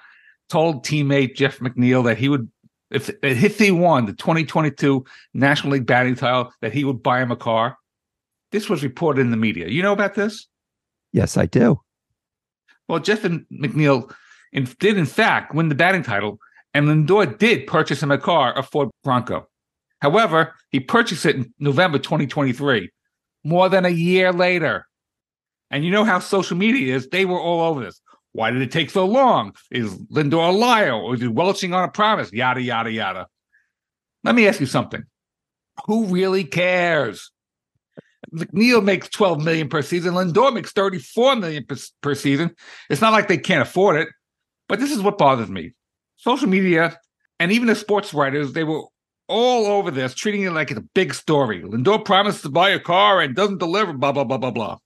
[0.49, 2.51] told teammate Jeff McNeil that he would,
[2.91, 5.05] if, if he won the 2022
[5.35, 7.77] National League batting title, that he would buy him a car?
[8.53, 9.69] This was reported in the media.
[9.69, 10.47] You know about this?
[11.13, 11.81] Yes, I do.
[12.89, 14.11] Well, Jeff and McNeil
[14.53, 16.39] did, in fact, win the batting title,
[16.75, 19.49] and Lindor did purchase him a car, a Ford Bronco.
[20.01, 22.91] However, he purchased it in November 2023,
[23.45, 24.87] more than a year later.
[25.71, 28.01] And you know how social media is, they were all over this.
[28.33, 29.55] Why did it take so long?
[29.71, 32.33] Is Lindor a liar or is he welching on a promise?
[32.33, 33.27] Yada, yada, yada.
[34.25, 35.05] Let me ask you something.
[35.87, 37.31] Who really cares?
[38.35, 40.15] McNeil makes 12 million per season.
[40.15, 42.55] Lindor makes 34 million per, per season.
[42.91, 44.09] It's not like they can't afford it,
[44.69, 45.73] but this is what bothers me.
[46.17, 46.99] Social media
[47.41, 48.83] and even the sports writers, they were
[49.29, 51.63] all over this, treating it like it's a big story.
[51.63, 54.79] Lindor promised to buy a car and doesn't deliver, blah, blah, blah, blah, blah.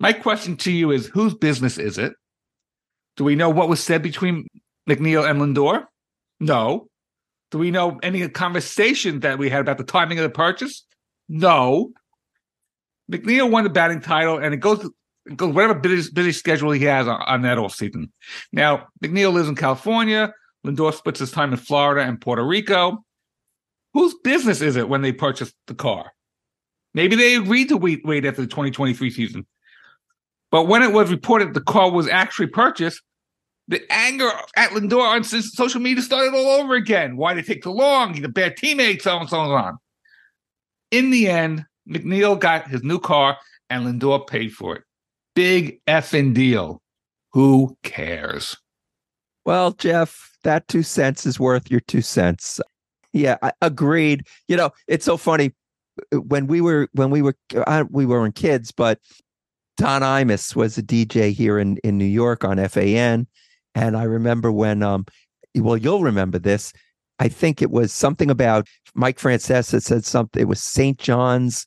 [0.00, 2.14] My question to you is whose business is it?
[3.16, 4.48] Do we know what was said between
[4.88, 5.84] McNeil and Lindor?
[6.40, 6.88] No.
[7.50, 10.84] Do we know any conversation that we had about the timing of the purchase?
[11.28, 11.92] No.
[13.10, 14.88] McNeil won the batting title, and it goes,
[15.26, 18.12] whatever busy, busy schedule he has on, on that off season.
[18.52, 20.32] Now, McNeil lives in California.
[20.66, 23.04] Lindor splits his time in Florida and Puerto Rico.
[23.94, 26.12] Whose business is it when they purchase the car?
[26.94, 29.46] Maybe they agreed to wait, wait after the 2023 season.
[30.50, 33.00] But when it was reported the car was actually purchased,
[33.68, 37.16] the anger at Lindor on social media started all over again.
[37.16, 38.12] Why did it take so long?
[38.12, 39.78] He's a bad teammate, so on and so on.
[40.90, 43.38] In the end, McNeil got his new car
[43.70, 44.82] and Lindor paid for it.
[45.34, 46.82] Big effing deal.
[47.32, 48.56] Who cares?
[49.44, 52.60] Well, Jeff, that two cents is worth your two cents.
[53.12, 54.26] Yeah, I agreed.
[54.48, 55.52] You know, it's so funny
[56.12, 58.98] when we were when we were uh, we weren't kids, but
[59.76, 63.26] Don Imus was a DJ here in in New York on FAN,
[63.74, 65.06] and I remember when um,
[65.56, 66.72] well, you'll remember this.
[67.18, 70.40] I think it was something about Mike Francesa said something.
[70.40, 70.98] It was St.
[70.98, 71.66] John's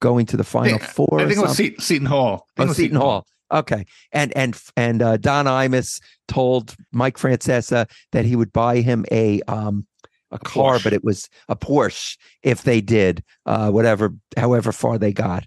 [0.00, 1.20] going to the Final think- Four.
[1.20, 1.66] I think it was something.
[1.66, 2.46] Seton, Seton Hall.
[2.58, 3.26] Oh, was Seton Hall.
[3.52, 9.04] Okay, and and and uh, Don Imus told Mike Francesa that he would buy him
[9.12, 9.86] a um
[10.30, 10.84] a, car, Porsche.
[10.84, 15.44] but it was a Porsche if they did uh whatever, however far they got.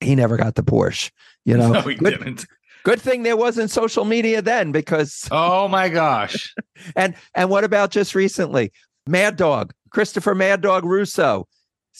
[0.00, 1.10] He never got the Porsche.
[1.44, 2.46] You know, No, he good, didn't.
[2.84, 6.54] good thing there wasn't social media then because Oh my gosh.
[6.94, 8.70] and and what about just recently?
[9.08, 11.48] Mad Dog, Christopher Mad Dog Russo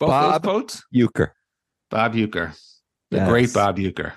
[0.01, 0.83] Both Bob those quotes?
[0.95, 1.31] Uecker.
[1.91, 2.59] Bob Uecker.
[3.11, 3.29] The Yes.
[3.29, 4.15] great Bob Uecker.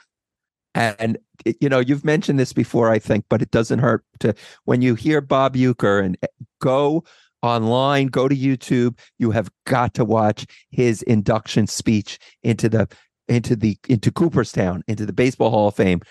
[0.73, 4.33] And, it- you know, you've mentioned this before, I think, but it doesn't hurt to,
[4.65, 6.27] when you hear Bob Uecker and eh,
[6.61, 7.03] go
[7.41, 12.87] online, go to YouTube, you have got to watch his induction speech into the,
[13.27, 16.01] into the, into Cooperstown, into the Baseball Hall of Fame.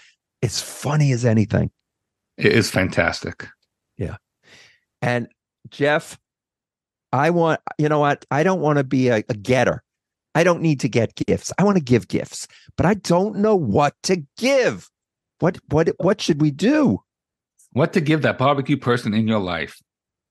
[0.43, 1.71] It's funny as anything.
[2.37, 3.47] It is fantastic.
[3.97, 4.17] Yeah.
[5.01, 5.29] And
[5.71, 6.19] Jeff,
[7.13, 8.25] I want, you know what?
[8.31, 9.83] I don't want to be a, a getter.
[10.35, 11.51] I don't need to get gifts.
[11.57, 12.47] I want to give gifts,
[12.77, 14.91] but I don't know what to give.
[15.39, 17.03] What what what should we do?
[17.73, 19.81] What to give that barbecue person in your life?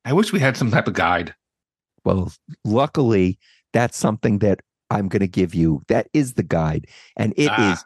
[0.05, 1.33] I wish we had some type of guide.
[2.03, 2.31] Well,
[2.63, 3.39] luckily,
[3.73, 4.61] that's something that
[4.91, 5.81] I'm going to give you.
[5.87, 6.85] That is the guide,
[7.17, 7.83] and it is Ah.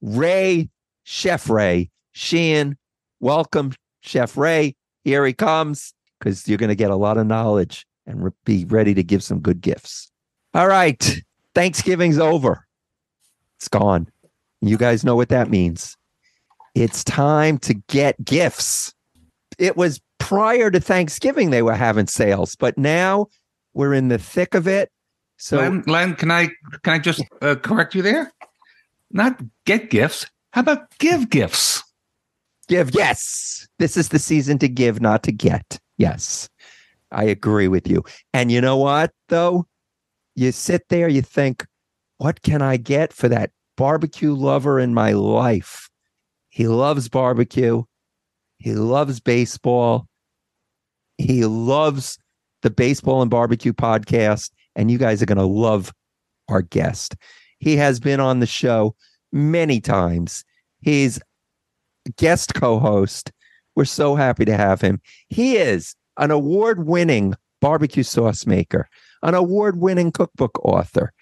[0.00, 0.70] Ray,
[1.02, 2.78] Chef Ray Sheehan.
[3.18, 4.76] Welcome, Chef Ray.
[5.04, 8.64] Here he comes because you're going to get a lot of knowledge and re- be
[8.64, 10.10] ready to give some good gifts.
[10.54, 11.20] All right,
[11.54, 12.66] Thanksgiving's over.
[13.58, 14.08] It's gone.
[14.60, 15.96] You guys know what that means.
[16.76, 18.94] It's time to get gifts.
[19.58, 23.26] It was prior to Thanksgiving they were having sales, but now
[23.74, 24.90] we're in the thick of it.
[25.36, 26.48] So Len, Len, can I
[26.82, 28.32] can I just uh, correct you there?
[29.10, 30.26] Not get gifts.
[30.52, 31.82] How about give gifts?
[32.68, 36.48] give yes this is the season to give not to get yes
[37.12, 38.02] i agree with you
[38.32, 39.66] and you know what though
[40.34, 41.64] you sit there you think
[42.18, 45.88] what can i get for that barbecue lover in my life
[46.48, 47.82] he loves barbecue
[48.58, 50.06] he loves baseball
[51.18, 52.18] he loves
[52.62, 55.92] the baseball and barbecue podcast and you guys are going to love
[56.48, 57.16] our guest
[57.58, 58.94] he has been on the show
[59.32, 60.44] many times
[60.80, 61.20] he's
[62.16, 63.32] guest co-host.
[63.74, 65.00] We're so happy to have him.
[65.28, 68.88] He is an award-winning barbecue sauce maker,
[69.22, 71.12] an award-winning cookbook author.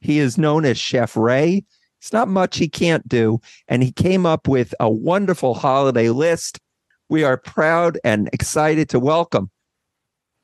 [0.00, 1.64] He is known as Chef Ray.
[2.00, 6.60] It's not much he can't do, and he came up with a wonderful holiday list.
[7.08, 9.50] We are proud and excited to welcome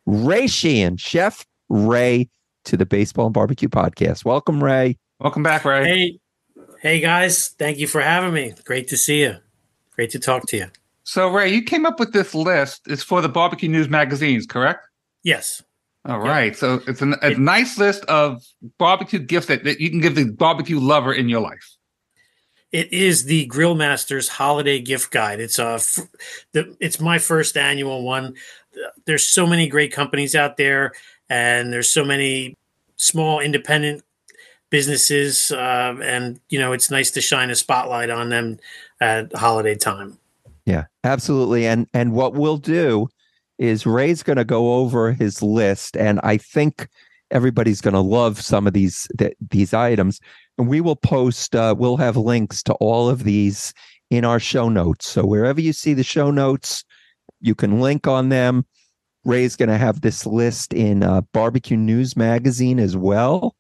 [0.07, 2.29] Ray Sheehan, Chef Ray,
[2.67, 4.25] to the Baseball and Barbecue Podcast.
[4.25, 4.99] Welcome, Ray.
[5.21, 5.85] Welcome back, Ray.
[5.85, 6.19] Hey,
[6.83, 8.53] hey guys, thank you for having me.
[8.65, 9.37] Great to see you.
[9.95, 10.67] Great to talk to you.
[11.05, 12.83] So, Ray, you came up with this list.
[12.87, 14.87] It's for the Barbecue News magazines, correct?
[15.25, 15.63] Yes.
[16.07, 16.31] All Yeah.
[16.31, 16.57] right.
[16.57, 18.43] So it's an, a It- nice list of
[18.79, 21.77] barbecue gifts that, that you can give the barbecue lover in your life.
[22.73, 25.41] It is the Grill Masters Holiday Gift Guide.
[25.41, 25.81] It's a,
[26.55, 28.35] it's my first annual one.
[29.07, 30.93] There's so many great companies out there,
[31.29, 32.57] and there's so many
[32.97, 34.05] small independent
[34.71, 38.59] businesses, uh, and you know it's nice to shine a spotlight on them
[39.01, 40.17] at holiday time.
[40.65, 41.67] Yeah, absolutely.
[41.67, 43.09] And and what we'll do
[43.59, 46.89] is Ray's going to go over his list, and I think
[47.31, 50.21] everybody's going to love some of these th- these items.
[50.59, 51.55] And we will post.
[51.55, 53.73] Uh, we'll have links to all of these
[54.11, 55.09] in our show notes.
[55.09, 56.85] So wherever you see the show notes,
[57.41, 58.67] you can link on them.
[59.25, 63.55] Ray's going to have this list in uh, Barbecue News Magazine as well,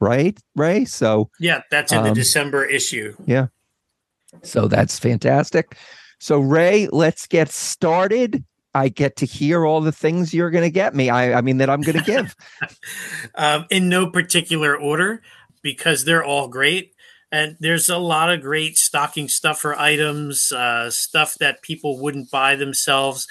[0.00, 0.84] right, Ray?
[0.84, 3.16] So Yeah, that's in the Um, December issue.
[3.26, 3.46] Yeah.
[4.42, 5.76] So that's fantastic.
[6.20, 8.44] So Ray, let's get started.
[8.78, 11.10] I get to hear all the things you're going to get me.
[11.10, 12.36] I, I mean that I'm going to give.
[13.34, 15.22] um, in no particular order
[15.62, 16.94] because they're all great.
[17.30, 22.56] And there's a lot of great stocking stuffer items, uh, stuff that people wouldn't buy
[22.56, 23.26] themselves.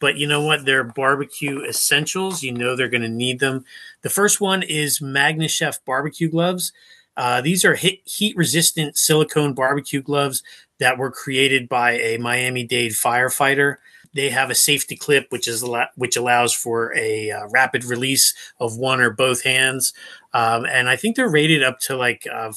[0.00, 0.64] But you know what?
[0.64, 2.42] They're barbecue essentials.
[2.42, 3.64] You know they're going to need them.
[4.02, 6.72] The first one is Magna Chef barbecue gloves.
[7.16, 10.42] Uh, these are heat resistant silicone barbecue gloves
[10.78, 13.76] that were created by a Miami Dade firefighter.
[14.14, 15.64] They have a safety clip, which is
[15.96, 19.92] which allows for a uh, rapid release of one or both hands,
[20.34, 22.52] um, and I think they're rated up to like uh,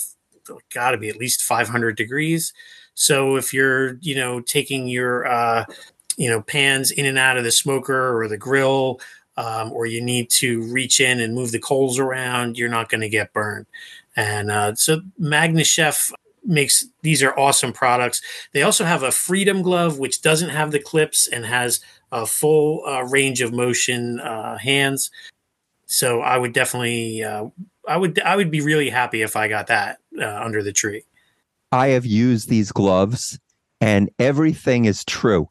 [0.73, 2.53] got to be at least 500 degrees.
[2.93, 5.65] So if you're you know taking your uh,
[6.17, 8.99] you know pans in and out of the smoker or the grill,
[9.37, 13.01] um, or you need to reach in and move the coals around, you're not going
[13.01, 13.65] to get burned.
[14.15, 16.11] And uh, so Magna Chef
[16.45, 18.21] makes these are awesome products.
[18.53, 21.79] They also have a Freedom glove, which doesn't have the clips and has
[22.11, 25.11] a full uh, range of motion uh, hands.
[25.85, 27.47] So I would definitely, uh,
[27.87, 31.03] I would, I would be really happy if I got that uh, under the tree.
[31.71, 33.39] I have used these gloves
[33.81, 35.49] and everything is true.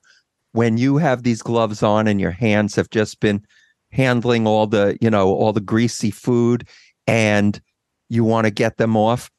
[0.53, 3.45] When you have these gloves on and your hands have just been
[3.91, 6.67] handling all the, you know, all the greasy food
[7.07, 7.61] and
[8.09, 9.31] you want to get them off,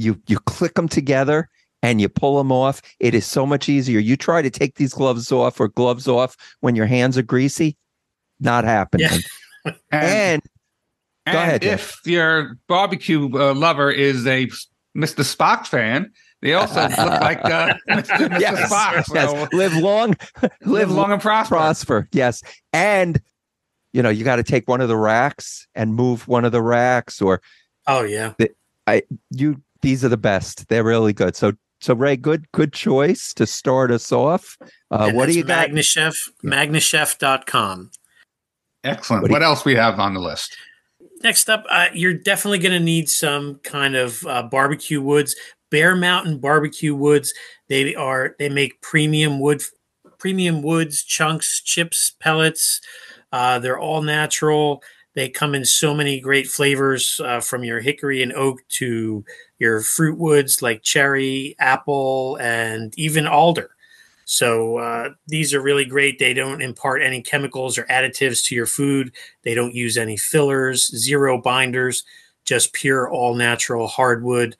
[0.00, 1.48] you you click them together
[1.82, 2.82] and you pull them off.
[2.98, 3.98] It is so much easier.
[4.00, 7.76] You try to take these gloves off or gloves off when your hands are greasy,
[8.40, 9.08] not happening.
[9.10, 9.18] Yeah.
[9.92, 10.42] And, And
[11.26, 11.98] and ahead, Jeff.
[12.00, 14.46] if your barbecue uh, lover is a
[14.96, 15.22] Mr.
[15.22, 16.10] Spock fan,
[16.40, 18.28] they also look like uh, Mr.
[18.30, 18.40] Mr.
[18.40, 19.04] yes, Spock.
[19.04, 21.56] So yes, live long, live, live long and prosper.
[21.56, 22.08] prosper.
[22.12, 22.42] Yes.
[22.72, 23.20] And
[23.92, 26.62] you know, you got to take one of the racks and move one of the
[26.62, 27.42] racks or
[27.86, 28.32] Oh yeah,
[28.86, 30.68] I you these are the best.
[30.68, 31.36] They're really good.
[31.36, 34.58] So so Ray, good good choice to start us off.
[34.90, 35.70] Uh, what do that's you got?
[35.70, 37.90] Magnachef, magnachef.com.
[38.84, 39.22] Excellent.
[39.22, 40.56] What do What else we have on the list?
[41.22, 45.36] Next up, uh, you're definitely going to need some kind of uh, barbecue woods.
[45.70, 47.32] Bear Mountain barbecue woods.
[47.68, 49.62] They are they make premium wood,
[50.18, 52.80] premium woods, chunks, chips, pellets.
[53.32, 54.82] Uh, they're all natural.
[55.14, 59.24] They come in so many great flavors, uh, from your hickory and oak to
[59.58, 63.70] your fruit woods like cherry, apple, and even alder.
[64.24, 66.18] So uh, these are really great.
[66.20, 69.12] They don't impart any chemicals or additives to your food.
[69.42, 72.04] They don't use any fillers, zero binders,
[72.44, 74.56] just pure all natural hardwood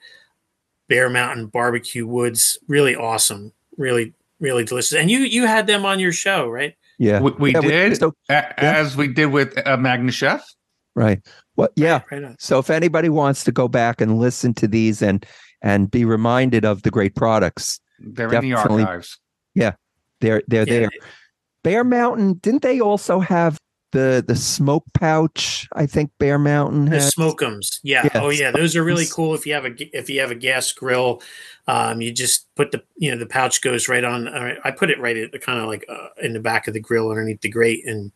[0.89, 2.57] Bear Mountain barbecue woods.
[2.67, 3.53] Really awesome.
[3.77, 4.93] Really, really delicious.
[4.93, 6.75] And you you had them on your show, right?
[7.01, 7.19] Yeah.
[7.19, 10.43] We, we Yeah, did, so- a- as we did with uh, Magna Chef.
[10.95, 11.19] right.
[11.55, 12.01] Well, yeah.
[12.11, 12.35] Right on.
[12.39, 15.25] So if anybody wants to go back and listen to these and
[15.63, 19.03] and be reminded of the great products, They're in the Definitely.
[19.55, 19.73] Yeah,
[20.21, 20.89] they're they're Yeah, there.
[21.63, 23.57] Bear Mountain, didn't they also have
[23.91, 25.67] the the smoke pouch?
[25.73, 27.03] I think Bear Mountain The had.
[27.03, 28.03] smokeums, yeah.
[28.13, 29.33] Yeah, Oh yeah, those are really cool.
[29.33, 31.21] If you have a g- if you have a gas grill,
[31.67, 34.27] um, you just put the you know the pouch goes right on.
[34.27, 37.09] I put it right at kind of like uh, in the back of the grill
[37.09, 38.11] underneath the grate, and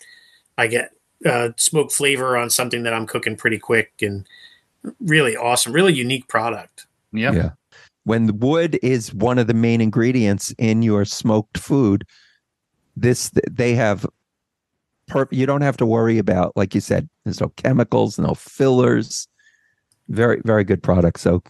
[0.58, 0.92] I get
[1.26, 4.28] uh, smoke flavor on something that I'm cooking pretty quick and
[5.00, 6.86] really awesome, really unique product.
[7.14, 7.34] Yep.
[7.34, 7.50] Yeah.
[8.04, 12.06] when the wood is one of the main ingredients in your smoked food,
[12.96, 14.06] this they have.
[15.08, 19.28] Per, you don't have to worry about, like you said, there's no chemicals, no fillers.
[20.10, 21.20] Very, very good product.
[21.20, 21.44] So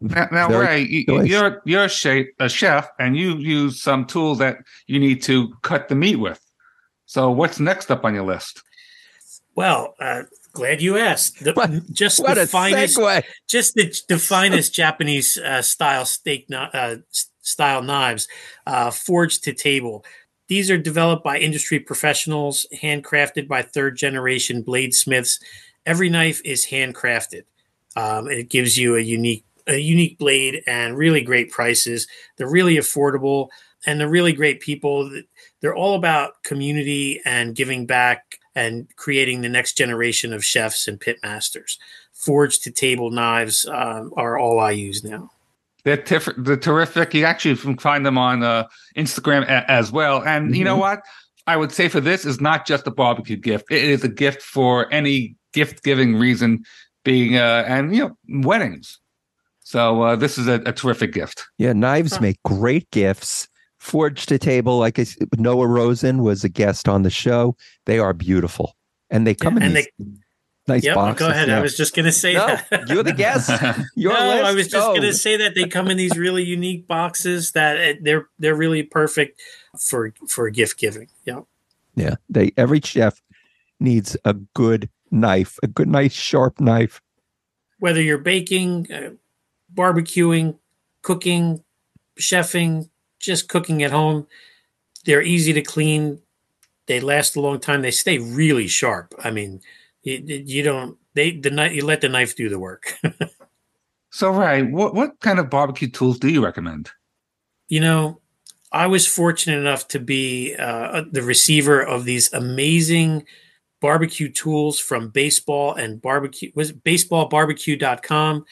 [0.00, 4.38] Now, now Ray, you, you're you're a chef, a chef, and you use some tools
[4.38, 6.40] that you need to cut the meat with.
[7.06, 8.62] So, what's next up on your list?
[9.56, 10.22] Well, uh,
[10.52, 11.42] glad you asked.
[11.42, 13.24] The, What- just what the a finest segue!
[13.48, 16.96] just the, the finest Japanese uh, style steak uh,
[17.40, 18.28] style knives,
[18.66, 20.04] uh, forged to table.
[20.48, 25.40] These are developed by industry professionals, handcrafted by third generation bladesmiths.
[25.86, 27.44] Every knife is handcrafted.
[27.96, 32.06] Um, and it gives you a unique a unique blade and really great prices.
[32.36, 33.48] They're really affordable
[33.86, 35.10] and they're really great people.
[35.60, 40.98] They're all about community and giving back and creating the next generation of chefs and
[40.98, 41.78] pit masters
[42.12, 45.30] forged to table knives um, are all I use now.
[45.84, 47.14] They're, tif- they're terrific.
[47.14, 48.64] You actually can find them on uh,
[48.96, 50.22] Instagram a- as well.
[50.24, 50.80] And you know Mhm.
[50.80, 51.00] what?
[51.46, 53.66] I would say for this is not just a barbecue gift.
[53.70, 56.64] It is a gift for any gift giving reason,
[57.04, 58.98] being uh, and you know weddings.
[59.60, 61.46] So uh, this is a, a terrific gift.
[61.58, 62.22] Yeah, knives Huh.
[62.22, 63.48] make great gifts.
[63.78, 67.56] Forged to table, like I, s- Noah Rosen was a guest on the show.
[67.86, 68.74] They are beautiful,
[69.08, 69.88] and they come Yeah, in and these
[70.68, 71.26] nice Yep, boxes.
[71.26, 71.50] go ahead.
[71.50, 72.88] I was just going to say no, that.
[72.88, 73.50] you're the guest.
[73.96, 74.44] Your no, list.
[74.44, 74.92] I was just Go.
[74.92, 78.54] going to say that they come in these really unique boxes that uh, they're they're
[78.54, 79.40] really perfect
[79.80, 81.08] for for gift giving.
[81.24, 81.40] Yeah.
[81.94, 83.20] Yeah, they every chef
[83.80, 87.00] needs a good knife, a good, nice, sharp knife.
[87.80, 89.10] Whether you're baking, uh,
[89.74, 90.58] barbecuing,
[91.02, 91.64] cooking,
[92.20, 94.26] chefing, just cooking at home,
[95.04, 96.20] they're easy to clean.
[96.86, 97.82] They last a long time.
[97.82, 99.14] They stay really sharp.
[99.22, 99.60] I mean,
[100.02, 102.94] you, you don't they the knife you let the knife do the work.
[104.10, 104.68] So right.
[104.68, 106.90] what what kind of barbecue tools do you recommend?
[107.68, 108.20] you know,
[108.72, 113.24] I was fortunate enough to be uh, the receiver of these amazing
[113.80, 118.44] barbecue tools from baseball and barbecue was baseballbarbecue.com.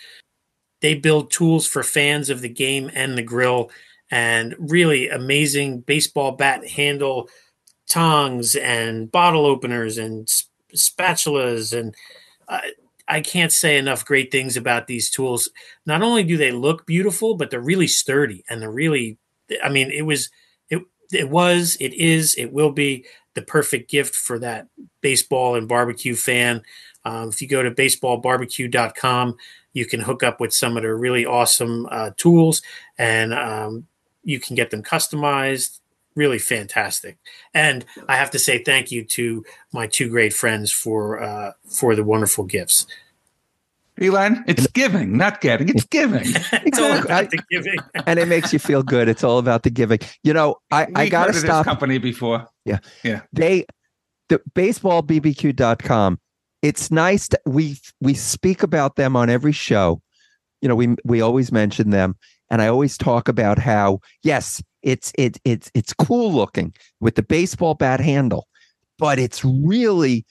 [0.81, 3.71] They build tools for fans of the game and the grill
[4.11, 7.29] and really amazing baseball bat handle
[7.89, 10.29] tongs and bottle openers and
[10.77, 11.95] spatulas and
[13.09, 15.49] I can't say enough great things about these tools.
[15.85, 19.19] Not only do they look beautiful, but they're really sturdy and they're really
[19.63, 20.31] I mean, it was
[20.71, 20.83] it
[21.13, 24.67] it was, it is, it will be the perfect gift for that
[25.03, 26.63] baseball and barbecue fan.
[27.05, 29.37] Um, if you go to baseballbarbecue.com,
[29.73, 32.63] you can hook up with some of their really awesome uh, tools
[32.99, 33.87] and um,
[34.25, 35.81] you can get them customized.
[36.17, 37.19] Really fantastic.
[37.55, 41.95] And I have to say thank you to my two great friends for uh, for
[41.95, 42.87] the wonderful gifts.
[44.01, 45.69] Elan, it's giving, not getting.
[45.69, 46.23] It's giving.
[46.53, 47.79] it's all about the giving.
[48.07, 49.09] and it makes you feel good.
[49.09, 49.99] It's all about the giving.
[50.23, 51.65] You know, I, I We've gotta heard this stop.
[51.67, 52.47] company before.
[52.65, 53.23] Yeah, yeah.
[53.33, 53.67] They
[54.31, 56.19] the baseballbbq.com.
[56.63, 60.01] It's nice to we we speak about them on every show.
[60.63, 62.17] You know, we we always mention them
[62.51, 67.23] and I always talk about how yes, it's it it's it's cool looking with the
[67.23, 68.47] baseball bat handle,
[68.99, 70.25] but it's really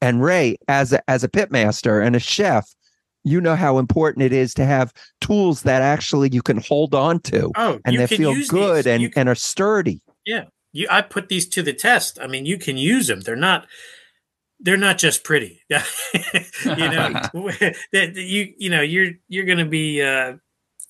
[0.00, 2.68] and Ray as a as a pitmaster and a chef,
[3.24, 7.20] you know how important it is to have tools that actually you can hold on
[7.20, 8.86] to Oh, and you they feel good these.
[8.86, 10.00] and can- and are sturdy.
[10.26, 10.44] Yeah.
[10.72, 12.18] You I put these to the test.
[12.20, 13.20] I mean, you can use them.
[13.20, 13.66] They're not
[14.60, 15.62] they're not just pretty.
[15.70, 15.78] you
[16.76, 17.12] know,
[17.92, 20.34] that you you know, you're you're going to be uh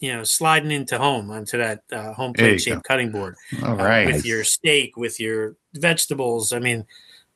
[0.01, 2.59] you know, sliding into home onto that uh, home plate you go.
[2.59, 4.07] shaped cutting board All uh, right.
[4.07, 6.53] with your steak, with your vegetables.
[6.53, 6.85] I mean,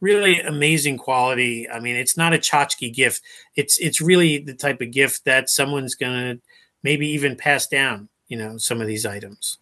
[0.00, 1.68] really amazing quality.
[1.68, 3.22] I mean, it's not a tchotchke gift.
[3.56, 6.42] It's it's really the type of gift that someone's going to
[6.82, 9.58] maybe even pass down, you know, some of these items.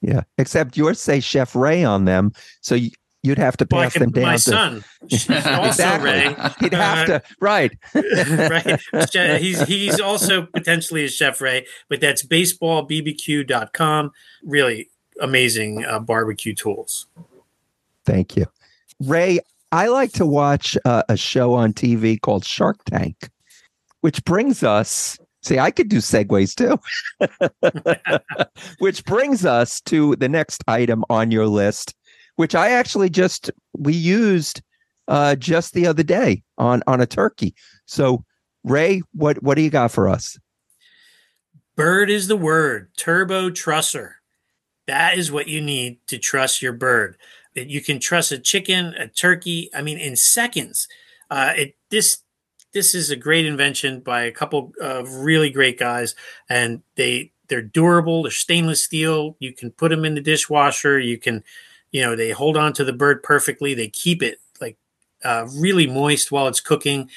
[0.00, 2.90] Yeah, except yours say Chef Ray on them, so you,
[3.22, 4.40] you'd have to Well, pass can, them down my to.
[4.40, 5.32] son, also
[5.66, 6.10] Exactly.
[6.10, 7.72] Ray, He'd have Uh, to right.
[7.94, 8.80] right?
[9.40, 14.10] He's he's also potentially a chef Ray, but that's baseballbbq.com.
[14.44, 14.88] Really
[15.20, 17.06] amazing uh, barbecue tools.
[18.04, 18.46] Thank you,
[19.00, 19.38] Ray.
[19.70, 23.30] I like to watch uh, a show on TV called Shark Tank,
[24.00, 25.18] which brings us.
[25.44, 26.78] See, I could do segues too.
[28.78, 31.94] which brings us to the next item on your list,
[32.36, 34.62] which I actually just we used
[35.08, 37.54] uh, just the other day on on a turkey.
[37.86, 38.24] So,
[38.64, 40.38] Ray, what what do you got for us?
[41.76, 42.90] Bird is the word.
[42.96, 44.14] Turbo trusser.
[44.86, 47.16] That is what you need to truss your bird.
[47.54, 49.70] That you can truss a chicken, a turkey.
[49.74, 50.88] I mean, in seconds.
[51.30, 52.22] Uh, it this
[52.72, 56.14] this is a great invention by a couple of really great guys,
[56.48, 58.22] and they they're durable.
[58.22, 59.36] They're stainless steel.
[59.38, 60.98] You can put them in the dishwasher.
[60.98, 61.44] You can,
[61.92, 63.74] you know, they hold on to the bird perfectly.
[63.74, 64.76] They keep it like
[65.24, 67.10] uh, really moist while it's cooking,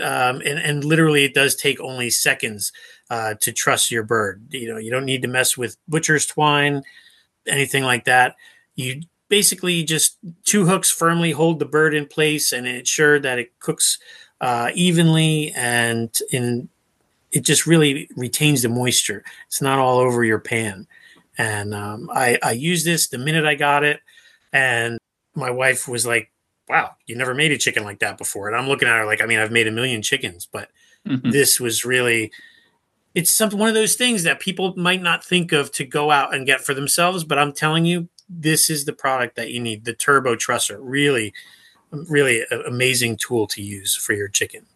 [0.00, 2.72] um, and and literally it does take only seconds
[3.10, 4.42] uh, to truss your bird.
[4.50, 6.82] You know, you don't need to mess with butcher's twine,
[7.46, 8.36] anything like that.
[8.74, 13.58] You basically just two hooks firmly hold the bird in place and ensure that it
[13.60, 13.98] cooks
[14.40, 16.68] uh, evenly and in
[17.30, 19.24] it just really retains the moisture.
[19.46, 20.86] It's not all over your pan.
[21.38, 24.00] And um, I, I used this the minute I got it,
[24.52, 24.98] and
[25.34, 26.30] my wife was like,
[26.68, 29.22] "Wow, you never made a chicken like that before." And I'm looking at her like,
[29.22, 30.68] I mean, I've made a million chickens, but
[31.06, 31.30] mm-hmm.
[31.30, 32.32] this was really
[33.14, 36.34] it's something one of those things that people might not think of to go out
[36.34, 39.84] and get for themselves but i'm telling you this is the product that you need
[39.84, 41.32] the turbo trusser really
[42.08, 44.66] really a- amazing tool to use for your chicken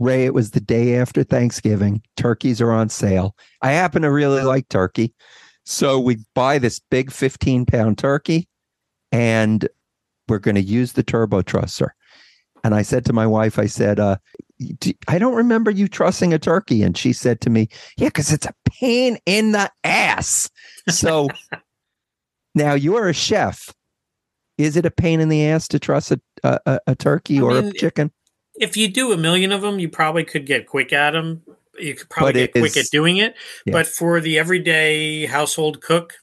[0.00, 2.00] Ray, it was the day after Thanksgiving.
[2.16, 3.34] Turkeys are on sale.
[3.62, 5.12] I happen to really like turkey.
[5.64, 8.46] So we buy this big 15 pound turkey
[9.12, 9.68] and
[10.28, 11.90] we're going to use the turbo trusser.
[12.64, 14.16] And I said to my wife, I said, uh,
[14.80, 16.82] do, I don't remember you trussing a turkey.
[16.82, 20.50] And she said to me, Yeah, because it's a pain in the ass.
[20.88, 21.28] So
[22.54, 23.72] now you're a chef.
[24.58, 27.50] Is it a pain in the ass to truss a, a, a turkey I or
[27.54, 28.10] mean, a chicken?
[28.56, 31.42] If you do a million of them, you probably could get quick at them.
[31.78, 33.36] You could probably But get quick is- at doing it.
[33.64, 33.72] Yeah.
[33.72, 36.14] But for the everyday household cook,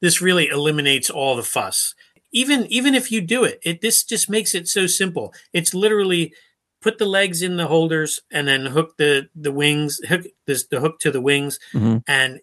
[0.00, 1.94] this really eliminates all the fuss.
[2.32, 5.32] Even even if you do it, it this just makes it so simple.
[5.52, 6.32] It's literally
[6.82, 10.80] put the legs in the holders and then hook the the wings, hook this the
[10.80, 12.02] hook to the wings, Mhm.
[12.06, 12.40] and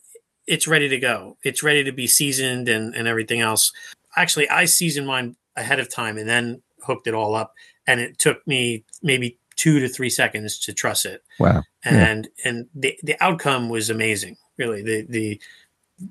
[0.47, 1.37] it's ready to go.
[1.43, 3.71] It's ready to be seasoned and and everything else.
[4.15, 7.53] Actually, I seasoned mine ahead of time and then hooked it all up,
[7.87, 11.61] and it took me maybe two to three seconds to truss it Wow.
[11.85, 11.91] Yeah.
[12.05, 14.37] and and the the outcome was amazing.
[14.57, 15.41] Really, the the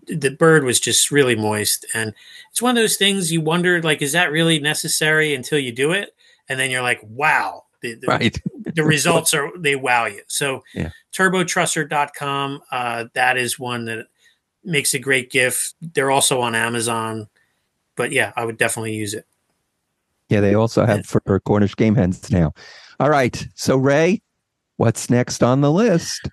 [0.07, 2.15] the bird was just really moist, and
[2.51, 5.93] it's one of those things you wonder like, is that really necessary until you do
[5.93, 6.15] it,
[6.49, 8.41] and then you're like, wow, the the, Right.
[8.75, 10.23] the results are they wow you.
[10.27, 10.91] So, Yeah.
[11.13, 14.07] turbotrusser.com, uh, that is one that
[14.65, 15.75] makes a great gift.
[15.81, 17.29] They're also on Amazon,
[17.97, 19.27] but yeah, I would definitely use it.
[20.29, 22.55] Yeah, they also have for Cornish game hens now.
[22.99, 23.47] All right.
[23.55, 24.23] So, Ray,
[24.77, 26.29] what's next on the list?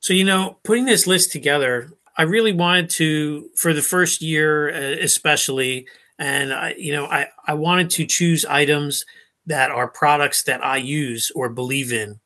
[0.00, 4.70] So, you know, putting this list together, I really wanted to, for the first year
[4.70, 5.86] uh, especially,
[6.18, 9.04] and I, you know, I, I wanted to choose items
[9.46, 12.20] that are products that I use or believe in,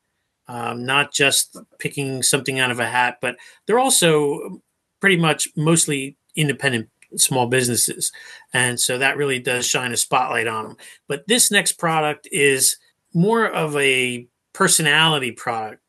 [0.47, 4.61] um, not just picking something out of a hat, but they're also
[4.99, 8.11] pretty much mostly independent small businesses.
[8.53, 10.77] And so that really does shine a spotlight on them.
[11.07, 12.77] But this next product is
[13.13, 15.81] more of a personality product.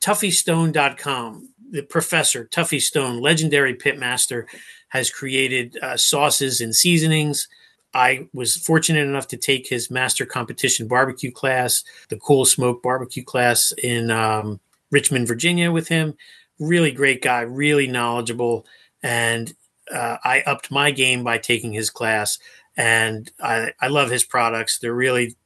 [0.00, 4.46] TuffyStone.com, the professor, Tuffy Stone, legendary pitmaster,
[4.88, 7.48] has created uh, sauces and seasonings.
[7.94, 13.24] I was fortunate enough to take his master competition barbecue class, the Cool Smoke barbecue
[13.24, 16.14] class in um, Richmond, Virginia, with him.
[16.58, 18.66] Really great guy, really knowledgeable.
[19.02, 19.52] And
[19.92, 22.38] uh, I upped my game by taking his class.
[22.76, 24.78] And I, I love his products.
[24.78, 25.36] They're really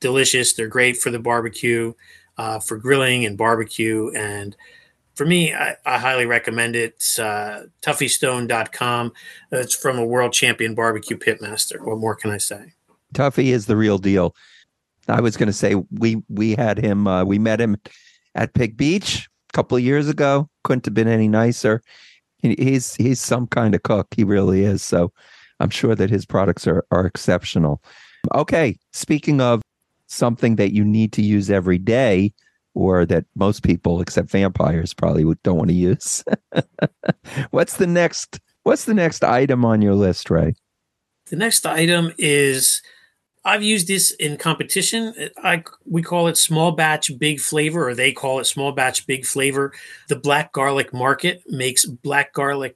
[0.00, 0.54] delicious.
[0.54, 1.92] They're great for the barbecue,
[2.38, 4.10] uh, for grilling and barbecue.
[4.10, 4.56] And
[5.14, 6.94] for me, I, I highly recommend it.
[6.94, 9.12] It's uh, tuffystone.com.
[9.52, 11.80] It's from a world champion barbecue pitmaster.
[11.80, 12.72] What more can I say?
[13.14, 14.34] Tuffy is the real deal.
[15.08, 17.06] I was going to say we we had him.
[17.06, 17.76] Uh, we met him
[18.34, 20.48] at Pig Beach a couple of years ago.
[20.62, 21.82] Couldn't have been any nicer.
[22.38, 24.08] He, he's he's some kind of cook.
[24.16, 24.82] He really is.
[24.82, 25.12] So
[25.58, 27.82] I'm sure that his products are are exceptional.
[28.34, 29.62] Okay, speaking of
[30.06, 32.32] something that you need to use every day,
[32.74, 36.24] or that most people except vampires probably don't want to use.
[37.50, 38.40] what's the next?
[38.62, 40.54] What's the next item on your list, Ray?
[41.30, 42.82] The next item is
[43.44, 45.14] I've used this in competition.
[45.42, 49.24] I we call it small batch big flavor, or they call it small batch big
[49.24, 49.72] flavor.
[50.08, 52.74] The Black Garlic Market makes black garlic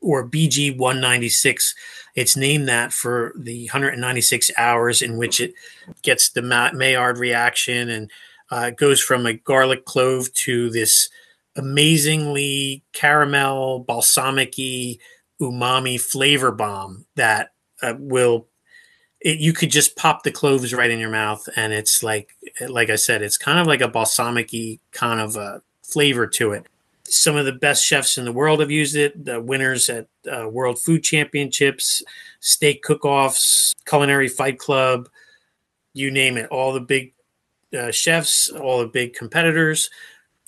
[0.00, 1.74] or BG 196.
[2.14, 5.52] It's named that for the 196 hours in which it
[6.02, 8.10] gets the Ma- Maillard reaction and
[8.50, 11.08] uh, it goes from a garlic clove to this
[11.56, 14.54] amazingly caramel, balsamic
[15.40, 17.52] umami flavor bomb that
[17.82, 18.46] uh, will
[19.20, 22.34] it, you could just pop the cloves right in your mouth and it's like
[22.68, 24.50] like i said it's kind of like a balsamic
[24.92, 26.66] kind of a flavor to it.
[27.04, 29.24] Some of the best chefs in the world have used it.
[29.24, 32.02] The winners at uh, world food championships
[32.40, 35.08] steak cook-offs culinary fight club
[35.94, 37.12] you name it all the big
[37.76, 39.90] uh, chefs all the big competitors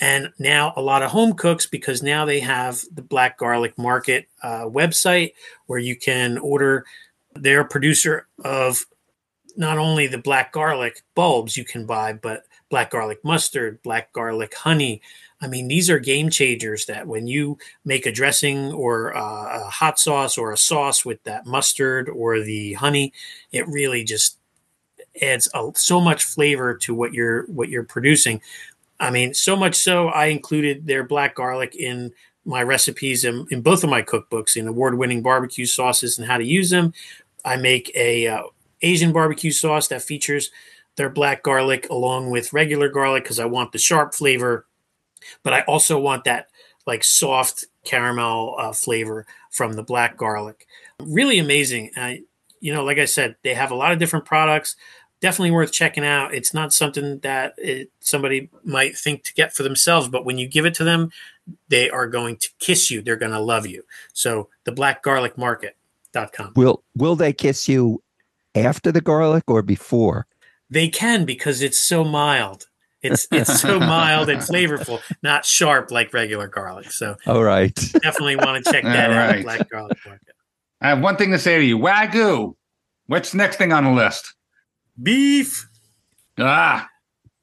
[0.00, 4.28] and now a lot of home cooks because now they have the black garlic market
[4.42, 5.32] uh, website
[5.66, 6.84] where you can order
[7.34, 8.84] they're producer of
[9.56, 14.54] not only the black garlic bulbs you can buy but black garlic mustard black garlic
[14.54, 15.00] honey.
[15.40, 19.70] I mean these are game changers that when you make a dressing or uh, a
[19.70, 23.12] hot sauce or a sauce with that mustard or the honey
[23.52, 24.37] it really just
[25.22, 28.40] adds a, so much flavor to what you're what you're producing
[29.00, 32.12] I mean, so much so I included their black garlic in
[32.44, 36.44] my recipes in, in both of my cookbooks in award-winning barbecue sauces and how to
[36.44, 36.92] use them.
[37.44, 38.42] I make a uh,
[38.82, 40.50] Asian barbecue sauce that features
[40.96, 44.66] their black garlic along with regular garlic because I want the sharp flavor,
[45.44, 46.48] but I also want that
[46.86, 50.66] like soft caramel uh, flavor from the black garlic.
[51.00, 51.90] Really amazing.
[51.96, 52.14] Uh,
[52.60, 54.74] you know, like I said, they have a lot of different products.
[55.20, 56.34] Definitely worth checking out.
[56.34, 60.46] It's not something that it, somebody might think to get for themselves, but when you
[60.46, 61.10] give it to them,
[61.68, 63.02] they are going to kiss you.
[63.02, 63.84] They're going to love you.
[64.12, 66.52] So the black garlic market.com.
[66.56, 68.02] Will will they kiss you
[68.54, 70.26] after the garlic or before?
[70.70, 72.66] They can because it's so mild.
[73.02, 76.90] It's it's so mild and flavorful, not sharp like regular garlic.
[76.90, 77.74] So All right.
[78.02, 79.28] definitely want to check that All out.
[79.30, 79.42] right.
[79.42, 80.34] Black garlic market.
[80.80, 81.78] I have one thing to say to you.
[81.78, 82.54] Wagyu.
[83.06, 84.34] What's the next thing on the list?
[85.02, 85.68] Beef.
[86.38, 86.88] Ah,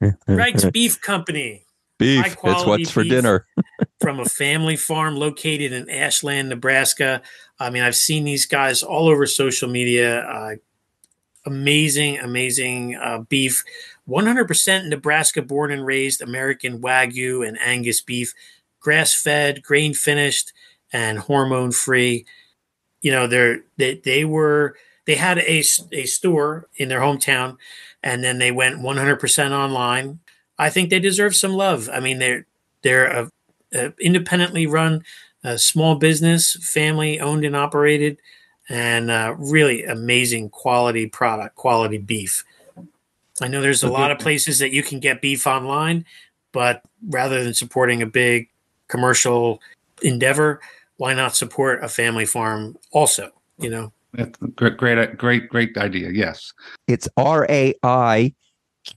[0.02, 1.64] Raikes Beef Company.
[1.98, 2.20] Beef.
[2.20, 3.46] high It's quality what's for dinner.
[4.00, 7.22] from a family farm located in Ashland, Nebraska.
[7.58, 10.20] I mean, I've seen these guys all over social media.
[10.20, 10.56] Uh,
[11.46, 13.64] amazing, amazing uh, beef.
[14.08, 18.34] 100% Nebraska born and raised American Wagyu and Angus beef,
[18.80, 20.52] grass fed, grain finished,
[20.92, 22.26] and hormone free.
[23.00, 24.76] You know, they're, they, they were,
[25.06, 27.56] they had a, a store in their hometown
[28.02, 30.18] and then they went 100% online.
[30.58, 31.88] I think they deserve some love.
[31.92, 32.46] I mean, they're,
[32.82, 33.30] they're a
[33.74, 35.04] uh, independently run
[35.44, 38.18] uh, small business, family owned and operated,
[38.68, 42.44] and uh, really amazing quality product, quality beef.
[43.40, 46.04] I know there's a lot of places that you can get beef online,
[46.52, 48.48] but rather than supporting a big
[48.88, 49.60] commercial
[50.02, 50.60] endeavor,
[50.96, 53.30] why not support a family farm also?
[53.58, 56.10] You know, that's great, great, great, great idea.
[56.10, 56.52] Yes.
[56.88, 58.34] It's R A I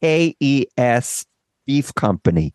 [0.01, 1.25] K E S
[1.67, 2.53] Beef Company.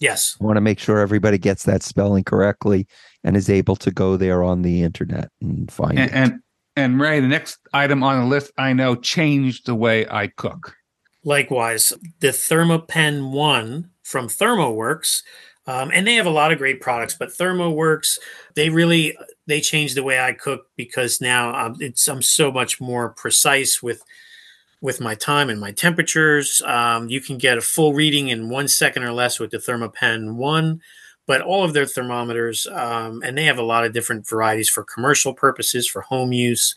[0.00, 2.86] yes, I want to make sure everybody gets that spelling correctly
[3.24, 6.14] and is able to go there on the internet and find And, it.
[6.14, 6.40] and
[6.76, 10.76] and Ray, the next item on the list I know changed the way I cook.
[11.24, 15.22] Likewise, the Thermapen 1 from ThermoWorks,
[15.68, 18.18] um, and they have a lot of great products, but ThermoWorks,
[18.54, 19.16] they really
[19.46, 23.82] they changed the way I cook because now um, it's I'm so much more precise
[23.82, 24.02] with
[24.80, 26.62] with my time and my temperatures.
[26.64, 30.36] Um, you can get a full reading in one second or less with the Thermapen
[30.36, 30.80] 1,
[31.26, 34.84] but all of their thermometers, um, and they have a lot of different varieties for
[34.84, 36.74] commercial purposes, for home use.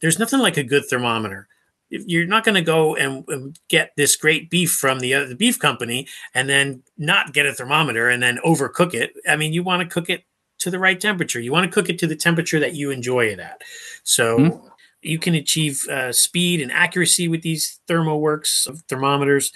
[0.00, 1.46] There's nothing like a good thermometer
[1.92, 5.34] you're not going to go and, and get this great beef from the other the
[5.34, 9.12] beef company and then not get a thermometer and then overcook it.
[9.28, 10.24] I mean, you want to cook it
[10.60, 11.38] to the right temperature.
[11.40, 13.60] You want to cook it to the temperature that you enjoy it at.
[14.04, 14.68] So Hmm.
[15.02, 19.52] you can achieve uh, speed and accuracy with these ThermoWorks thermometers.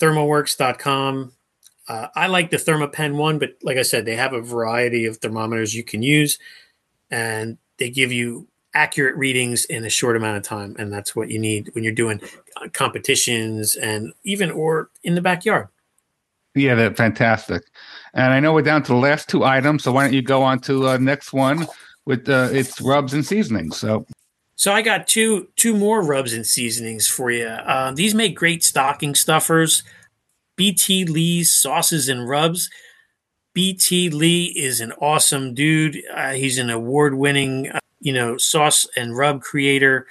[0.00, 1.32] Thermoworks.com.
[1.88, 5.18] Uh, I like the Thermapen one, but like I said, they have a variety of
[5.18, 6.38] thermometers you can use,
[7.10, 11.30] and they give you accurate readings in a short amount of time, and that's what
[11.30, 12.20] you need when you're doing
[12.56, 15.68] uh, competitions and even or in the backyard.
[16.54, 17.62] Yeah, they're fantastic.
[18.14, 20.42] And I know we're down to the last two items, so why don't you go
[20.42, 21.66] on to uh, next one
[22.04, 23.76] with uh, its rubs and seasonings?
[23.78, 24.06] So
[24.56, 27.46] So I got two two more rubs and seasonings for you.
[27.46, 29.82] Uh, these make great stocking stuffers.
[30.56, 32.70] BT Lee's sauces and rubs.
[33.56, 36.02] BT Lee is an awesome dude.
[36.14, 40.06] Uh, he's an award-winning, uh, you know, sauce and rub creator.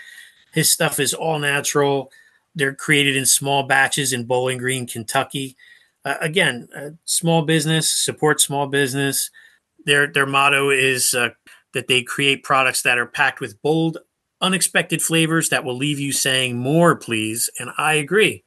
[0.52, 2.12] His stuff is all natural.
[2.54, 5.56] They're created in small batches in Bowling Green, Kentucky.
[6.04, 9.32] Uh, again, uh, small business support small business.
[9.86, 11.30] Their their motto is uh,
[11.74, 14.00] that they create products that are packed with bold,
[14.42, 17.50] unexpected flavors that will leave you saying more, please.
[17.60, 18.44] And I agree.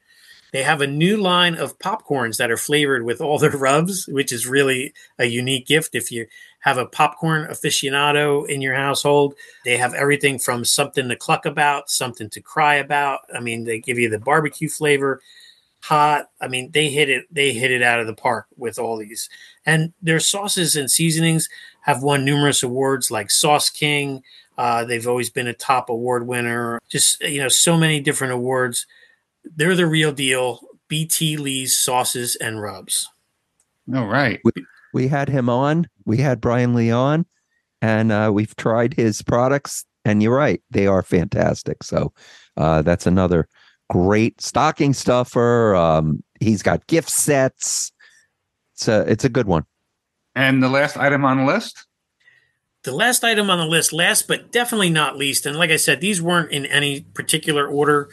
[0.51, 4.31] They have a new line of popcorns that are flavored with all their rubs, which
[4.31, 5.95] is really a unique gift.
[5.95, 6.27] If you
[6.59, 11.89] have a popcorn aficionado in your household, they have everything from something to cluck about,
[11.89, 13.21] something to cry about.
[13.33, 15.21] I mean, they give you the barbecue flavor,
[15.81, 16.29] hot.
[16.41, 17.25] I mean, they hit it.
[17.31, 19.29] They hit it out of the park with all these.
[19.65, 21.47] And their sauces and seasonings
[21.81, 24.21] have won numerous awards, like Sauce King.
[24.57, 26.81] Uh, they've always been a top award winner.
[26.89, 28.85] Just you know, so many different awards.
[29.55, 30.59] They're the real deal.
[30.89, 33.07] BT Lee's sauces and rubs.
[33.93, 34.41] all right.
[34.93, 35.87] We had him on.
[36.05, 37.25] We had Brian Lee on,
[37.81, 39.85] and uh, we've tried his products.
[40.05, 41.83] And you're right, they are fantastic.
[41.83, 42.13] So
[42.57, 43.47] uh, that's another
[43.89, 45.75] great stocking stuffer.
[45.75, 47.91] Um, he's got gift sets.
[48.73, 49.65] It's a it's a good one.
[50.35, 51.85] And the last item on the list?
[52.83, 55.99] The last item on the list, last but definitely not least, and like I said,
[55.99, 58.09] these weren't in any particular order.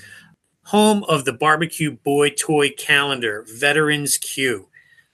[0.66, 4.68] Home of the Barbecue Boy Toy Calendar, Veterans Q.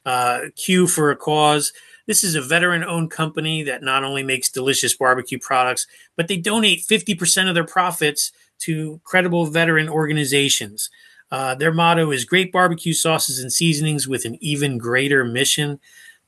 [0.05, 1.73] Uh, Q for a cause.
[2.07, 6.37] This is a veteran owned company that not only makes delicious barbecue products, but they
[6.37, 10.91] donate 50% of their profits to credible veteran organizations.
[11.31, 15.81] Uh, their motto is great barbecue sauces and seasonings with an even greater mission.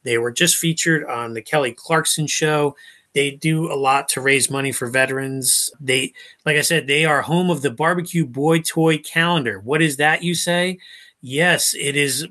[0.02, 2.76] They were just featured on the Kelly Clarkson show.
[3.14, 5.70] They do a lot to raise money for veterans.
[5.80, 6.14] They,
[6.44, 9.60] like I said, they are home of the barbecue boy toy calendar.
[9.60, 10.78] What is that, you say?
[11.20, 12.26] Yes, it is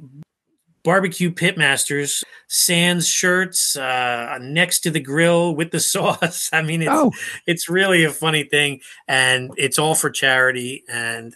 [0.84, 6.50] barbecue pitmasters sans shirts uh, next to the grill with the sauce.
[6.54, 7.12] I mean it's Oh,
[7.48, 11.36] it's really a funny thing and it's all for charity and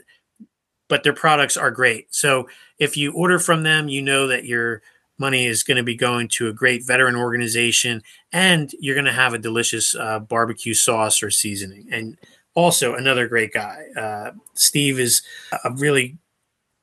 [0.89, 2.13] but their products are great.
[2.13, 2.47] So
[2.79, 4.81] if you order from them you know that your
[5.19, 9.11] money is going to be going to a great veteran organization and you're going to
[9.11, 11.87] have a delicious uh, barbecue sauce or seasoning.
[11.91, 12.17] And
[12.53, 15.21] also another great guy uh, steve is
[15.63, 16.17] a really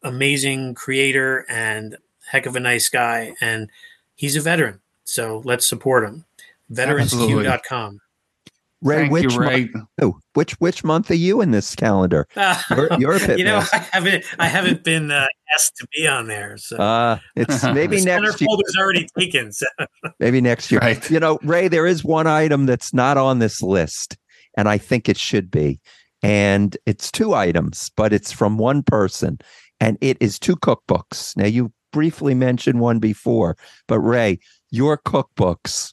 [0.05, 1.97] amazing creator and
[2.35, 3.71] heck of a nice guy and
[4.17, 6.25] he's a veteran so let's support him
[6.73, 8.01] veteransq.com
[8.83, 9.71] Ray, Thank which you, Ray.
[9.73, 9.87] month?
[10.03, 12.27] oh, which which month are you in this calendar?
[12.37, 13.63] You're- you're a you know.
[13.73, 16.59] I haven't, I haven't been uh, asked to be on there.
[16.59, 18.47] So Uh it's maybe the next year.
[18.47, 19.53] folder's already taken.
[19.53, 19.65] So
[20.21, 20.81] Maybe next year.
[20.83, 21.11] Right.
[21.11, 24.19] You know, Ray, there is one item that's not on this list,
[24.55, 25.81] and I think it should be.
[26.23, 29.39] And it's two items, but it's from one person,
[29.81, 31.35] and it is two cookbooks.
[31.39, 33.57] Now, you briefly mentioned one before,
[33.87, 34.41] but Ray,
[34.71, 35.93] your cookbooks,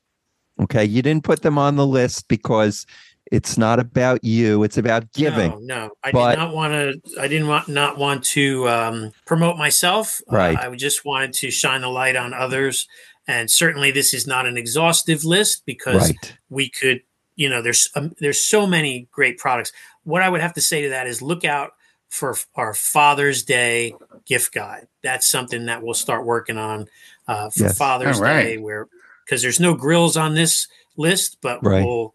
[0.63, 2.87] okay, you didn't put them on the list because
[3.31, 5.51] it's not about you, it's about giving.
[5.65, 7.21] No, no, I But- did not want to.
[7.21, 10.19] I didn't want not want to um, promote myself.
[10.31, 10.57] Uh, Right.
[10.57, 12.87] I just wanted to shine a light on others,
[13.27, 16.37] and certainly this is not an exhaustive list because Right.
[16.49, 17.01] we could.
[17.35, 19.71] You know, there's um, there's so many great products.
[20.03, 21.71] What I would have to say to that is look out
[22.11, 24.87] for our Father's Day gift guide.
[25.01, 26.87] That's something that we'll start working on
[27.27, 27.77] uh, for Yes.
[27.77, 28.43] Father's All right.
[28.43, 28.87] Day, where
[29.25, 30.67] because there's no grills on this
[30.97, 31.83] list, but Right.
[31.85, 32.13] we'll,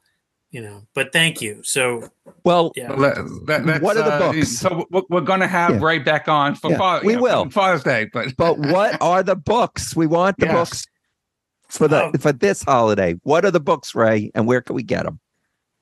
[0.51, 1.61] you know, but thank you.
[1.65, 2.11] So
[2.45, 4.59] Well, yeah, that- that- that's, What are the uh, books?
[4.59, 5.85] So we're, we're going to have Yeah.
[5.85, 7.51] Ray back on for Yeah, Father, we you know, will.
[7.51, 9.97] Father's Day, but but what are the books?
[9.97, 10.55] We want the Yes.
[10.55, 10.87] books
[11.69, 12.13] for the Oh.
[12.21, 13.15] for this holiday.
[13.23, 15.21] What are the books, Ray, and where can we get them?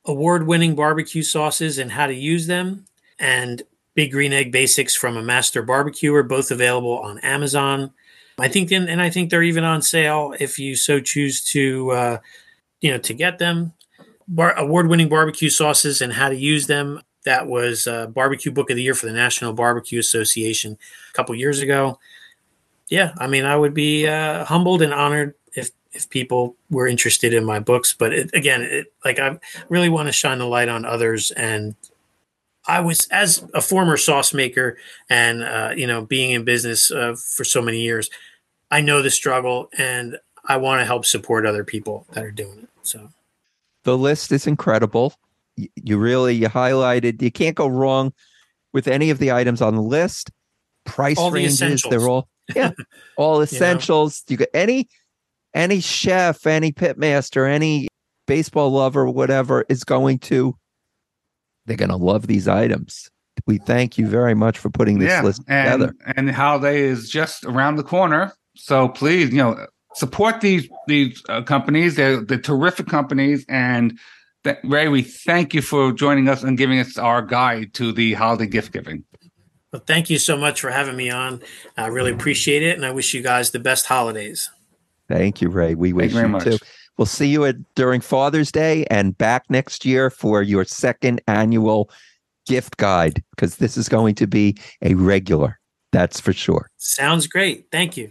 [0.06, 2.84] award-winning barbecue sauces and how to use them,
[3.18, 3.62] and
[3.94, 7.92] Big Green Egg Basics from a Master Barbecuer, both available on Amazon.
[8.38, 11.90] I think, and, and I think they're even on sale if you so choose to,
[11.90, 12.18] uh,
[12.80, 13.72] you know, to get them.
[14.26, 17.00] Bar- award-winning barbecue sauces and how to use them.
[17.24, 20.76] That was uh, Barbecue Book of the Year for the National Barbecue Association
[21.10, 21.98] a couple years ago.
[22.88, 27.32] Yeah, I mean, I would be uh, humbled and honored if if people were interested
[27.32, 27.94] in my books.
[27.94, 29.38] But it, again, it, like I
[29.68, 31.30] really want to shine the light on others.
[31.30, 31.74] And
[32.66, 34.78] I was, as a former sauce maker
[35.10, 38.10] and, uh, you know, being in business uh, for so many years,
[38.70, 42.60] I know the struggle and I want to help support other people that are doing
[42.60, 42.68] it.
[42.82, 43.10] So,
[43.84, 45.14] The list is incredible.
[45.56, 47.22] You really you highlighted.
[47.22, 48.12] You can't go wrong
[48.72, 50.30] with any of the items on the list.
[50.84, 51.90] Price All ranges, essentials.
[51.90, 52.72] they're all yeah,
[53.16, 54.22] all essentials.
[54.28, 54.88] You got any
[55.54, 57.88] any chef, any pitmaster, any
[58.26, 60.56] baseball lover, whatever is going to
[61.66, 63.10] they're going to love these items.
[63.46, 65.94] We thank you very much for putting this list and, together.
[66.16, 68.32] And the holiday is just around the corner.
[68.54, 71.96] So please, you know, support these these uh, companies.
[71.96, 73.44] They're they're terrific companies.
[73.48, 73.98] And
[74.44, 78.14] th- Ray, we thank you for joining us and giving us our guide to the
[78.14, 79.04] holiday gift giving.
[79.72, 81.42] well, thank you so much for having me on.
[81.76, 82.76] I really appreciate it.
[82.76, 84.48] And I wish you guys the best holidays.
[85.08, 85.74] Thank you, Ray.
[85.74, 86.44] We Thank wish you very you much.
[86.44, 86.58] too.
[86.96, 91.90] We'll see you at during Father's Day and back next year for your second annual
[92.46, 95.58] gift guide because this is going to be a regular.
[95.92, 96.70] That's for sure.
[96.76, 97.66] Sounds great.
[97.72, 98.10] Thank you.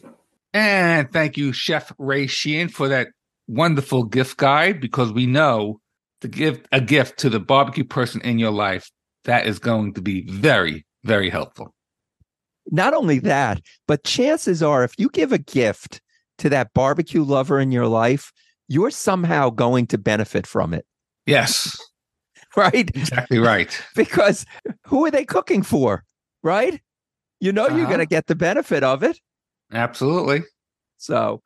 [0.54, 3.08] And thank you, Chef Ray Sheehan, for that
[3.48, 5.80] wonderful gift guide because we know
[6.22, 8.90] to give a gift to the barbecue person in your life,
[9.26, 11.74] that is going to be very, very helpful.
[12.72, 16.02] Not only that, but chances are if you give a gift
[16.38, 18.32] to that barbecue lover in your life,
[18.68, 20.86] you're somehow going to benefit from it,
[21.26, 21.76] Yes,
[22.56, 22.90] right?
[22.96, 23.82] exactly right.
[23.96, 24.46] Because
[24.88, 26.04] who are they cooking for,
[26.44, 26.82] right?
[27.40, 27.88] You know you're Uh-huh.
[27.88, 29.20] going to get the benefit of it.
[29.72, 30.44] Absolutely.
[30.98, 31.42] So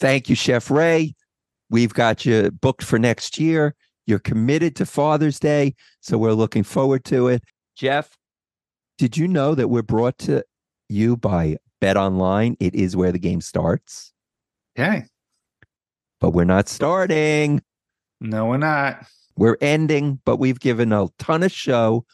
[0.00, 1.14] thank you, Chef Ray.
[1.68, 3.74] We've got you booked for next year.
[4.06, 5.74] You're committed to Father's Day.
[6.00, 7.42] So we're looking forward to it.
[7.76, 8.16] Jeff,
[8.98, 10.44] did you know that we're brought to
[10.88, 12.56] you by Bet Online?
[12.60, 14.12] It is where the game starts,
[14.78, 15.04] Okay.
[16.20, 17.62] But we're not starting.
[18.20, 19.06] No, we're not.
[19.36, 22.04] We're ending, but we've given a ton of show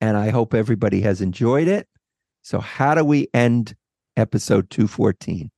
[0.00, 1.88] and I hope everybody has enjoyed it.
[2.42, 3.74] So, how do we end
[4.16, 5.50] episode 214?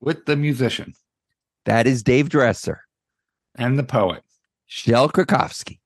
[0.00, 0.94] With the musician
[1.64, 2.80] That is Dave Dresser,
[3.54, 4.22] and the poet
[4.66, 5.78] Shel Krakowski.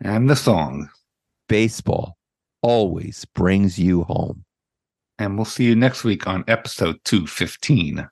[0.00, 0.88] and the song.
[1.48, 2.16] baseball
[2.62, 4.44] always brings you home.
[5.18, 8.08] And we'll see you next week on episode 215.